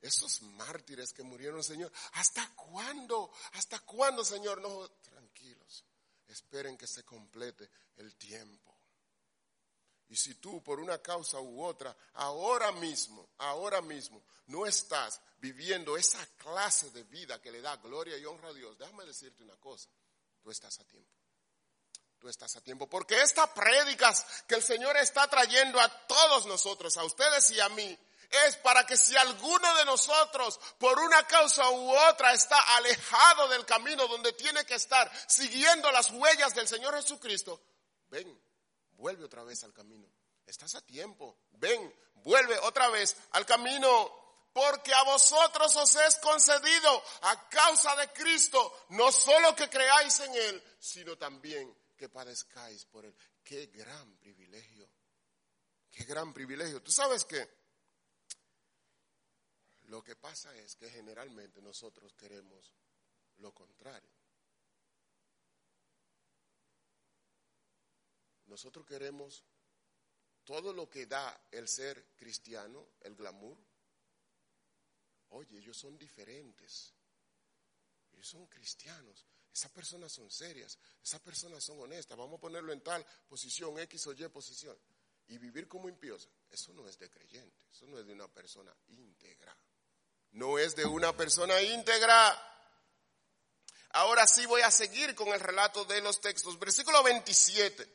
esos 0.00 0.42
mártires 0.42 1.12
que 1.12 1.22
murieron, 1.22 1.62
Señor, 1.62 1.92
¿hasta 2.12 2.54
cuándo? 2.54 3.32
¿Hasta 3.52 3.80
cuándo, 3.80 4.24
Señor? 4.24 4.60
No, 4.60 4.88
tranquilos, 4.88 5.84
esperen 6.28 6.76
que 6.76 6.86
se 6.86 7.04
complete 7.04 7.70
el 7.96 8.14
tiempo. 8.16 8.76
Y 10.08 10.16
si 10.16 10.34
tú 10.34 10.62
por 10.62 10.80
una 10.80 10.98
causa 10.98 11.38
u 11.38 11.62
otra, 11.62 11.96
ahora 12.14 12.72
mismo, 12.72 13.30
ahora 13.38 13.80
mismo, 13.80 14.24
no 14.46 14.66
estás 14.66 15.20
viviendo 15.38 15.96
esa 15.96 16.24
clase 16.36 16.90
de 16.90 17.04
vida 17.04 17.40
que 17.40 17.52
le 17.52 17.60
da 17.60 17.76
gloria 17.76 18.18
y 18.18 18.24
honra 18.24 18.48
a 18.48 18.52
Dios, 18.52 18.76
déjame 18.76 19.04
decirte 19.06 19.44
una 19.44 19.56
cosa, 19.56 19.88
tú 20.42 20.50
estás 20.50 20.80
a 20.80 20.84
tiempo. 20.84 21.10
Tú 22.18 22.28
estás 22.28 22.54
a 22.56 22.60
tiempo, 22.60 22.86
porque 22.86 23.22
estas 23.22 23.48
prédicas 23.50 24.26
que 24.46 24.56
el 24.56 24.62
Señor 24.62 24.94
está 24.98 25.26
trayendo 25.28 25.80
a 25.80 25.88
todos 26.06 26.44
nosotros, 26.44 26.94
a 26.98 27.04
ustedes 27.04 27.50
y 27.52 27.60
a 27.60 27.68
mí, 27.70 27.98
es 28.30 28.56
para 28.56 28.86
que 28.86 28.96
si 28.96 29.16
alguno 29.16 29.74
de 29.76 29.84
nosotros 29.84 30.58
por 30.78 30.98
una 30.98 31.26
causa 31.26 31.68
u 31.70 31.90
otra 32.08 32.32
está 32.32 32.58
alejado 32.76 33.48
del 33.48 33.66
camino 33.66 34.06
donde 34.06 34.32
tiene 34.32 34.64
que 34.64 34.74
estar, 34.74 35.10
siguiendo 35.26 35.90
las 35.90 36.10
huellas 36.10 36.54
del 36.54 36.68
Señor 36.68 36.94
Jesucristo, 36.94 37.60
ven, 38.08 38.40
vuelve 38.92 39.24
otra 39.24 39.42
vez 39.42 39.64
al 39.64 39.72
camino. 39.72 40.08
Estás 40.46 40.74
a 40.74 40.80
tiempo. 40.80 41.38
Ven, 41.52 41.94
vuelve 42.14 42.58
otra 42.60 42.88
vez 42.88 43.16
al 43.32 43.46
camino. 43.46 44.18
Porque 44.52 44.92
a 44.92 45.04
vosotros 45.04 45.76
os 45.76 45.94
es 45.94 46.16
concedido 46.16 47.04
a 47.22 47.48
causa 47.48 47.94
de 47.94 48.08
Cristo, 48.12 48.84
no 48.88 49.12
solo 49.12 49.54
que 49.54 49.70
creáis 49.70 50.18
en 50.20 50.34
Él, 50.34 50.76
sino 50.80 51.16
también 51.16 51.72
que 51.96 52.08
padezcáis 52.08 52.84
por 52.86 53.04
Él. 53.04 53.14
Qué 53.44 53.66
gran 53.66 54.16
privilegio. 54.16 54.90
Qué 55.88 56.02
gran 56.02 56.32
privilegio. 56.32 56.82
Tú 56.82 56.90
sabes 56.90 57.24
que 57.24 57.59
lo 59.90 60.04
que 60.04 60.14
pasa 60.14 60.56
es 60.56 60.76
que 60.76 60.88
generalmente 60.88 61.60
nosotros 61.60 62.14
queremos 62.14 62.72
lo 63.38 63.52
contrario. 63.52 64.08
Nosotros 68.46 68.86
queremos 68.86 69.44
todo 70.44 70.72
lo 70.72 70.88
que 70.88 71.06
da 71.06 71.48
el 71.50 71.66
ser 71.66 72.14
cristiano, 72.14 72.86
el 73.00 73.16
glamour. 73.16 73.58
Oye, 75.30 75.58
ellos 75.58 75.76
son 75.76 75.98
diferentes. 75.98 76.94
Ellos 78.12 78.28
son 78.28 78.46
cristianos. 78.46 79.26
Esas 79.52 79.72
personas 79.72 80.12
son 80.12 80.30
serias. 80.30 80.78
Esas 81.02 81.20
personas 81.20 81.64
son 81.64 81.80
honestas. 81.80 82.16
Vamos 82.16 82.38
a 82.38 82.40
ponerlo 82.40 82.72
en 82.72 82.80
tal 82.80 83.04
posición, 83.28 83.76
X 83.80 84.06
o 84.06 84.12
Y 84.12 84.28
posición. 84.28 84.78
Y 85.26 85.38
vivir 85.38 85.66
como 85.66 85.88
impiosa. 85.88 86.28
Eso 86.48 86.72
no 86.74 86.88
es 86.88 86.96
de 86.96 87.10
creyente. 87.10 87.64
Eso 87.72 87.88
no 87.88 87.98
es 87.98 88.06
de 88.06 88.12
una 88.12 88.32
persona 88.32 88.72
íntegra. 88.86 89.56
No 90.32 90.58
es 90.58 90.76
de 90.76 90.84
una 90.84 91.16
persona 91.16 91.60
íntegra. 91.60 92.46
Ahora 93.92 94.26
sí 94.26 94.46
voy 94.46 94.62
a 94.62 94.70
seguir 94.70 95.14
con 95.14 95.28
el 95.28 95.40
relato 95.40 95.84
de 95.84 96.00
los 96.00 96.20
textos. 96.20 96.58
Versículo 96.58 97.02
27 97.02 97.86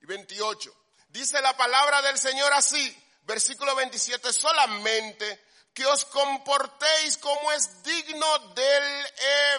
y 0.00 0.06
28. 0.06 0.74
Dice 1.08 1.40
la 1.42 1.54
palabra 1.56 2.00
del 2.00 2.18
Señor 2.18 2.52
así, 2.54 2.96
versículo 3.24 3.74
27, 3.76 4.32
solamente 4.32 5.44
que 5.74 5.86
os 5.86 6.04
comportéis 6.06 7.18
como 7.18 7.52
es 7.52 7.82
digno 7.82 8.38
del 8.54 9.06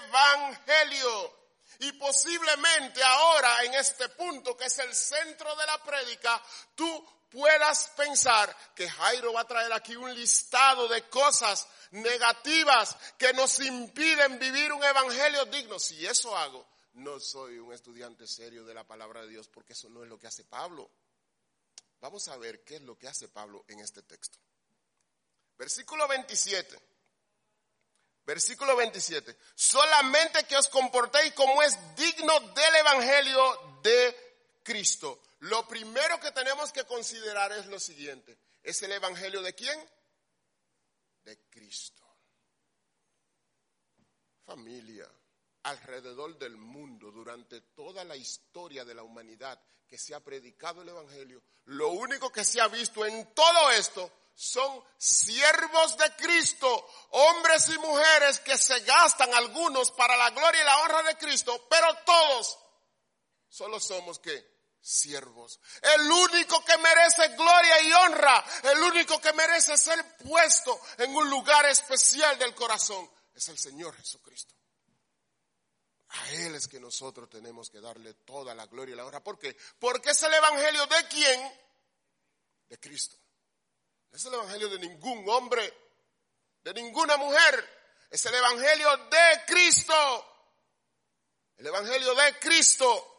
Evangelio. 0.05 1.43
Y 1.79 1.91
posiblemente 1.93 3.03
ahora, 3.03 3.63
en 3.63 3.73
este 3.75 4.09
punto, 4.09 4.55
que 4.55 4.65
es 4.65 4.79
el 4.79 4.95
centro 4.95 5.55
de 5.55 5.65
la 5.65 5.83
prédica, 5.83 6.41
tú 6.75 7.05
puedas 7.29 7.89
pensar 7.97 8.55
que 8.75 8.89
Jairo 8.89 9.33
va 9.33 9.41
a 9.41 9.47
traer 9.47 9.73
aquí 9.73 9.95
un 9.95 10.13
listado 10.13 10.87
de 10.87 11.09
cosas 11.09 11.67
negativas 11.93 12.97
que 13.17 13.33
nos 13.33 13.59
impiden 13.59 14.39
vivir 14.39 14.71
un 14.73 14.83
evangelio 14.83 15.45
digno. 15.45 15.79
Si 15.79 16.05
eso 16.05 16.35
hago, 16.35 16.67
no 16.93 17.19
soy 17.19 17.57
un 17.57 17.73
estudiante 17.73 18.27
serio 18.27 18.65
de 18.65 18.73
la 18.73 18.83
palabra 18.83 19.21
de 19.21 19.29
Dios 19.29 19.47
porque 19.47 19.73
eso 19.73 19.89
no 19.89 20.03
es 20.03 20.09
lo 20.09 20.19
que 20.19 20.27
hace 20.27 20.43
Pablo. 20.43 20.89
Vamos 22.01 22.27
a 22.27 22.37
ver 22.37 22.63
qué 22.63 22.75
es 22.75 22.81
lo 22.81 22.97
que 22.97 23.07
hace 23.07 23.29
Pablo 23.29 23.63
en 23.67 23.79
este 23.79 24.01
texto. 24.03 24.37
Versículo 25.57 26.07
27. 26.07 26.79
Versículo 28.25 28.75
27. 28.75 29.37
Solamente 29.55 30.45
que 30.45 30.57
os 30.57 30.67
comportéis 30.69 31.33
como 31.33 31.61
es 31.61 31.77
digno 31.95 32.39
del 32.39 32.75
Evangelio 32.75 33.79
de 33.83 34.59
Cristo. 34.63 35.21
Lo 35.39 35.67
primero 35.67 36.19
que 36.19 36.31
tenemos 36.31 36.71
que 36.71 36.85
considerar 36.85 37.51
es 37.51 37.67
lo 37.67 37.79
siguiente. 37.79 38.37
¿Es 38.63 38.81
el 38.81 38.93
Evangelio 38.93 39.41
de 39.41 39.53
quién? 39.53 39.77
De 41.23 41.49
Cristo. 41.49 42.03
Familia 44.45 45.09
alrededor 45.63 46.37
del 46.37 46.57
mundo 46.57 47.11
durante 47.11 47.61
toda 47.61 48.03
la 48.03 48.15
historia 48.15 48.83
de 48.83 48.93
la 48.93 49.03
humanidad 49.03 49.61
que 49.87 49.97
se 49.97 50.13
ha 50.13 50.19
predicado 50.19 50.81
el 50.81 50.89
Evangelio, 50.89 51.41
lo 51.65 51.89
único 51.91 52.31
que 52.31 52.43
se 52.43 52.59
ha 52.59 52.67
visto 52.67 53.05
en 53.05 53.33
todo 53.33 53.71
esto 53.71 54.11
son 54.35 54.83
siervos 54.97 55.97
de 55.97 56.11
Cristo, 56.15 56.89
hombres 57.11 57.69
y 57.69 57.77
mujeres 57.77 58.39
que 58.39 58.57
se 58.57 58.79
gastan 58.81 59.33
algunos 59.33 59.91
para 59.91 60.17
la 60.17 60.31
gloria 60.31 60.61
y 60.61 60.65
la 60.65 60.81
honra 60.81 61.03
de 61.03 61.17
Cristo, 61.17 61.67
pero 61.69 61.87
todos 62.05 62.57
solo 63.47 63.79
somos 63.79 64.19
que 64.19 64.52
siervos. 64.83 65.59
El 65.81 66.11
único 66.11 66.63
que 66.65 66.77
merece 66.77 67.29
gloria 67.29 67.81
y 67.81 67.93
honra, 67.93 68.45
el 68.63 68.79
único 68.79 69.19
que 69.21 69.31
merece 69.33 69.77
ser 69.77 70.17
puesto 70.17 70.79
en 70.97 71.15
un 71.15 71.29
lugar 71.29 71.65
especial 71.67 72.37
del 72.37 72.53
corazón, 72.53 73.09
es 73.33 73.47
el 73.47 73.57
Señor 73.57 73.95
Jesucristo. 73.95 74.53
A 76.09 76.31
Él 76.33 76.53
es 76.55 76.67
que 76.67 76.79
nosotros 76.79 77.29
tenemos 77.29 77.69
que 77.69 77.79
darle 77.79 78.13
toda 78.13 78.53
la 78.53 78.67
gloria 78.67 78.93
y 78.93 78.95
la 78.97 79.05
honra. 79.05 79.23
¿Por 79.23 79.39
qué? 79.39 79.57
Porque 79.79 80.11
es 80.11 80.21
el 80.21 80.33
Evangelio 80.33 80.85
de 80.85 81.07
quién? 81.07 81.53
De 82.67 82.79
Cristo. 82.79 83.17
Es 84.11 84.23
el 84.25 84.33
Evangelio 84.33 84.69
de 84.69 84.79
ningún 84.79 85.27
hombre, 85.29 85.73
de 86.61 86.73
ninguna 86.73 87.17
mujer. 87.17 88.07
Es 88.11 88.23
el 88.25 88.35
Evangelio 88.35 88.95
de 89.09 89.43
Cristo. 89.47 89.93
El 91.57 91.65
Evangelio 91.67 92.13
de 92.13 92.37
Cristo. 92.37 93.12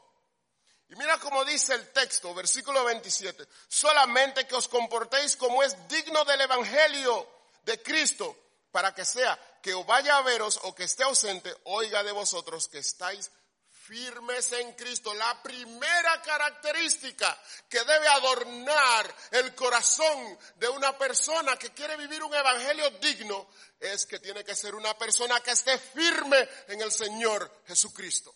Y 0.89 0.97
mira 0.97 1.19
cómo 1.19 1.45
dice 1.45 1.75
el 1.75 1.93
texto, 1.93 2.35
versículo 2.35 2.85
27. 2.85 3.47
Solamente 3.69 4.47
que 4.47 4.55
os 4.55 4.69
comportéis 4.69 5.37
como 5.37 5.63
es 5.63 5.77
digno 5.89 6.25
del 6.25 6.43
Evangelio 6.43 7.29
de 7.65 7.83
Cristo, 7.83 8.37
para 8.71 8.95
que 8.95 9.05
sea 9.05 9.39
que 9.63 9.73
o 9.73 9.85
vaya 9.85 10.19
a 10.19 10.23
veros 10.23 10.61
o 10.65 10.75
que 10.75 10.85
esté 10.85 11.05
ausente, 11.05 11.55
oiga 11.65 12.03
de 12.03 12.13
vosotros 12.13 12.69
que 12.69 12.79
estáis 12.79 13.31
firmes 13.71 14.53
en 14.53 14.73
Cristo. 14.73 15.15
La 15.15 15.43
primera 15.43 16.21
característica 16.23 17.39
que 17.69 17.79
debe 17.85 18.09
adornar 18.09 19.15
el 19.31 19.55
corazón 19.55 20.39
de 20.57 20.69
una 20.69 20.97
persona 20.99 21.57
que 21.57 21.73
quiere 21.73 21.97
vivir 21.97 22.23
un 22.23 22.35
evangelio 22.35 22.91
digno 23.01 23.49
es 23.79 24.07
que 24.07 24.19
tiene 24.19 24.45
que 24.45 24.55
ser 24.55 24.75
una 24.75 24.97
persona 24.97 25.41
que 25.41 25.53
esté 25.53 25.79
firme 25.79 26.49
en 26.69 26.81
el 26.81 26.93
Señor 26.93 27.63
Jesucristo. 27.67 28.35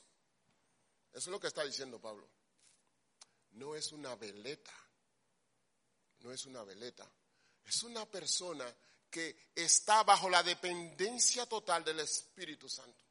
Eso 1.10 1.18
es 1.18 1.26
lo 1.28 1.40
que 1.40 1.48
está 1.48 1.64
diciendo 1.64 2.00
Pablo. 2.00 2.28
No 3.58 3.74
es 3.74 3.90
una 3.90 4.14
veleta. 4.14 4.72
No 6.20 6.32
es 6.32 6.46
una 6.46 6.62
veleta. 6.62 7.10
Es 7.64 7.82
una 7.82 8.06
persona 8.06 8.72
que 9.10 9.50
está 9.54 10.04
bajo 10.04 10.30
la 10.30 10.44
dependencia 10.44 11.44
total 11.46 11.82
del 11.82 12.00
Espíritu 12.00 12.68
Santo. 12.68 13.04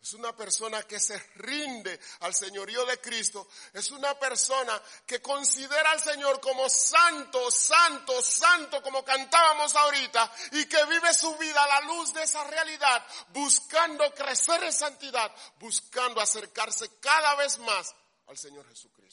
Es 0.00 0.12
una 0.12 0.36
persona 0.36 0.82
que 0.84 1.00
se 1.00 1.18
rinde 1.36 1.98
al 2.20 2.34
señorío 2.34 2.86
de 2.86 3.00
Cristo. 3.00 3.48
Es 3.72 3.90
una 3.90 4.16
persona 4.16 4.80
que 5.04 5.20
considera 5.20 5.90
al 5.90 6.00
Señor 6.00 6.40
como 6.40 6.68
santo, 6.68 7.50
santo, 7.50 8.22
santo, 8.22 8.80
como 8.82 9.04
cantábamos 9.04 9.74
ahorita, 9.74 10.30
y 10.52 10.66
que 10.66 10.84
vive 10.84 11.12
su 11.14 11.34
vida 11.36 11.60
a 11.64 11.80
la 11.80 11.86
luz 11.88 12.12
de 12.12 12.22
esa 12.22 12.44
realidad, 12.44 13.04
buscando 13.30 14.14
crecer 14.14 14.62
en 14.62 14.72
santidad, 14.72 15.34
buscando 15.58 16.20
acercarse 16.20 16.98
cada 17.00 17.34
vez 17.36 17.58
más 17.58 17.94
al 18.26 18.36
Señor 18.36 18.68
Jesucristo 18.68 19.03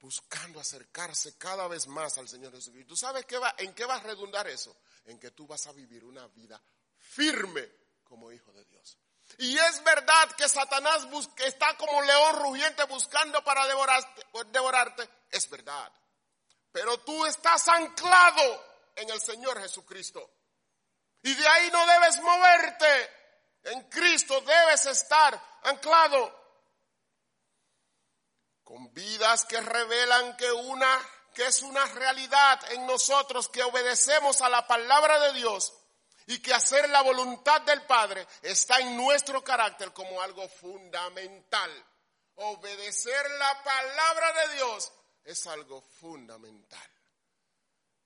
buscando 0.00 0.58
acercarse 0.58 1.36
cada 1.36 1.68
vez 1.68 1.86
más 1.86 2.16
al 2.18 2.28
Señor 2.28 2.52
Jesucristo. 2.52 2.88
¿Tú 2.88 2.96
sabes 2.96 3.26
qué 3.26 3.38
va, 3.38 3.54
en 3.58 3.74
qué 3.74 3.84
va 3.84 3.96
a 3.96 4.00
redundar 4.00 4.48
eso? 4.48 4.74
En 5.04 5.18
que 5.18 5.30
tú 5.30 5.46
vas 5.46 5.66
a 5.66 5.72
vivir 5.72 6.04
una 6.04 6.26
vida 6.28 6.60
firme 6.96 7.68
como 8.04 8.32
hijo 8.32 8.52
de 8.52 8.64
Dios. 8.64 8.98
Y 9.38 9.56
es 9.56 9.84
verdad 9.84 10.30
que 10.36 10.48
Satanás 10.48 11.06
está 11.36 11.76
como 11.76 12.02
león 12.02 12.36
rugiente 12.40 12.82
buscando 12.84 13.42
para 13.44 13.66
devorarte, 13.66 14.26
devorarte. 14.46 15.08
Es 15.30 15.48
verdad. 15.48 15.92
Pero 16.72 16.98
tú 17.00 17.26
estás 17.26 17.68
anclado 17.68 18.64
en 18.96 19.10
el 19.10 19.20
Señor 19.20 19.60
Jesucristo. 19.60 20.30
Y 21.22 21.34
de 21.34 21.46
ahí 21.46 21.70
no 21.70 21.86
debes 21.86 22.20
moverte. 22.20 23.10
En 23.64 23.82
Cristo 23.88 24.40
debes 24.40 24.86
estar 24.86 25.60
anclado 25.64 26.39
con 28.70 28.94
vidas 28.94 29.46
que 29.46 29.60
revelan 29.60 30.36
que 30.36 30.52
una 30.52 30.96
que 31.34 31.44
es 31.44 31.60
una 31.62 31.84
realidad 31.86 32.72
en 32.72 32.86
nosotros 32.86 33.48
que 33.48 33.64
obedecemos 33.64 34.40
a 34.42 34.48
la 34.48 34.64
palabra 34.64 35.18
de 35.18 35.40
Dios 35.40 35.72
y 36.28 36.40
que 36.40 36.54
hacer 36.54 36.88
la 36.88 37.02
voluntad 37.02 37.62
del 37.62 37.84
Padre 37.86 38.24
está 38.42 38.78
en 38.78 38.96
nuestro 38.96 39.42
carácter 39.42 39.92
como 39.92 40.22
algo 40.22 40.48
fundamental. 40.48 41.84
Obedecer 42.36 43.30
la 43.40 43.64
palabra 43.64 44.46
de 44.46 44.54
Dios 44.54 44.92
es 45.24 45.48
algo 45.48 45.82
fundamental. 45.82 46.90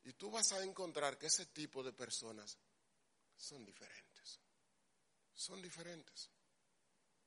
Y 0.05 0.15
tú 0.15 0.31
vas 0.31 0.51
a 0.53 0.63
encontrar 0.63 1.19
que 1.19 1.27
ese 1.27 1.45
tipo 1.45 1.83
de 1.83 1.93
personas 1.93 2.57
son 3.37 3.67
diferentes. 3.67 4.41
Son 5.35 5.61
diferentes. 5.61 6.31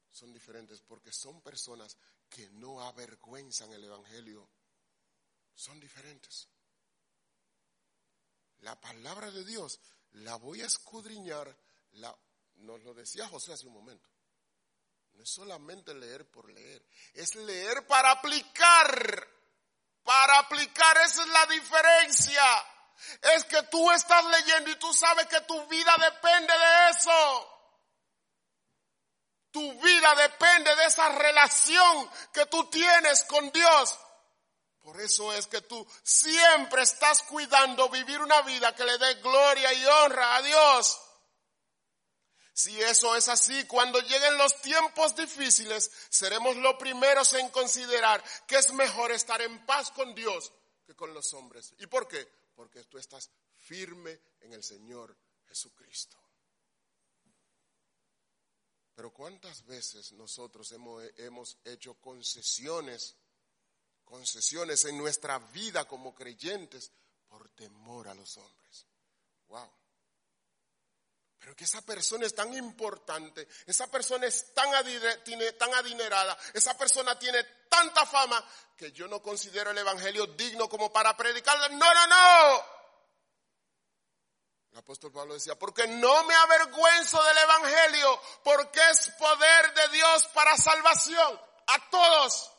Son 0.10 0.34
diferentes 0.34 0.82
porque 0.82 1.12
son 1.12 1.40
personas 1.42 1.98
que 2.30 2.50
no 2.52 2.82
avergüenzan 2.82 3.72
el 3.74 3.84
Evangelio 3.84 4.50
son 5.56 5.80
diferentes. 5.80 6.48
La 8.60 8.80
palabra 8.80 9.32
de 9.32 9.44
Dios 9.44 9.80
la 10.12 10.36
voy 10.36 10.62
a 10.62 10.66
escudriñar, 10.66 11.56
la, 11.94 12.16
nos 12.56 12.82
lo 12.84 12.94
decía 12.94 13.28
José 13.28 13.54
hace 13.54 13.68
un 13.68 13.74
momento. 13.74 14.10
No 15.14 15.24
es 15.24 15.30
solamente 15.30 15.94
leer 15.96 16.30
por 16.30 16.52
leer, 16.52 16.86
es 17.14 17.36
leer 17.36 17.86
para 17.88 18.12
aplicar. 18.12 19.28
Para 20.04 20.40
aplicar, 20.40 20.98
esa 20.98 21.24
es 21.24 21.28
la 21.28 21.46
diferencia. 21.48 22.44
Es 23.36 23.44
que 23.46 23.62
tú 23.64 23.92
estás 23.92 24.24
leyendo 24.26 24.72
y 24.72 24.76
tú 24.78 24.94
sabes 24.94 25.28
que 25.28 25.42
tu 25.42 25.68
vida 25.68 25.94
depende 26.00 26.54
de 26.54 26.90
eso. 26.92 27.57
Tu 29.52 29.82
vida 29.82 30.16
depende 30.16 30.76
de 30.76 30.86
esa 30.86 31.10
relación 31.10 32.10
que 32.34 32.46
tú 32.48 32.70
tienes 32.70 33.24
con 33.26 33.52
Dios. 33.52 33.98
Por 34.82 35.02
eso 35.02 35.34
es 35.34 35.48
que 35.48 35.62
tú 35.62 35.86
siempre 36.04 36.82
estás 36.84 37.24
cuidando 37.24 37.90
vivir 37.90 38.22
una 38.22 38.42
vida 38.44 38.74
que 38.74 38.86
le 38.86 38.98
dé 38.98 39.16
gloria 39.16 39.74
y 39.74 39.86
honra 39.86 40.36
a 40.38 40.42
Dios. 40.42 41.00
Si 42.54 42.82
eso 42.82 43.16
es 43.16 43.28
así, 43.28 43.66
cuando 43.66 44.00
lleguen 44.00 44.38
los 44.38 44.60
tiempos 44.62 45.16
difíciles, 45.16 45.92
seremos 46.10 46.56
los 46.56 46.76
primeros 46.78 47.34
en 47.34 47.50
considerar 47.50 48.24
que 48.48 48.56
es 48.58 48.72
mejor 48.74 49.12
estar 49.12 49.42
en 49.42 49.64
paz 49.66 49.92
con 49.92 50.16
Dios 50.16 50.52
que 50.86 50.96
con 50.96 51.14
los 51.14 51.34
hombres. 51.34 51.76
¿Y 51.78 51.88
por 51.88 52.08
qué? 52.08 52.28
Porque 52.56 52.84
tú 52.86 52.98
estás 52.98 53.30
firme 53.58 54.20
en 54.40 54.54
el 54.54 54.64
Señor 54.64 55.16
Jesucristo. 55.48 56.18
Pero 58.98 59.12
¿cuántas 59.12 59.64
veces 59.64 60.12
nosotros 60.14 60.72
hemos, 60.72 61.04
hemos 61.18 61.60
hecho 61.64 61.94
concesiones, 62.02 63.16
concesiones 64.04 64.86
en 64.86 64.98
nuestra 64.98 65.38
vida 65.38 65.88
como 65.88 66.16
creyentes 66.16 66.92
por 67.28 67.48
temor 67.52 68.08
a 68.08 68.16
los 68.16 68.36
hombres? 68.38 68.88
Wow. 69.50 69.72
Pero 71.38 71.56
que 71.56 71.66
esa 71.66 71.84
persona 71.84 72.26
es 72.26 72.34
tan 72.34 72.52
importante, 72.56 73.48
esa 73.68 73.86
persona 73.86 74.26
es 74.26 74.52
tan, 74.56 74.72
tan 75.60 75.74
adinerada, 75.76 76.36
esa 76.56 76.76
persona 76.76 77.20
tiene 77.20 77.44
tanta 77.70 78.04
fama 78.04 78.44
que 78.76 78.92
yo 78.94 79.08
no 79.08 79.22
considero 79.22 79.70
el 79.70 79.78
Evangelio 79.78 80.26
digno 80.26 80.68
como 80.68 80.92
para 80.92 81.16
predicarle. 81.16 81.70
No, 81.76 81.94
no, 81.94 82.08
no. 82.08 82.77
Apóstol 84.78 85.12
Pablo 85.12 85.34
decía, 85.34 85.58
porque 85.58 85.88
no 85.88 86.24
me 86.24 86.36
avergüenzo 86.36 87.22
del 87.24 87.38
Evangelio, 87.38 88.22
porque 88.44 88.80
es 88.92 89.10
poder 89.12 89.74
de 89.74 89.88
Dios 89.90 90.28
para 90.34 90.56
salvación 90.56 91.40
a 91.68 91.90
todos. 91.90 92.52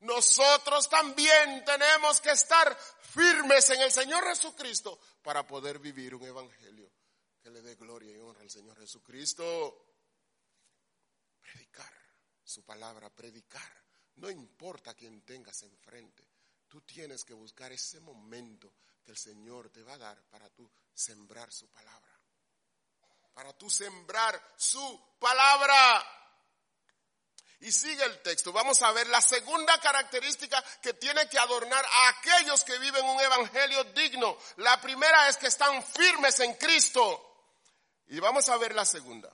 Nosotros 0.00 0.88
también 0.88 1.64
tenemos 1.64 2.20
que 2.20 2.30
estar 2.30 2.76
firmes 3.00 3.70
en 3.70 3.80
el 3.80 3.90
Señor 3.90 4.24
Jesucristo 4.24 5.00
para 5.22 5.46
poder 5.46 5.78
vivir 5.78 6.14
un 6.14 6.24
Evangelio 6.24 6.90
que 7.42 7.50
le 7.50 7.62
dé 7.62 7.74
gloria 7.74 8.12
y 8.12 8.18
honra 8.18 8.42
al 8.42 8.50
Señor 8.50 8.78
Jesucristo. 8.78 9.86
Predicar 11.40 11.92
su 12.44 12.64
palabra, 12.64 13.10
predicar. 13.10 13.72
No 14.16 14.30
importa 14.30 14.94
quién 14.94 15.22
tengas 15.22 15.62
enfrente, 15.62 16.26
tú 16.66 16.80
tienes 16.82 17.24
que 17.24 17.34
buscar 17.34 17.70
ese 17.72 18.00
momento 18.00 18.72
que 19.04 19.12
el 19.12 19.16
Señor 19.18 19.70
te 19.70 19.82
va 19.82 19.94
a 19.94 19.98
dar 19.98 20.22
para 20.24 20.50
tú 20.50 20.68
sembrar 20.98 21.52
su 21.52 21.68
palabra. 21.68 22.12
Para 23.32 23.52
tú 23.52 23.70
sembrar 23.70 24.54
su 24.56 25.16
palabra. 25.20 26.04
Y 27.60 27.72
sigue 27.72 28.04
el 28.04 28.20
texto. 28.22 28.52
Vamos 28.52 28.82
a 28.82 28.92
ver 28.92 29.06
la 29.08 29.20
segunda 29.20 29.78
característica 29.80 30.62
que 30.82 30.94
tiene 30.94 31.28
que 31.28 31.38
adornar 31.38 31.84
a 31.84 32.08
aquellos 32.08 32.64
que 32.64 32.78
viven 32.78 33.04
un 33.04 33.20
evangelio 33.20 33.84
digno. 33.84 34.36
La 34.56 34.80
primera 34.80 35.28
es 35.28 35.36
que 35.36 35.46
están 35.46 35.82
firmes 35.84 36.40
en 36.40 36.54
Cristo. 36.54 37.24
Y 38.08 38.18
vamos 38.20 38.48
a 38.48 38.56
ver 38.56 38.74
la 38.74 38.84
segunda. 38.84 39.32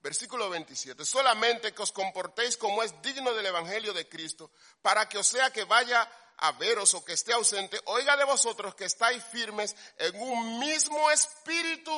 Versículo 0.00 0.50
27. 0.50 1.04
Solamente 1.04 1.74
que 1.74 1.82
os 1.82 1.92
comportéis 1.92 2.56
como 2.56 2.82
es 2.82 3.00
digno 3.02 3.32
del 3.34 3.46
evangelio 3.46 3.92
de 3.92 4.08
Cristo, 4.08 4.50
para 4.82 5.08
que 5.08 5.18
os 5.18 5.26
sea 5.26 5.50
que 5.50 5.64
vaya 5.64 6.08
a 6.38 6.52
veros 6.52 6.94
o 6.94 7.04
que 7.04 7.14
esté 7.14 7.32
ausente, 7.32 7.80
oiga 7.86 8.16
de 8.16 8.24
vosotros 8.24 8.74
que 8.74 8.84
estáis 8.84 9.24
firmes 9.24 9.74
en 9.98 10.20
un 10.20 10.58
mismo 10.58 11.10
espíritu. 11.10 11.92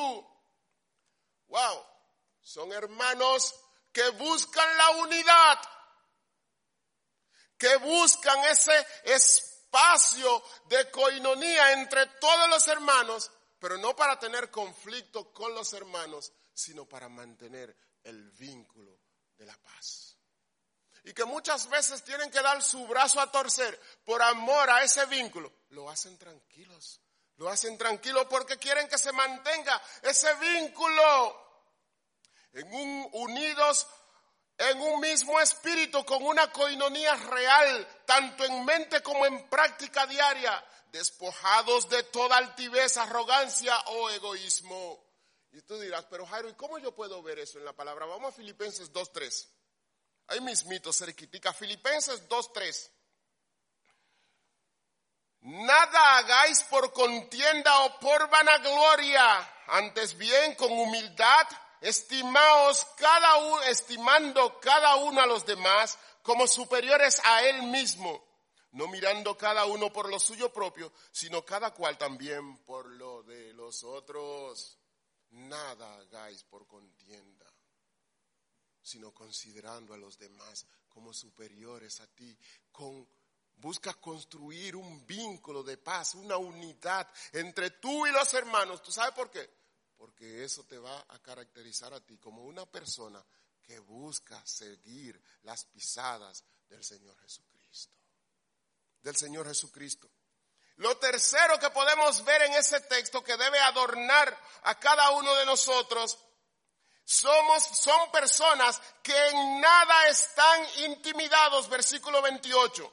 Wow, 1.48 1.84
son 2.40 2.72
hermanos 2.72 3.54
que 3.92 4.08
buscan 4.10 4.76
la 4.76 4.90
unidad, 4.90 5.58
que 7.56 7.76
buscan 7.78 8.38
ese 8.44 8.86
espacio 9.04 10.42
de 10.66 10.90
coinonía 10.90 11.72
entre 11.72 12.06
todos 12.20 12.48
los 12.48 12.66
hermanos, 12.68 13.30
pero 13.58 13.76
no 13.78 13.96
para 13.96 14.18
tener 14.18 14.50
conflicto 14.50 15.32
con 15.32 15.54
los 15.54 15.72
hermanos, 15.72 16.32
sino 16.54 16.88
para 16.88 17.08
mantener 17.08 17.76
el 18.04 18.30
vínculo 18.30 19.00
de 19.36 19.46
la 19.46 19.56
paz 19.58 20.07
y 21.08 21.14
que 21.14 21.24
muchas 21.24 21.70
veces 21.70 22.04
tienen 22.04 22.30
que 22.30 22.42
dar 22.42 22.62
su 22.62 22.86
brazo 22.86 23.18
a 23.18 23.32
torcer 23.32 23.80
por 24.04 24.20
amor 24.20 24.68
a 24.68 24.82
ese 24.82 25.06
vínculo, 25.06 25.50
lo 25.70 25.88
hacen 25.88 26.18
tranquilos. 26.18 27.00
Lo 27.36 27.48
hacen 27.48 27.78
tranquilos 27.78 28.26
porque 28.28 28.58
quieren 28.58 28.88
que 28.88 28.98
se 28.98 29.10
mantenga 29.12 29.80
ese 30.02 30.34
vínculo 30.34 31.64
en 32.52 32.74
un 32.74 33.08
unidos 33.12 33.86
en 34.58 34.82
un 34.82 35.00
mismo 35.00 35.40
espíritu 35.40 36.04
con 36.04 36.22
una 36.26 36.52
coinonía 36.52 37.14
real, 37.14 37.88
tanto 38.04 38.44
en 38.44 38.66
mente 38.66 39.00
como 39.02 39.24
en 39.24 39.48
práctica 39.48 40.06
diaria, 40.06 40.62
despojados 40.90 41.88
de 41.88 42.02
toda 42.02 42.36
altivez, 42.36 42.98
arrogancia 42.98 43.78
o 43.86 44.10
egoísmo. 44.10 45.02
Y 45.52 45.62
tú 45.62 45.78
dirás, 45.78 46.04
pero 46.10 46.26
Jairo, 46.26 46.50
¿y 46.50 46.54
cómo 46.54 46.78
yo 46.78 46.94
puedo 46.94 47.22
ver 47.22 47.38
eso 47.38 47.58
en 47.58 47.64
la 47.64 47.72
palabra? 47.72 48.04
Vamos 48.04 48.34
a 48.34 48.36
Filipenses 48.36 48.92
2.3. 48.92 49.57
Ahí 50.28 50.40
mismito, 50.40 50.92
cerquitica. 50.92 51.52
Filipenses 51.52 52.28
2.3. 52.28 52.90
Nada 55.40 56.18
hagáis 56.18 56.62
por 56.64 56.92
contienda 56.92 57.84
o 57.84 57.98
por 58.00 58.28
vanagloria, 58.28 59.54
antes 59.68 60.16
bien 60.18 60.54
con 60.56 60.70
humildad, 60.72 61.46
estimaos 61.80 62.84
cada 62.96 63.36
uno, 63.36 63.62
estimando 63.62 64.58
cada 64.60 64.96
uno 64.96 65.20
a 65.22 65.26
los 65.26 65.46
demás 65.46 65.98
como 66.22 66.46
superiores 66.46 67.20
a 67.24 67.44
él 67.44 67.62
mismo, 67.62 68.22
no 68.72 68.88
mirando 68.88 69.38
cada 69.38 69.64
uno 69.64 69.90
por 69.92 70.10
lo 70.10 70.18
suyo 70.18 70.52
propio, 70.52 70.92
sino 71.12 71.44
cada 71.44 71.72
cual 71.72 71.96
también 71.96 72.58
por 72.64 72.86
lo 72.86 73.22
de 73.22 73.54
los 73.54 73.84
otros. 73.84 74.76
Nada 75.30 75.94
hagáis 75.94 76.42
por 76.44 76.66
contienda 76.66 77.37
sino 78.88 79.12
considerando 79.12 79.92
a 79.92 79.98
los 79.98 80.18
demás 80.18 80.66
como 80.88 81.12
superiores 81.12 82.00
a 82.00 82.06
ti, 82.06 82.36
busca 83.56 83.94
construir 83.94 84.76
un 84.76 85.06
vínculo 85.06 85.62
de 85.62 85.76
paz, 85.76 86.14
una 86.14 86.36
unidad 86.36 87.06
entre 87.32 87.70
tú 87.70 88.06
y 88.06 88.10
los 88.10 88.32
hermanos. 88.34 88.82
¿Tú 88.82 88.90
sabes 88.90 89.14
por 89.14 89.30
qué? 89.30 89.48
Porque 89.96 90.44
eso 90.44 90.64
te 90.64 90.78
va 90.78 91.04
a 91.08 91.18
caracterizar 91.20 91.92
a 91.92 92.00
ti 92.00 92.18
como 92.18 92.44
una 92.44 92.64
persona 92.66 93.24
que 93.62 93.78
busca 93.80 94.44
seguir 94.46 95.20
las 95.42 95.64
pisadas 95.64 96.42
del 96.68 96.82
Señor 96.82 97.18
Jesucristo. 97.20 97.94
Del 99.02 99.16
Señor 99.16 99.46
Jesucristo. 99.46 100.10
Lo 100.76 100.96
tercero 100.96 101.58
que 101.58 101.70
podemos 101.70 102.24
ver 102.24 102.42
en 102.42 102.54
ese 102.54 102.80
texto 102.82 103.22
que 103.22 103.36
debe 103.36 103.58
adornar 103.58 104.40
a 104.62 104.78
cada 104.78 105.10
uno 105.10 105.34
de 105.34 105.44
nosotros 105.44 106.18
somos, 107.08 107.64
son 107.64 108.10
personas 108.10 108.82
que 109.02 109.16
en 109.28 109.62
nada 109.62 110.08
están 110.08 110.60
intimidados, 110.84 111.66
versículo 111.70 112.20
28. 112.20 112.92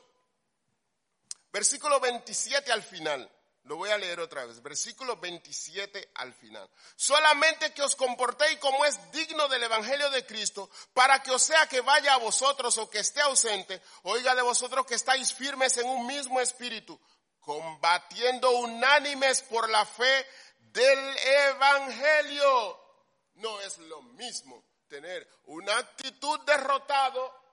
Versículo 1.52 2.00
27 2.00 2.72
al 2.72 2.82
final. 2.82 3.30
Lo 3.64 3.76
voy 3.76 3.90
a 3.90 3.98
leer 3.98 4.22
otra 4.22 4.46
vez. 4.46 4.62
Versículo 4.62 5.18
27 5.18 6.12
al 6.16 6.34
final. 6.34 6.70
Solamente 6.96 7.74
que 7.74 7.84
os 7.84 7.98
comportéis 7.98 8.58
como 8.60 8.86
es 8.86 8.98
digno 9.12 9.50
del 9.50 9.64
Evangelio 9.64 10.10
de 10.12 10.26
Cristo, 10.26 10.70
para 10.94 11.22
que 11.22 11.32
os 11.32 11.44
sea 11.44 11.68
que 11.68 11.82
vaya 11.82 12.14
a 12.14 12.18
vosotros 12.18 12.78
o 12.78 12.90
que 12.90 13.00
esté 13.00 13.20
ausente, 13.20 13.82
oiga 14.04 14.34
de 14.34 14.44
vosotros 14.44 14.86
que 14.86 14.96
estáis 14.96 15.34
firmes 15.34 15.76
en 15.76 15.90
un 15.90 16.08
mismo 16.08 16.40
espíritu, 16.40 16.98
combatiendo 17.42 18.50
unánimes 18.52 19.42
por 19.42 19.70
la 19.70 19.86
fe 19.86 20.26
del 20.72 21.18
Evangelio 21.18 22.85
no 23.36 23.60
es 23.62 23.78
lo 23.80 24.02
mismo 24.02 24.64
tener 24.88 25.28
una 25.46 25.78
actitud 25.78 26.40
derrotado 26.42 27.46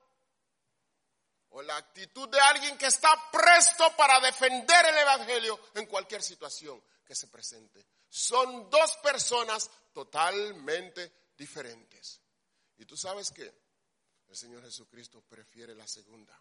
o 1.50 1.62
la 1.62 1.76
actitud 1.76 2.28
de 2.28 2.40
alguien 2.40 2.78
que 2.78 2.86
está 2.86 3.10
presto 3.30 3.94
para 3.96 4.20
defender 4.20 4.86
el 4.86 4.98
Evangelio 4.98 5.60
en 5.74 5.86
cualquier 5.86 6.22
situación 6.22 6.82
que 7.04 7.14
se 7.14 7.28
presente. 7.28 7.84
Son 8.08 8.70
dos 8.70 8.96
personas 9.02 9.70
totalmente 9.92 11.30
diferentes. 11.36 12.20
Y 12.78 12.86
tú 12.86 12.96
sabes 12.96 13.30
que 13.30 13.52
el 14.28 14.36
Señor 14.36 14.62
Jesucristo 14.62 15.22
prefiere 15.22 15.74
la 15.74 15.86
segunda, 15.86 16.38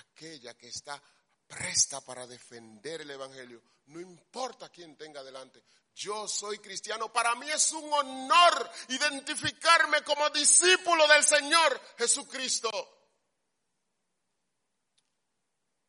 aquella 0.00 0.54
que 0.54 0.68
está 0.68 1.02
presta 1.46 2.00
para 2.00 2.26
defender 2.26 3.02
el 3.02 3.10
Evangelio, 3.10 3.62
no 3.86 4.00
importa 4.00 4.68
quién 4.70 4.96
tenga 4.96 5.22
delante. 5.22 5.62
Yo 5.94 6.26
soy 6.26 6.58
cristiano. 6.58 7.12
Para 7.12 7.34
mí 7.36 7.48
es 7.50 7.70
un 7.72 7.92
honor 7.92 8.70
identificarme 8.88 10.02
como 10.02 10.28
discípulo 10.30 11.06
del 11.06 11.22
Señor 11.22 11.80
Jesucristo. 11.98 12.70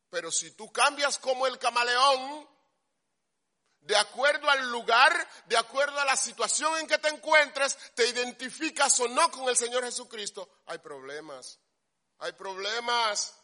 Pero 0.08 0.30
si 0.30 0.52
tú 0.52 0.70
cambias 0.70 1.18
como 1.18 1.46
el 1.46 1.58
camaleón, 1.58 2.48
de 3.80 3.96
acuerdo 3.96 4.48
al 4.48 4.70
lugar, 4.70 5.28
de 5.46 5.56
acuerdo 5.56 5.98
a 5.98 6.04
la 6.04 6.16
situación 6.16 6.78
en 6.78 6.86
que 6.86 6.98
te 6.98 7.08
encuentres, 7.08 7.76
te 7.94 8.06
identificas 8.08 8.98
o 9.00 9.08
no 9.08 9.30
con 9.30 9.48
el 9.48 9.56
Señor 9.56 9.84
Jesucristo, 9.84 10.48
hay 10.66 10.78
problemas. 10.78 11.58
Hay 12.18 12.32
problemas. 12.32 13.34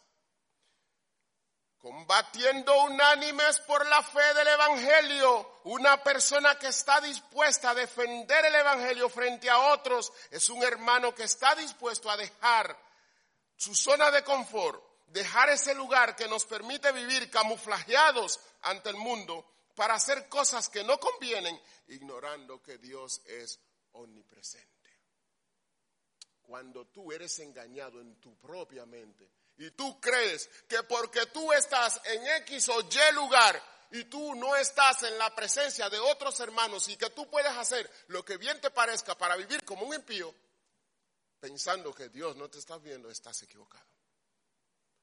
Combatiendo 1.83 2.85
unánimes 2.85 3.59
por 3.59 3.85
la 3.89 4.01
fe 4.05 4.35
del 4.35 4.47
Evangelio, 4.47 5.59
una 5.65 6.01
persona 6.01 6.57
que 6.57 6.69
está 6.69 7.01
dispuesta 7.01 7.71
a 7.71 7.75
defender 7.75 8.45
el 8.45 8.55
Evangelio 8.55 9.09
frente 9.09 9.51
a 9.51 9.59
otros 9.73 10.13
es 10.31 10.49
un 10.49 10.63
hermano 10.63 11.13
que 11.13 11.25
está 11.25 11.57
dispuesto 11.57 12.09
a 12.09 12.17
dejar 12.17 12.79
su 13.57 13.75
zona 13.75 14.13
de 14.13 14.23
confort, 14.23 14.81
dejar 15.09 15.49
ese 15.49 15.75
lugar 15.75 16.15
que 16.15 16.29
nos 16.29 16.45
permite 16.45 16.93
vivir 16.93 17.29
camuflajeados 17.29 18.39
ante 18.61 18.91
el 18.91 18.97
mundo 18.97 19.45
para 19.75 19.95
hacer 19.95 20.29
cosas 20.29 20.69
que 20.69 20.85
no 20.85 21.01
convienen, 21.01 21.61
ignorando 21.89 22.63
que 22.63 22.79
Dios 22.79 23.23
es 23.27 23.59
omnipresente. 23.91 24.71
Cuando 26.43 26.87
tú 26.87 27.11
eres 27.11 27.41
engañado 27.41 28.01
en 28.01 28.21
tu 28.21 28.39
propia 28.39 28.87
mente 28.87 29.42
y 29.63 29.71
tú 29.71 30.01
crees 30.01 30.51
que 30.69 30.83
porque 30.83 31.27
tú 31.27 31.53
estás 31.53 32.01
en 32.05 32.27
X 32.43 32.69
o 32.71 32.81
Y 32.81 33.15
lugar 33.15 33.63
y 33.93 34.05
tú 34.05 34.35
no 34.35 34.57
estás 34.57 35.05
en 35.05 35.17
la 35.17 35.33
presencia 35.37 35.89
de 35.89 36.01
otros 36.01 36.41
hermanos 36.41 36.89
y 36.89 36.97
que 36.97 37.11
tú 37.11 37.31
puedes 37.31 37.53
hacer 37.53 37.89
lo 38.09 38.25
que 38.25 38.39
bien 38.39 38.61
te 38.61 38.71
parezca 38.71 39.17
para 39.17 39.37
vivir 39.37 39.65
como 39.65 39.87
un 39.87 39.95
impío, 39.95 40.35
pensando 41.39 41.95
que 41.95 42.09
Dios 42.09 42.35
no 42.35 42.51
te 42.51 42.59
está 42.59 42.77
viendo, 42.79 43.09
estás 43.09 43.41
equivocado. 43.43 43.87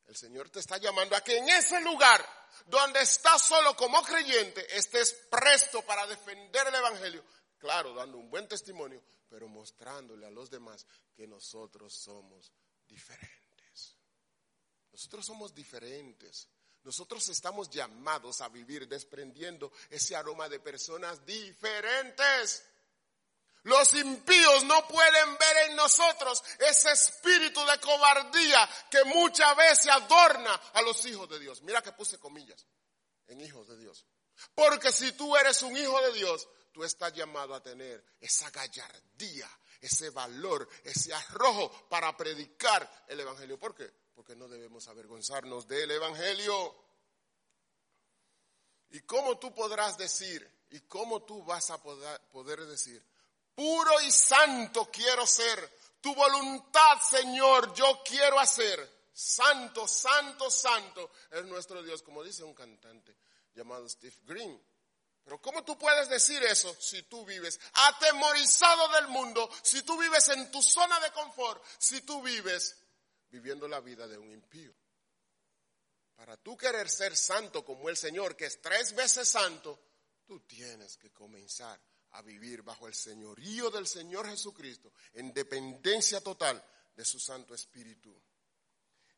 El 0.07 0.17
Señor 0.17 0.49
te 0.49 0.59
está 0.59 0.77
llamando 0.77 1.15
a 1.15 1.21
que 1.21 1.37
en 1.37 1.47
ese 1.47 1.79
lugar 1.79 2.25
donde 2.65 2.99
estás 2.99 3.41
solo 3.41 3.77
como 3.77 4.03
creyente 4.03 4.75
estés 4.75 5.13
presto 5.29 5.83
para 5.83 6.05
defender 6.05 6.67
el 6.67 6.75
Evangelio. 6.75 7.23
Claro, 7.59 7.93
dando 7.93 8.17
un 8.17 8.29
buen 8.29 8.45
testimonio, 8.45 9.01
pero 9.29 9.47
mostrándole 9.47 10.25
a 10.25 10.31
los 10.31 10.49
demás 10.49 10.85
que 11.15 11.27
nosotros 11.27 11.93
somos 11.93 12.51
diferentes. 12.87 13.38
Nosotros 14.91 15.25
somos 15.25 15.53
diferentes. 15.53 16.47
Nosotros 16.83 17.27
estamos 17.29 17.69
llamados 17.69 18.41
a 18.41 18.49
vivir 18.49 18.87
desprendiendo 18.87 19.71
ese 19.89 20.15
aroma 20.15 20.47
de 20.47 20.59
personas 20.59 21.25
diferentes. 21.25 22.63
Los 23.63 23.93
impíos 23.93 24.63
no 24.63 24.87
pueden 24.87 25.37
ver 25.37 25.69
en 25.69 25.75
nosotros 25.75 26.41
ese 26.59 26.91
espíritu 26.91 27.59
de 27.65 27.79
cobardía 27.79 28.69
que 28.89 29.03
muchas 29.03 29.55
veces 29.57 29.87
adorna 29.87 30.53
a 30.73 30.81
los 30.81 31.05
hijos 31.05 31.27
de 31.29 31.39
Dios. 31.39 31.61
Mira 31.63 31.81
que 31.81 31.91
puse 31.91 32.17
comillas 32.17 32.65
en 33.27 33.41
hijos 33.41 33.67
de 33.67 33.77
Dios. 33.77 34.05
Porque 34.55 34.91
si 34.91 35.11
tú 35.11 35.35
eres 35.35 35.61
un 35.61 35.75
hijo 35.75 35.99
de 36.01 36.13
Dios, 36.13 36.47
tú 36.71 36.85
estás 36.85 37.13
llamado 37.13 37.53
a 37.53 37.61
tener 37.61 38.03
esa 38.21 38.49
gallardía, 38.49 39.49
ese 39.81 40.09
valor, 40.11 40.67
ese 40.83 41.13
arrojo 41.13 41.87
para 41.89 42.15
predicar 42.15 43.05
el 43.07 43.19
Evangelio. 43.19 43.59
¿Por 43.59 43.75
qué? 43.75 43.91
Porque 44.19 44.35
no 44.35 44.49
debemos 44.49 44.85
avergonzarnos 44.89 45.65
del 45.65 45.91
Evangelio. 45.91 46.75
¿Y 48.89 48.99
cómo 49.03 49.39
tú 49.39 49.55
podrás 49.55 49.97
decir, 49.97 50.45
y 50.71 50.81
cómo 50.81 51.23
tú 51.23 51.41
vas 51.45 51.69
a 51.69 51.81
poder 51.81 52.65
decir, 52.65 53.01
Puro 53.55 54.01
y 54.01 54.11
santo 54.11 54.91
quiero 54.91 55.25
ser. 55.25 55.73
Tu 56.01 56.13
voluntad, 56.13 56.99
Señor, 57.09 57.73
yo 57.73 58.03
quiero 58.03 58.37
hacer. 58.37 59.07
Santo, 59.13 59.87
santo, 59.87 60.51
santo 60.51 61.11
es 61.31 61.45
nuestro 61.45 61.81
Dios, 61.81 62.03
como 62.03 62.21
dice 62.21 62.43
un 62.43 62.53
cantante 62.53 63.15
llamado 63.53 63.87
Steve 63.87 64.17
Green. 64.23 64.61
Pero 65.23 65.41
¿cómo 65.41 65.63
tú 65.63 65.77
puedes 65.77 66.09
decir 66.09 66.43
eso 66.43 66.75
si 66.77 67.03
tú 67.03 67.25
vives 67.25 67.57
atemorizado 67.73 68.89
del 68.89 69.07
mundo, 69.07 69.49
si 69.63 69.81
tú 69.83 69.97
vives 69.97 70.27
en 70.27 70.51
tu 70.51 70.61
zona 70.61 70.99
de 70.99 71.11
confort, 71.13 71.63
si 71.77 72.01
tú 72.01 72.21
vives 72.21 72.75
viviendo 73.29 73.67
la 73.67 73.79
vida 73.79 74.07
de 74.07 74.17
un 74.17 74.31
impío? 74.31 74.73
Para 76.15 76.35
tú 76.37 76.57
querer 76.57 76.89
ser 76.89 77.15
santo 77.15 77.63
como 77.63 77.89
el 77.89 77.95
Señor, 77.95 78.35
que 78.35 78.45
es 78.45 78.61
tres 78.61 78.93
veces 78.93 79.29
santo, 79.29 79.79
tú 80.25 80.41
tienes 80.41 80.97
que 80.97 81.11
comenzar 81.11 81.79
a 82.11 82.21
vivir 82.21 82.61
bajo 82.61 82.87
el 82.87 82.93
señorío 82.93 83.69
del 83.69 83.87
Señor 83.87 84.27
Jesucristo, 84.27 84.91
en 85.13 85.33
dependencia 85.33 86.21
total 86.21 86.63
de 86.95 87.05
su 87.05 87.19
Santo 87.19 87.53
Espíritu. 87.53 88.13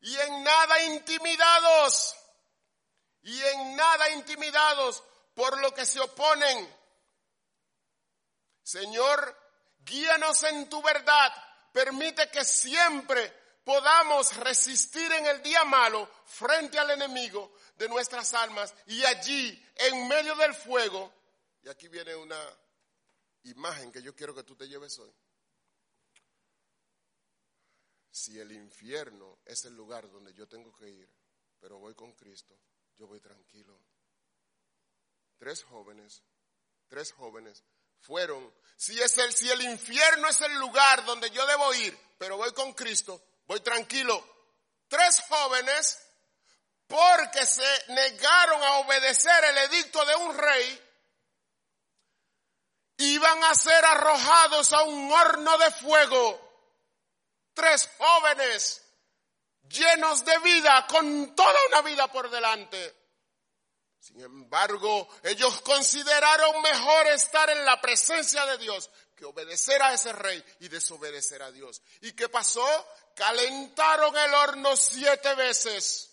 Y 0.00 0.16
en 0.16 0.44
nada 0.44 0.84
intimidados, 0.84 2.14
y 3.22 3.40
en 3.40 3.76
nada 3.76 4.10
intimidados 4.10 5.02
por 5.34 5.60
lo 5.60 5.72
que 5.72 5.86
se 5.86 6.00
oponen. 6.00 6.76
Señor, 8.62 9.36
guíanos 9.80 10.42
en 10.44 10.68
tu 10.68 10.80
verdad, 10.82 11.32
permite 11.72 12.30
que 12.30 12.44
siempre 12.44 13.41
podamos 13.64 14.36
resistir 14.36 15.10
en 15.12 15.26
el 15.26 15.42
día 15.42 15.64
malo 15.64 16.08
frente 16.24 16.78
al 16.78 16.90
enemigo 16.90 17.54
de 17.76 17.88
nuestras 17.88 18.34
almas 18.34 18.74
y 18.86 19.04
allí, 19.04 19.70
en 19.76 20.08
medio 20.08 20.34
del 20.36 20.54
fuego, 20.54 21.12
y 21.62 21.68
aquí 21.68 21.88
viene 21.88 22.14
una 22.14 22.40
imagen 23.44 23.92
que 23.92 24.02
yo 24.02 24.14
quiero 24.14 24.34
que 24.34 24.42
tú 24.42 24.56
te 24.56 24.68
lleves 24.68 24.98
hoy. 24.98 25.12
Si 28.10 28.38
el 28.38 28.52
infierno 28.52 29.38
es 29.44 29.64
el 29.64 29.74
lugar 29.74 30.10
donde 30.10 30.34
yo 30.34 30.46
tengo 30.46 30.72
que 30.74 30.88
ir, 30.88 31.08
pero 31.58 31.78
voy 31.78 31.94
con 31.94 32.12
Cristo, 32.12 32.58
yo 32.98 33.06
voy 33.06 33.20
tranquilo. 33.20 33.78
Tres 35.38 35.64
jóvenes, 35.64 36.22
tres 36.88 37.12
jóvenes 37.12 37.64
fueron, 38.00 38.52
si 38.76 39.00
es 39.00 39.16
el 39.18 39.32
si 39.32 39.48
el 39.48 39.62
infierno 39.62 40.28
es 40.28 40.40
el 40.40 40.54
lugar 40.58 41.04
donde 41.04 41.30
yo 41.30 41.46
debo 41.46 41.72
ir, 41.74 41.98
pero 42.18 42.36
voy 42.36 42.52
con 42.52 42.74
Cristo, 42.74 43.22
voy 43.46 43.60
tranquilo. 43.60 44.24
Tres 44.88 45.22
jóvenes 45.28 45.98
porque 46.86 47.46
se 47.46 47.84
negaron 47.88 48.62
a 48.62 48.78
obedecer 48.78 49.44
el 49.44 49.58
edicto 49.58 50.04
de 50.04 50.16
un 50.16 50.36
rey 50.36 50.88
iban 53.02 53.42
a 53.44 53.54
ser 53.54 53.84
arrojados 53.84 54.72
a 54.72 54.82
un 54.82 55.10
horno 55.10 55.58
de 55.58 55.70
fuego. 55.72 56.40
Tres 57.54 57.90
jóvenes 57.98 58.82
llenos 59.68 60.24
de 60.24 60.38
vida, 60.38 60.86
con 60.88 61.34
toda 61.34 61.58
una 61.68 61.82
vida 61.82 62.06
por 62.08 62.30
delante. 62.30 62.94
Sin 63.98 64.20
embargo, 64.20 65.08
ellos 65.22 65.60
consideraron 65.62 66.60
mejor 66.60 67.06
estar 67.08 67.48
en 67.50 67.64
la 67.64 67.80
presencia 67.80 68.44
de 68.46 68.58
Dios 68.58 68.90
que 69.22 69.26
obedecer 69.26 69.80
a 69.80 69.94
ese 69.94 70.12
rey 70.12 70.44
y 70.58 70.68
desobedecer 70.68 71.42
a 71.42 71.52
Dios. 71.52 71.80
¿Y 72.00 72.12
qué 72.12 72.28
pasó? 72.28 72.66
Calentaron 73.14 74.16
el 74.16 74.34
horno 74.34 74.76
siete 74.76 75.36
veces. 75.36 76.10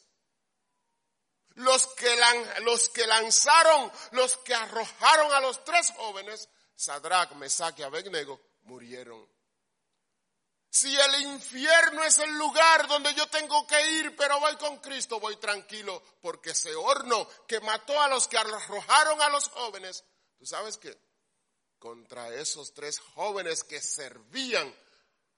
Los 1.55 1.87
que, 1.95 2.15
los 2.61 2.89
que 2.89 3.07
lanzaron, 3.07 3.91
los 4.11 4.37
que 4.37 4.53
arrojaron 4.53 5.33
a 5.33 5.39
los 5.39 5.63
tres 5.63 5.91
jóvenes, 5.97 6.49
Sadrach, 6.75 7.31
Mesach 7.31 7.79
y 7.79 7.83
Abednego 7.83 8.39
murieron. 8.61 9.27
Si 10.69 10.95
el 10.95 11.21
infierno 11.23 12.03
es 12.03 12.19
el 12.19 12.31
lugar 12.37 12.87
donde 12.87 13.11
yo 13.15 13.25
tengo 13.27 13.65
que 13.65 13.91
ir, 13.93 14.15
pero 14.15 14.39
voy 14.39 14.55
con 14.57 14.77
Cristo, 14.77 15.19
voy 15.19 15.35
tranquilo, 15.37 16.03
porque 16.21 16.51
ese 16.51 16.75
horno 16.75 17.27
que 17.47 17.59
mató 17.61 17.99
a 17.99 18.07
los 18.07 18.27
que 18.27 18.37
arrojaron 18.37 19.19
a 19.19 19.29
los 19.29 19.47
jóvenes, 19.49 20.05
¿tú 20.37 20.45
sabes 20.45 20.77
qué? 20.77 21.08
Contra 21.79 22.33
esos 22.35 22.73
tres 22.73 22.99
jóvenes 22.99 23.63
que 23.63 23.81
servían 23.81 24.75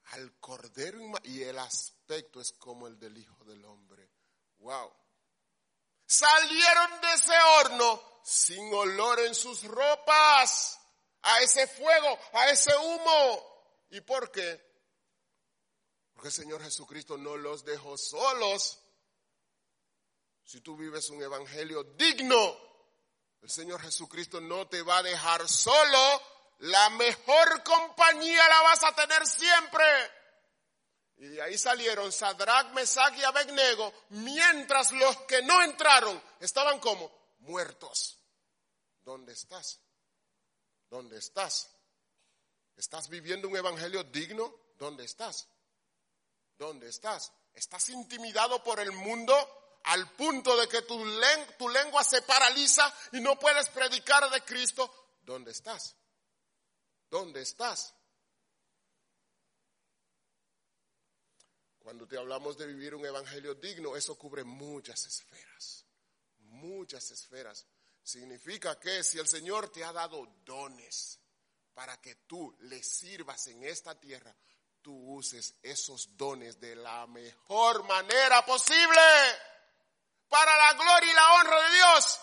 al 0.06 0.38
Cordero 0.40 1.00
y 1.22 1.42
el 1.42 1.58
aspecto 1.58 2.40
es 2.40 2.52
como 2.52 2.88
el 2.88 2.98
del 2.98 3.16
Hijo 3.16 3.44
del 3.44 3.64
Hombre. 3.64 4.10
Wow. 4.58 4.92
Salieron 6.04 7.00
de 7.00 7.12
ese 7.14 7.32
horno 7.58 8.20
sin 8.24 8.74
olor 8.74 9.20
en 9.20 9.34
sus 9.34 9.62
ropas 9.64 10.78
a 11.22 11.40
ese 11.40 11.66
fuego, 11.66 12.18
a 12.32 12.50
ese 12.50 12.74
humo. 12.76 13.86
¿Y 13.90 14.00
por 14.00 14.30
qué? 14.30 14.60
Porque 16.12 16.28
el 16.28 16.34
Señor 16.34 16.62
Jesucristo 16.62 17.16
no 17.16 17.36
los 17.36 17.64
dejó 17.64 17.96
solos. 17.96 18.80
Si 20.44 20.60
tú 20.60 20.76
vives 20.76 21.08
un 21.10 21.22
evangelio 21.22 21.84
digno, 21.84 22.58
el 23.40 23.50
Señor 23.50 23.80
Jesucristo 23.80 24.40
no 24.40 24.68
te 24.68 24.82
va 24.82 24.98
a 24.98 25.02
dejar 25.02 25.48
solo. 25.48 26.22
La 26.62 26.90
mejor 26.90 27.64
compañía 27.64 28.48
la 28.48 28.62
vas 28.62 28.84
a 28.84 28.94
tener 28.94 29.26
siempre. 29.26 29.84
Y 31.16 31.26
de 31.26 31.42
ahí 31.42 31.58
salieron 31.58 32.12
Sadrach, 32.12 32.72
Mesach 32.72 33.12
y 33.18 33.24
Abednego, 33.24 33.92
mientras 34.10 34.92
los 34.92 35.16
que 35.22 35.42
no 35.42 35.60
entraron 35.62 36.22
estaban 36.38 36.78
como 36.78 37.10
muertos. 37.40 38.16
¿Dónde 39.00 39.32
estás? 39.32 39.80
¿Dónde 40.88 41.18
estás? 41.18 41.68
¿Estás 42.76 43.08
viviendo 43.08 43.48
un 43.48 43.56
evangelio 43.56 44.04
digno? 44.04 44.54
¿Dónde 44.76 45.04
estás? 45.04 45.48
¿Dónde 46.56 46.88
estás? 46.88 47.32
¿Estás 47.54 47.88
intimidado 47.88 48.62
por 48.62 48.78
el 48.78 48.92
mundo 48.92 49.80
al 49.82 50.12
punto 50.12 50.56
de 50.56 50.68
que 50.68 50.82
tu, 50.82 50.96
tu 51.58 51.68
lengua 51.68 52.04
se 52.04 52.22
paraliza 52.22 52.94
y 53.10 53.20
no 53.20 53.36
puedes 53.36 53.68
predicar 53.70 54.30
de 54.30 54.44
Cristo? 54.44 55.18
¿Dónde 55.22 55.50
estás? 55.50 55.96
¿Dónde 57.12 57.42
estás? 57.42 57.94
Cuando 61.78 62.08
te 62.08 62.16
hablamos 62.16 62.56
de 62.56 62.66
vivir 62.66 62.94
un 62.94 63.04
evangelio 63.04 63.54
digno, 63.54 63.94
eso 63.94 64.16
cubre 64.16 64.44
muchas 64.44 65.04
esferas, 65.04 65.84
muchas 66.38 67.10
esferas. 67.10 67.66
Significa 68.02 68.80
que 68.80 69.04
si 69.04 69.18
el 69.18 69.28
Señor 69.28 69.70
te 69.70 69.84
ha 69.84 69.92
dado 69.92 70.26
dones 70.42 71.20
para 71.74 72.00
que 72.00 72.14
tú 72.26 72.56
le 72.60 72.82
sirvas 72.82 73.46
en 73.48 73.62
esta 73.64 74.00
tierra, 74.00 74.34
tú 74.80 74.94
uses 75.14 75.56
esos 75.62 76.16
dones 76.16 76.58
de 76.60 76.76
la 76.76 77.06
mejor 77.08 77.84
manera 77.84 78.42
posible 78.46 79.02
para 80.30 80.56
la 80.56 80.72
gloria 80.72 81.12
y 81.12 81.14
la 81.14 81.34
honra 81.34 81.62
de 81.68 81.74
Dios. 81.74 82.20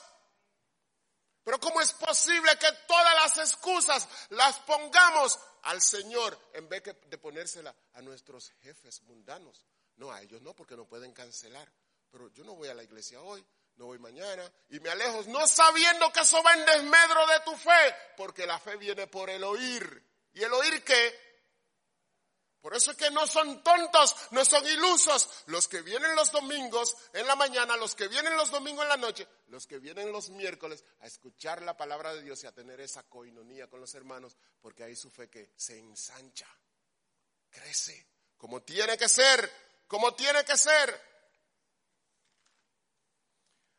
Pero 1.43 1.59
¿cómo 1.59 1.81
es 1.81 1.93
posible 1.93 2.57
que 2.57 2.71
todas 2.87 3.15
las 3.15 3.37
excusas 3.37 4.07
las 4.29 4.59
pongamos 4.59 5.39
al 5.63 5.81
Señor 5.81 6.37
en 6.53 6.67
vez 6.69 6.83
de 6.83 7.17
ponérsela 7.17 7.75
a 7.93 8.01
nuestros 8.01 8.51
jefes 8.61 9.01
mundanos? 9.03 9.65
No, 9.95 10.11
a 10.11 10.21
ellos 10.21 10.41
no, 10.41 10.55
porque 10.55 10.75
no 10.75 10.85
pueden 10.85 11.13
cancelar. 11.13 11.71
Pero 12.11 12.29
yo 12.29 12.43
no 12.43 12.55
voy 12.55 12.69
a 12.69 12.73
la 12.73 12.83
iglesia 12.83 13.21
hoy, 13.21 13.45
no 13.75 13.85
voy 13.85 13.99
mañana 13.99 14.51
y 14.69 14.79
me 14.79 14.89
alejo 14.89 15.23
no 15.27 15.47
sabiendo 15.47 16.11
que 16.11 16.21
eso 16.21 16.41
va 16.43 16.53
en 16.53 16.65
desmedro 16.65 17.27
de 17.27 17.39
tu 17.45 17.55
fe, 17.55 17.95
porque 18.17 18.45
la 18.45 18.59
fe 18.59 18.75
viene 18.77 19.07
por 19.07 19.29
el 19.29 19.43
oír. 19.43 20.05
¿Y 20.33 20.43
el 20.43 20.53
oír 20.53 20.83
qué? 20.83 21.28
Por 22.61 22.75
eso 22.75 22.91
es 22.91 22.97
que 22.97 23.09
no 23.11 23.25
son 23.25 23.63
tontos, 23.63 24.15
no 24.31 24.43
son 24.43 24.65
ilusos. 24.67 25.29
Los 25.45 25.67
que 25.67 25.81
vienen 25.81 26.13
los 26.15 26.31
domingos 26.31 26.95
en 27.13 27.25
la 27.25 27.35
mañana, 27.35 27.77
los 27.77 27.95
que 27.95 28.09
vienen 28.09 28.35
los 28.35 28.51
domingos 28.51 28.83
en 28.83 28.89
la 28.89 28.97
noche, 28.97 29.27
los 29.47 29.65
que 29.65 29.79
vienen 29.79 30.11
los 30.11 30.29
miércoles 30.29 30.83
a 30.99 31.07
escuchar 31.07 31.61
la 31.61 31.77
palabra 31.77 32.13
de 32.13 32.21
Dios 32.21 32.43
y 32.43 32.47
a 32.47 32.51
tener 32.51 32.81
esa 32.81 33.03
coinonía 33.03 33.69
con 33.69 33.79
los 33.79 33.95
hermanos, 33.95 34.35
porque 34.61 34.83
ahí 34.83 34.95
su 34.95 35.09
fe 35.09 35.29
que 35.29 35.53
se 35.55 35.79
ensancha, 35.79 36.47
crece, 37.49 38.07
como 38.37 38.61
tiene 38.61 38.97
que 38.97 39.07
ser, 39.07 39.49
como 39.87 40.13
tiene 40.13 40.43
que 40.43 40.57
ser. 40.57 41.09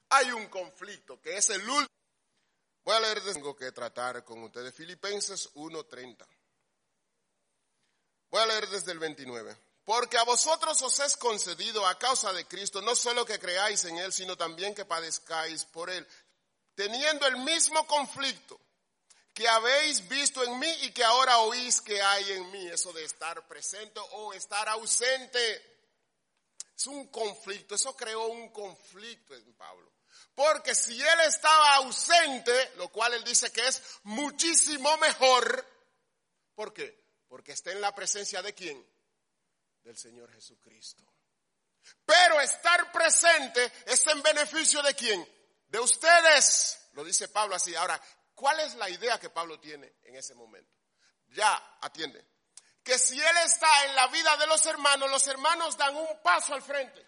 Hay 0.09 0.33
un 0.33 0.49
conflicto 0.49 1.21
que 1.21 1.37
es 1.37 1.51
el 1.51 1.61
último. 1.61 1.87
Voy 2.83 2.97
a 2.97 3.01
leer, 3.01 3.23
tengo 3.23 3.55
que 3.55 3.71
tratar 3.73 4.25
con 4.25 4.43
ustedes. 4.43 4.75
Filipenses 4.75 5.53
1.30. 5.55 6.27
Voy 8.31 8.41
a 8.43 8.47
leer 8.47 8.69
desde 8.69 8.93
el 8.93 8.99
29. 8.99 9.57
Porque 9.85 10.19
a 10.19 10.23
vosotros 10.23 10.81
os 10.83 11.01
es 11.01 11.17
concedido 11.17 11.85
a 11.87 11.99
causa 11.99 12.33
de 12.33 12.47
Cristo 12.47 12.81
no 12.81 12.95
solo 12.95 13.25
que 13.25 13.39
creáis 13.39 13.85
en 13.87 13.99
Él, 13.99 14.13
sino 14.13 14.37
también 14.37 14.75
que 14.75 14.85
padezcáis 14.85 15.65
por 15.65 15.91
Él, 15.91 16.07
teniendo 16.75 17.27
el 17.27 17.39
mismo 17.39 17.87
conflicto 17.87 18.61
que 19.35 19.49
habéis 19.49 20.07
visto 20.09 20.45
en 20.45 20.59
mí 20.59 20.71
y 20.83 20.93
que 20.93 21.03
ahora 21.03 21.39
oís 21.39 21.81
que 21.81 22.01
hay 22.01 22.33
en 22.33 22.51
mí, 22.51 22.67
eso 22.69 22.93
de 22.93 23.05
estar 23.05 23.47
presente 23.49 23.99
o 24.13 24.33
estar 24.33 24.69
ausente. 24.69 25.79
Es 26.77 26.87
un 26.87 27.09
conflicto, 27.09 27.75
eso 27.75 27.97
creó 27.97 28.27
un 28.27 28.51
conflicto 28.51 29.35
en 29.35 29.55
Pablo. 29.55 29.91
Porque 30.35 30.75
si 30.75 31.01
él 31.01 31.21
estaba 31.27 31.77
ausente, 31.77 32.73
lo 32.77 32.89
cual 32.91 33.15
él 33.15 33.25
dice 33.25 33.51
que 33.51 33.67
es 33.67 33.83
muchísimo 34.05 34.97
mejor, 34.99 35.67
¿por 36.55 36.73
qué? 36.73 37.00
Porque 37.31 37.53
está 37.53 37.71
en 37.71 37.81
la 37.81 37.95
presencia 37.95 38.43
de 38.43 38.53
quién? 38.53 38.85
Del 39.85 39.97
Señor 39.97 40.33
Jesucristo. 40.33 41.05
Pero 42.05 42.41
estar 42.41 42.91
presente 42.91 43.73
es 43.87 44.05
en 44.09 44.21
beneficio 44.21 44.83
de 44.83 44.97
quién? 44.97 45.27
De 45.69 45.79
ustedes. 45.79 46.89
Lo 46.95 47.05
dice 47.05 47.29
Pablo 47.29 47.55
así. 47.55 47.73
Ahora, 47.77 48.03
¿cuál 48.35 48.59
es 48.59 48.75
la 48.75 48.91
idea 48.91 49.21
que 49.21 49.31
Pablo 49.31 49.61
tiene 49.61 49.95
en 50.03 50.17
ese 50.17 50.35
momento? 50.35 50.77
Ya, 51.29 51.79
atiende. 51.81 52.27
Que 52.83 52.99
si 52.99 53.21
él 53.21 53.37
está 53.45 53.87
en 53.87 53.95
la 53.95 54.09
vida 54.09 54.37
de 54.37 54.49
los 54.49 54.67
hermanos, 54.67 55.09
los 55.09 55.27
hermanos 55.29 55.77
dan 55.77 55.95
un 55.95 56.21
paso 56.25 56.53
al 56.53 56.63
frente. 56.63 57.05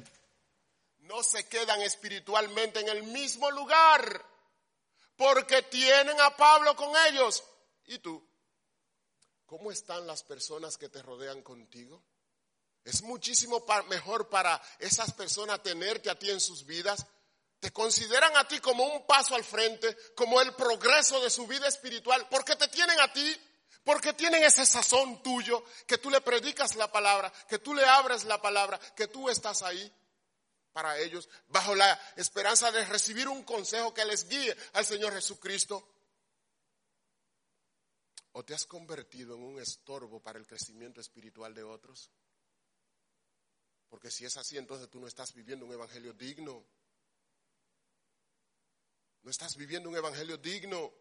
No 0.99 1.25
se 1.25 1.49
quedan 1.49 1.83
espiritualmente 1.83 2.79
en 2.79 2.89
el 2.91 3.03
mismo 3.03 3.51
lugar. 3.51 4.25
Porque 5.17 5.63
tienen 5.63 6.21
a 6.21 6.37
Pablo 6.37 6.77
con 6.77 6.95
ellos. 7.09 7.43
¿Y 7.87 7.99
tú? 7.99 8.32
¿Cómo 9.53 9.71
están 9.71 10.07
las 10.07 10.23
personas 10.23 10.79
que 10.79 10.89
te 10.89 11.03
rodean 11.03 11.43
contigo? 11.43 12.03
Es 12.85 13.03
muchísimo 13.03 13.63
mejor 13.91 14.31
para 14.31 14.59
esas 14.79 15.13
personas 15.13 15.63
tenerte 15.63 16.09
a 16.09 16.19
ti 16.19 16.31
en 16.31 16.41
sus 16.41 16.65
vidas. 16.65 17.05
Te 17.61 17.71
consideran 17.71 18.35
a 18.39 18.49
ti 18.49 18.61
como 18.61 18.83
un 18.83 19.05
paso 19.07 19.35
al 19.35 19.45
frente, 19.45 19.95
como 20.17 20.41
el 20.41 20.55
progreso 20.55 21.21
de 21.21 21.29
su 21.29 21.47
vida 21.47 21.69
espiritual, 21.69 22.27
porque 22.31 22.57
te 22.57 22.67
tienen 22.69 22.99
a 22.99 23.13
ti, 23.13 23.39
porque 23.85 24.15
tienen 24.15 24.43
ese 24.43 24.65
sazón 24.65 25.23
tuyo, 25.23 25.63
que 25.87 25.99
tú 25.99 26.09
le 26.09 26.23
predicas 26.23 26.75
la 26.77 26.91
palabra, 26.91 27.31
que 27.47 27.59
tú 27.59 27.75
le 27.75 27.85
abres 27.85 28.25
la 28.25 28.41
palabra, 28.41 28.81
que 28.97 29.09
tú 29.09 29.29
estás 29.29 29.61
ahí 29.61 29.93
para 30.73 30.99
ellos, 30.99 31.29
bajo 31.49 31.75
la 31.75 32.01
esperanza 32.17 32.73
de 32.73 32.87
recibir 32.87 33.29
un 33.29 33.43
consejo 33.43 33.93
que 33.93 34.07
les 34.07 34.27
guíe 34.27 34.57
al 34.73 34.87
Señor 34.87 35.13
Jesucristo. 35.13 35.92
¿O 38.33 38.45
te 38.45 38.55
has 38.55 38.67
convertido 38.67 39.37
en 39.37 39.43
un 39.43 39.61
estorbo 39.61 40.21
para 40.21 40.39
el 40.39 40.47
crecimiento 40.47 41.01
espiritual 41.01 41.55
de 41.55 41.63
otros? 41.63 42.11
Porque 43.91 44.11
si 44.11 44.25
es 44.25 44.37
así, 44.39 44.57
entonces 44.57 44.89
tú 44.89 45.01
no 45.01 45.07
estás 45.07 45.35
viviendo 45.35 45.67
un 45.67 45.73
evangelio 45.73 46.15
digno. 46.15 46.65
No 49.23 49.31
estás 49.31 49.55
viviendo 49.57 49.91
un 49.91 49.97
evangelio 49.97 50.39
digno. 50.39 50.93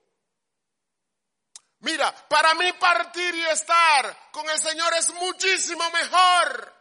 Mira, 1.80 2.14
para 2.28 2.54
mí 2.54 2.72
partir 2.74 3.34
y 3.34 3.44
estar 3.46 4.32
con 4.32 4.48
el 4.50 4.60
Señor 4.60 4.94
es 4.96 5.12
muchísimo 5.14 5.90
mejor, 5.90 6.76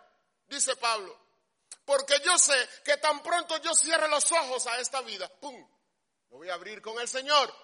dice 0.48 0.74
Pablo. 0.76 1.16
Porque 1.84 2.20
yo 2.24 2.36
sé 2.38 2.68
que 2.84 2.96
tan 2.98 3.22
pronto 3.22 3.56
yo 3.58 3.72
cierre 3.74 4.08
los 4.08 4.30
ojos 4.32 4.66
a 4.66 4.78
esta 4.80 5.00
vida, 5.02 5.28
¡pum! 5.40 5.56
Lo 6.28 6.38
voy 6.38 6.48
a 6.50 6.54
abrir 6.54 6.82
con 6.82 7.00
el 7.00 7.08
Señor. 7.08 7.54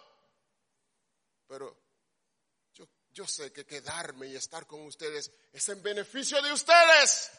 Pero 1.46 1.85
yo 3.16 3.26
sé 3.26 3.50
que 3.50 3.64
quedarme 3.64 4.26
y 4.26 4.36
estar 4.36 4.66
con 4.66 4.82
ustedes 4.82 5.32
es 5.50 5.68
en 5.70 5.82
beneficio 5.82 6.40
de 6.42 6.52
ustedes. 6.52 7.30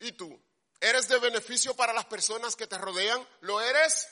¿Y 0.00 0.10
tú? 0.12 0.42
¿Eres 0.80 1.06
de 1.06 1.20
beneficio 1.20 1.74
para 1.76 1.92
las 1.92 2.04
personas 2.06 2.56
que 2.56 2.66
te 2.66 2.76
rodean? 2.76 3.24
¿Lo 3.42 3.60
eres? 3.60 4.08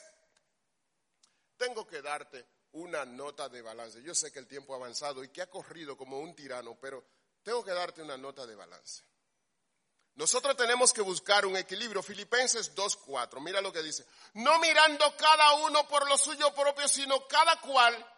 Tengo 1.57 1.85
que 1.85 2.01
darte 2.01 2.47
una 2.71 3.03
nota 3.03 3.49
de 3.49 3.61
balance. 3.61 4.01
Yo 4.01 4.15
sé 4.15 4.31
que 4.31 4.39
el 4.39 4.47
tiempo 4.47 4.73
ha 4.73 4.77
avanzado 4.77 5.21
y 5.25 5.27
que 5.27 5.41
ha 5.41 5.49
corrido 5.49 5.97
como 5.97 6.19
un 6.19 6.33
tirano, 6.33 6.79
pero 6.79 7.05
tengo 7.43 7.65
que 7.65 7.71
darte 7.71 8.01
una 8.01 8.15
nota 8.15 8.45
de 8.47 8.55
balance. 8.55 9.03
Nosotros 10.15 10.55
tenemos 10.55 10.93
que 10.93 11.01
buscar 11.01 11.45
un 11.45 11.57
equilibrio. 11.57 12.01
Filipenses 12.01 12.73
2.4, 12.73 13.41
mira 13.41 13.59
lo 13.59 13.73
que 13.73 13.83
dice. 13.83 14.05
No 14.35 14.57
mirando 14.59 15.17
cada 15.17 15.55
uno 15.55 15.85
por 15.89 16.07
lo 16.07 16.17
suyo 16.17 16.55
propio, 16.55 16.87
sino 16.87 17.27
cada 17.27 17.59
cual 17.59 18.12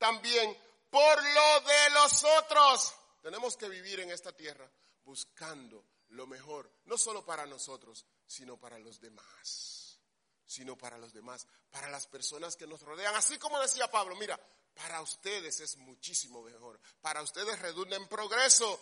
también 0.00 0.56
por 0.88 1.22
lo 1.22 1.60
de 1.60 1.90
los 1.90 2.24
otros. 2.24 2.94
Tenemos 3.22 3.56
que 3.56 3.68
vivir 3.68 4.00
en 4.00 4.10
esta 4.10 4.32
tierra 4.32 4.68
buscando 5.04 5.84
lo 6.08 6.26
mejor, 6.26 6.72
no 6.86 6.98
solo 6.98 7.24
para 7.24 7.46
nosotros, 7.46 8.04
sino 8.26 8.56
para 8.56 8.78
los 8.78 8.98
demás, 8.98 10.00
sino 10.44 10.76
para 10.76 10.98
los 10.98 11.12
demás, 11.12 11.46
para 11.70 11.88
las 11.90 12.06
personas 12.06 12.56
que 12.56 12.66
nos 12.66 12.80
rodean. 12.80 13.14
Así 13.14 13.38
como 13.38 13.60
decía 13.60 13.90
Pablo, 13.90 14.16
mira, 14.16 14.40
para 14.74 15.02
ustedes 15.02 15.60
es 15.60 15.76
muchísimo 15.76 16.42
mejor, 16.42 16.80
para 17.00 17.22
ustedes 17.22 17.58
redunda 17.58 17.96
en 17.96 18.08
progreso. 18.08 18.80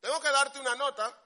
Tengo 0.00 0.20
que 0.20 0.30
darte 0.30 0.58
una 0.58 0.74
nota. 0.74 1.16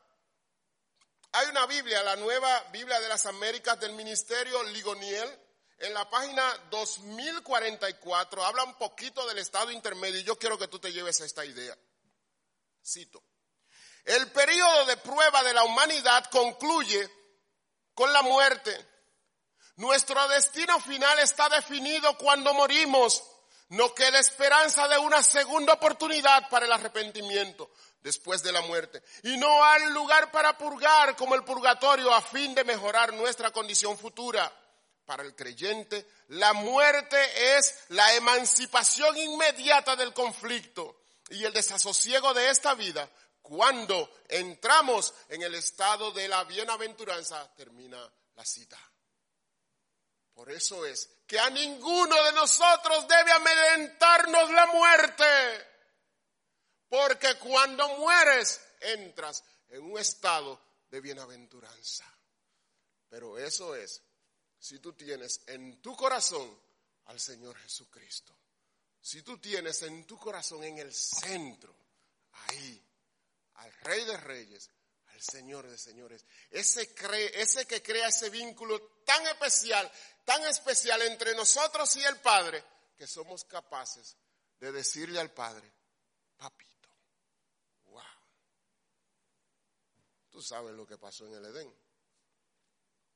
Hay 1.32 1.48
una 1.48 1.64
Biblia, 1.64 2.02
la 2.02 2.16
nueva 2.16 2.64
Biblia 2.70 3.00
de 3.00 3.08
las 3.08 3.24
Américas 3.24 3.80
del 3.80 3.94
Ministerio 3.94 4.62
Ligoniel, 4.64 5.41
en 5.82 5.94
la 5.94 6.08
página 6.08 6.42
2044 6.70 8.44
habla 8.44 8.62
un 8.62 8.74
poquito 8.74 9.26
del 9.26 9.38
estado 9.38 9.72
intermedio 9.72 10.20
y 10.20 10.24
yo 10.24 10.38
quiero 10.38 10.56
que 10.56 10.68
tú 10.68 10.78
te 10.78 10.92
lleves 10.92 11.20
a 11.20 11.24
esta 11.24 11.44
idea. 11.44 11.76
Cito. 12.84 13.22
El 14.04 14.30
periodo 14.30 14.86
de 14.86 14.96
prueba 14.98 15.42
de 15.42 15.52
la 15.52 15.64
humanidad 15.64 16.24
concluye 16.30 17.10
con 17.94 18.12
la 18.12 18.22
muerte. 18.22 18.88
Nuestro 19.76 20.26
destino 20.28 20.78
final 20.80 21.18
está 21.18 21.48
definido 21.48 22.16
cuando 22.16 22.54
morimos. 22.54 23.22
no 23.70 23.94
queda 23.94 24.20
esperanza 24.20 24.86
de 24.86 24.98
una 24.98 25.22
segunda 25.22 25.72
oportunidad 25.72 26.48
para 26.50 26.66
el 26.66 26.72
arrepentimiento 26.72 27.70
después 28.02 28.42
de 28.42 28.52
la 28.52 28.60
muerte. 28.60 29.02
Y 29.24 29.36
no 29.38 29.64
hay 29.64 29.86
lugar 29.92 30.30
para 30.30 30.56
purgar 30.58 31.16
como 31.16 31.34
el 31.34 31.42
purgatorio 31.42 32.12
a 32.12 32.20
fin 32.20 32.54
de 32.54 32.64
mejorar 32.64 33.14
nuestra 33.14 33.50
condición 33.50 33.98
futura. 33.98 34.52
Para 35.04 35.24
el 35.24 35.34
creyente, 35.34 36.06
la 36.28 36.52
muerte 36.52 37.56
es 37.56 37.74
la 37.88 38.14
emancipación 38.14 39.16
inmediata 39.16 39.96
del 39.96 40.12
conflicto 40.12 41.02
y 41.30 41.44
el 41.44 41.52
desasosiego 41.52 42.32
de 42.34 42.50
esta 42.50 42.74
vida 42.74 43.10
cuando 43.42 44.08
entramos 44.28 45.12
en 45.28 45.42
el 45.42 45.54
estado 45.56 46.12
de 46.12 46.28
la 46.28 46.44
bienaventuranza, 46.44 47.52
termina 47.54 48.10
la 48.36 48.44
cita. 48.44 48.78
Por 50.32 50.50
eso 50.50 50.86
es 50.86 51.10
que 51.26 51.38
a 51.38 51.50
ninguno 51.50 52.22
de 52.24 52.32
nosotros 52.32 53.06
debe 53.06 53.32
amedrentarnos 53.32 54.50
la 54.52 54.66
muerte. 54.66 55.24
Porque 56.88 57.34
cuando 57.38 57.88
mueres, 57.98 58.60
entras 58.80 59.44
en 59.68 59.82
un 59.82 59.98
estado 59.98 60.60
de 60.88 61.00
bienaventuranza. 61.00 62.04
Pero 63.08 63.38
eso 63.38 63.74
es 63.74 64.02
si 64.62 64.78
tú 64.78 64.92
tienes 64.92 65.40
en 65.46 65.82
tu 65.82 65.96
corazón 65.96 66.56
al 67.06 67.18
Señor 67.18 67.58
Jesucristo. 67.58 68.32
Si 69.00 69.22
tú 69.22 69.38
tienes 69.38 69.82
en 69.82 70.06
tu 70.06 70.16
corazón 70.16 70.62
en 70.62 70.78
el 70.78 70.94
centro, 70.94 71.74
ahí, 72.32 72.80
al 73.54 73.72
Rey 73.80 74.04
de 74.04 74.16
Reyes, 74.18 74.70
al 75.08 75.20
Señor 75.20 75.68
de 75.68 75.76
Señores, 75.76 76.24
ese, 76.48 76.94
ese 77.34 77.66
que 77.66 77.82
crea 77.82 78.06
ese 78.06 78.30
vínculo 78.30 78.80
tan 79.04 79.26
especial 79.26 79.90
tan 80.24 80.44
especial 80.44 81.02
entre 81.02 81.34
nosotros 81.34 81.96
y 81.96 82.04
el 82.04 82.16
Padre 82.18 82.64
que 82.96 83.08
somos 83.08 83.44
capaces 83.44 84.16
de 84.60 84.70
decirle 84.70 85.18
al 85.18 85.32
Padre, 85.32 85.68
papito, 86.36 86.88
wow. 87.86 88.04
Tú 90.30 90.40
sabes 90.40 90.72
lo 90.76 90.86
que 90.86 90.98
pasó 90.98 91.26
en 91.26 91.34
el 91.34 91.46
Edén. 91.46 91.74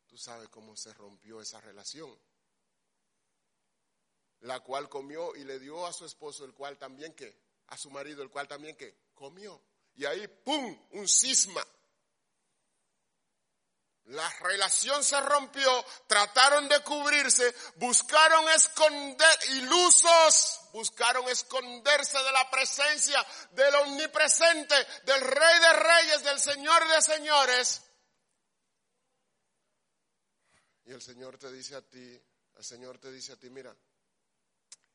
Tú 0.07 0.17
sabes 0.17 0.49
cómo 0.49 0.77
se 0.77 0.93
rompió 0.95 1.41
esa 1.41 1.61
relación. 1.61 2.17
La 4.41 4.61
cual 4.61 4.89
comió 4.89 5.35
y 5.35 5.45
le 5.45 5.59
dio 5.59 5.87
a 5.87 5.93
su 5.93 6.05
esposo, 6.05 6.45
el 6.45 6.55
cual 6.55 6.79
también 6.79 7.15
que, 7.15 7.37
a 7.69 7.77
su 7.77 7.91
marido, 7.91 8.23
el 8.23 8.31
cual 8.31 8.47
también 8.47 8.77
que 8.77 8.95
comió. 9.15 9.61
Y 9.97 10.05
ahí, 10.05 10.29
¡pum!, 10.29 10.79
un 10.93 11.09
cisma. 11.09 11.67
La 14.07 14.29
relación 14.41 15.03
se 15.03 15.21
rompió, 15.21 15.85
trataron 16.07 16.69
de 16.69 16.79
cubrirse, 16.85 17.53
buscaron 17.75 18.49
esconder, 18.51 19.39
ilusos, 19.49 20.61
buscaron 20.73 21.29
esconderse 21.29 22.17
de 22.17 22.31
la 22.31 22.49
presencia 22.49 23.27
del 23.51 23.75
omnipresente, 23.75 24.77
del 25.03 25.21
Rey 25.23 25.59
de 25.59 25.73
Reyes, 25.73 26.23
del 26.23 26.39
Señor 26.39 26.87
de 26.87 27.03
Señores. 27.03 27.83
Y 30.87 30.93
el 30.93 31.03
Señor 31.03 31.37
te 31.37 31.53
dice 31.53 31.75
a 31.75 31.83
ti, 31.83 32.21
el 32.57 32.65
Señor 32.65 32.99
te 32.99 33.11
dice 33.11 33.33
a 33.33 33.37
ti, 33.37 33.51
mira, 33.51 33.77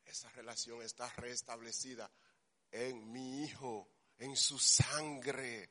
esa 0.06 0.30
relación 0.30 0.82
está 0.82 1.10
restablecida 1.18 2.10
en 2.72 3.12
mi 3.12 3.44
Hijo, 3.44 3.90
en 4.18 4.36
su 4.36 4.58
sangre. 4.58 5.70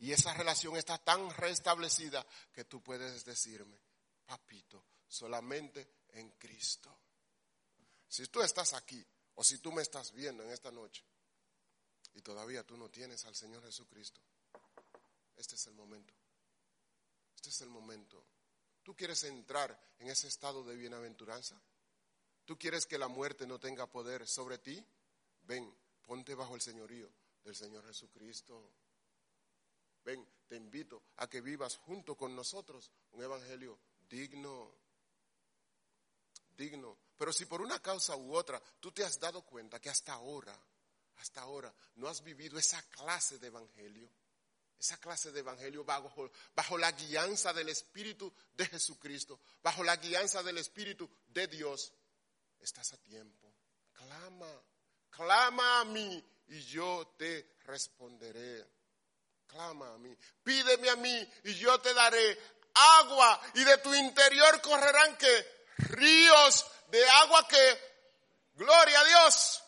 Y 0.00 0.12
esa 0.12 0.34
relación 0.34 0.76
está 0.76 0.98
tan 0.98 1.30
restablecida 1.34 2.26
que 2.52 2.64
tú 2.64 2.82
puedes 2.82 3.24
decirme, 3.24 3.78
papito, 4.26 4.84
solamente 5.06 5.88
en 6.08 6.30
Cristo. 6.30 6.98
Si 8.08 8.26
tú 8.26 8.42
estás 8.42 8.74
aquí 8.74 9.04
o 9.36 9.44
si 9.44 9.58
tú 9.58 9.70
me 9.70 9.82
estás 9.82 10.12
viendo 10.12 10.42
en 10.42 10.50
esta 10.50 10.72
noche 10.72 11.04
y 12.14 12.22
todavía 12.22 12.66
tú 12.66 12.76
no 12.76 12.90
tienes 12.90 13.24
al 13.24 13.36
Señor 13.36 13.62
Jesucristo, 13.62 14.20
este 15.36 15.54
es 15.54 15.66
el 15.68 15.74
momento. 15.74 16.12
Este 17.36 17.50
es 17.50 17.60
el 17.60 17.68
momento. 17.68 18.24
¿Tú 18.82 18.94
quieres 18.94 19.24
entrar 19.24 19.78
en 19.98 20.08
ese 20.08 20.28
estado 20.28 20.64
de 20.64 20.76
bienaventuranza? 20.76 21.60
¿Tú 22.44 22.58
quieres 22.58 22.86
que 22.86 22.98
la 22.98 23.08
muerte 23.08 23.46
no 23.46 23.58
tenga 23.58 23.86
poder 23.86 24.26
sobre 24.26 24.58
ti? 24.58 24.84
Ven, 25.42 25.72
ponte 26.02 26.34
bajo 26.34 26.54
el 26.54 26.60
señorío 26.60 27.10
del 27.44 27.54
Señor 27.54 27.86
Jesucristo. 27.86 28.72
Ven, 30.04 30.26
te 30.48 30.56
invito 30.56 31.02
a 31.16 31.28
que 31.28 31.40
vivas 31.40 31.76
junto 31.76 32.16
con 32.16 32.34
nosotros 32.34 32.90
un 33.12 33.22
evangelio 33.22 33.78
digno, 34.08 34.74
digno. 36.56 36.98
Pero 37.16 37.32
si 37.32 37.44
por 37.46 37.60
una 37.60 37.80
causa 37.80 38.16
u 38.16 38.34
otra 38.34 38.60
tú 38.80 38.90
te 38.92 39.04
has 39.04 39.20
dado 39.20 39.42
cuenta 39.42 39.80
que 39.80 39.90
hasta 39.90 40.14
ahora, 40.14 40.58
hasta 41.16 41.42
ahora 41.42 41.72
no 41.96 42.08
has 42.08 42.22
vivido 42.22 42.58
esa 42.58 42.82
clase 42.88 43.38
de 43.38 43.48
evangelio, 43.48 44.10
esa 44.80 44.96
clase 44.96 45.30
de 45.30 45.40
evangelio 45.40 45.84
bajo, 45.84 46.32
bajo 46.54 46.78
la 46.78 46.90
guianza 46.92 47.52
del 47.52 47.68
Espíritu 47.68 48.32
de 48.54 48.66
Jesucristo, 48.66 49.38
bajo 49.62 49.84
la 49.84 49.96
guianza 49.96 50.42
del 50.42 50.58
Espíritu 50.58 51.08
de 51.28 51.46
Dios, 51.46 51.92
estás 52.58 52.92
a 52.94 52.96
tiempo. 52.96 53.54
Clama, 53.92 54.50
clama 55.10 55.80
a 55.80 55.84
mí 55.84 56.24
y 56.48 56.62
yo 56.64 57.14
te 57.18 57.56
responderé 57.64 58.66
clama 59.46 59.94
a 59.94 59.98
mí, 59.98 60.16
pídeme 60.44 60.88
a 60.90 60.96
mí 60.96 61.32
y 61.44 61.54
yo 61.54 61.78
te 61.80 61.92
daré 61.92 62.38
agua 63.00 63.40
y 63.54 63.64
de 63.64 63.78
tu 63.78 63.92
interior 63.94 64.60
correrán 64.62 65.16
que 65.16 65.64
ríos 65.76 66.66
de 66.88 67.08
agua 67.08 67.46
que, 67.48 67.78
gloria 68.54 69.00
a 69.00 69.04
Dios. 69.04 69.59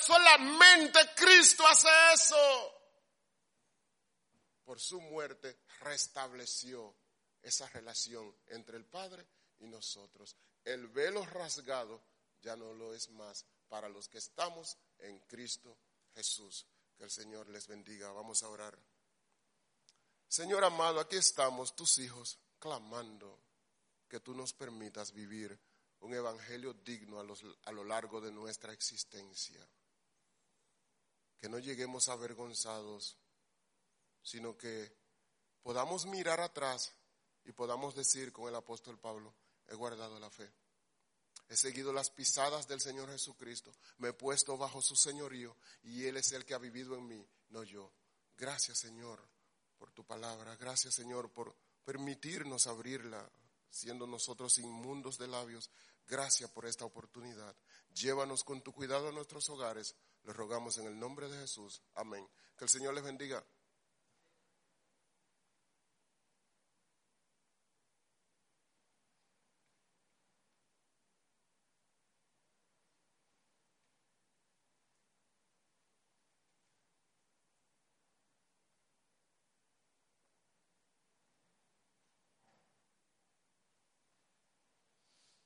Solamente 0.00 0.98
Cristo 1.14 1.66
hace 1.66 1.88
eso. 2.14 2.74
Por 4.64 4.80
su 4.80 5.00
muerte 5.00 5.60
restableció 5.80 6.94
esa 7.42 7.68
relación 7.68 8.34
entre 8.46 8.76
el 8.76 8.84
Padre 8.84 9.26
y 9.58 9.66
nosotros. 9.66 10.36
El 10.64 10.88
velo 10.88 11.24
rasgado 11.26 12.02
ya 12.40 12.56
no 12.56 12.72
lo 12.74 12.94
es 12.94 13.10
más 13.10 13.46
para 13.68 13.88
los 13.88 14.08
que 14.08 14.18
estamos 14.18 14.76
en 14.98 15.18
Cristo 15.20 15.78
Jesús. 16.14 16.66
Que 16.96 17.04
el 17.04 17.10
Señor 17.10 17.48
les 17.48 17.66
bendiga. 17.66 18.10
Vamos 18.12 18.42
a 18.42 18.48
orar. 18.48 18.78
Señor 20.26 20.64
amado, 20.64 21.00
aquí 21.00 21.16
estamos, 21.16 21.74
tus 21.74 21.98
hijos, 21.98 22.38
clamando 22.58 23.40
que 24.08 24.20
tú 24.20 24.34
nos 24.34 24.52
permitas 24.52 25.12
vivir 25.12 25.58
un 26.00 26.14
evangelio 26.14 26.72
digno 26.74 27.20
a, 27.20 27.72
lo 27.72 27.84
largo 27.84 28.20
de 28.20 28.32
nuestra 28.32 28.72
existencia. 28.72 29.66
Que 31.40 31.48
no 31.48 31.58
lleguemos 31.58 32.08
avergonzados, 32.08 33.16
sino 34.22 34.56
que 34.56 34.92
podamos 35.62 36.06
mirar 36.06 36.40
atrás 36.40 36.92
y 37.44 37.52
podamos 37.52 37.94
decir 37.94 38.32
con 38.32 38.48
el 38.48 38.54
apóstol 38.54 38.98
Pablo, 38.98 39.34
he 39.66 39.74
guardado 39.74 40.18
la 40.18 40.30
fe. 40.30 40.50
He 41.48 41.56
seguido 41.56 41.92
las 41.92 42.10
pisadas 42.10 42.68
del 42.68 42.80
Señor 42.80 43.10
Jesucristo. 43.10 43.72
Me 43.98 44.08
he 44.08 44.12
puesto 44.12 44.58
bajo 44.58 44.82
su 44.82 44.96
señorío 44.96 45.56
y 45.82 46.04
Él 46.04 46.18
es 46.18 46.32
el 46.32 46.44
que 46.44 46.54
ha 46.54 46.58
vivido 46.58 46.94
en 46.94 47.06
mí, 47.06 47.26
no 47.50 47.62
yo. 47.62 47.90
Gracias 48.36 48.78
Señor 48.78 49.26
por 49.78 49.90
tu 49.92 50.04
palabra. 50.04 50.56
Gracias 50.56 50.94
Señor 50.94 51.32
por 51.32 51.56
permitirnos 51.84 52.66
abrirla, 52.66 53.26
siendo 53.70 54.06
nosotros 54.06 54.58
inmundos 54.58 55.18
de 55.18 55.28
labios. 55.28 55.70
Gracias 56.06 56.50
por 56.50 56.66
esta 56.66 56.84
oportunidad. 56.84 57.54
Llévanos 57.90 58.44
con 58.44 58.62
tu 58.62 58.72
cuidado 58.72 59.08
a 59.08 59.12
nuestros 59.12 59.48
hogares. 59.50 59.94
Les 60.24 60.34
rogamos 60.34 60.78
en 60.78 60.86
el 60.86 60.98
nombre 60.98 61.28
de 61.28 61.38
Jesús. 61.38 61.82
Amén. 61.94 62.26
Que 62.56 62.64
el 62.64 62.70
Señor 62.70 62.94
les 62.94 63.04
bendiga. 63.04 63.44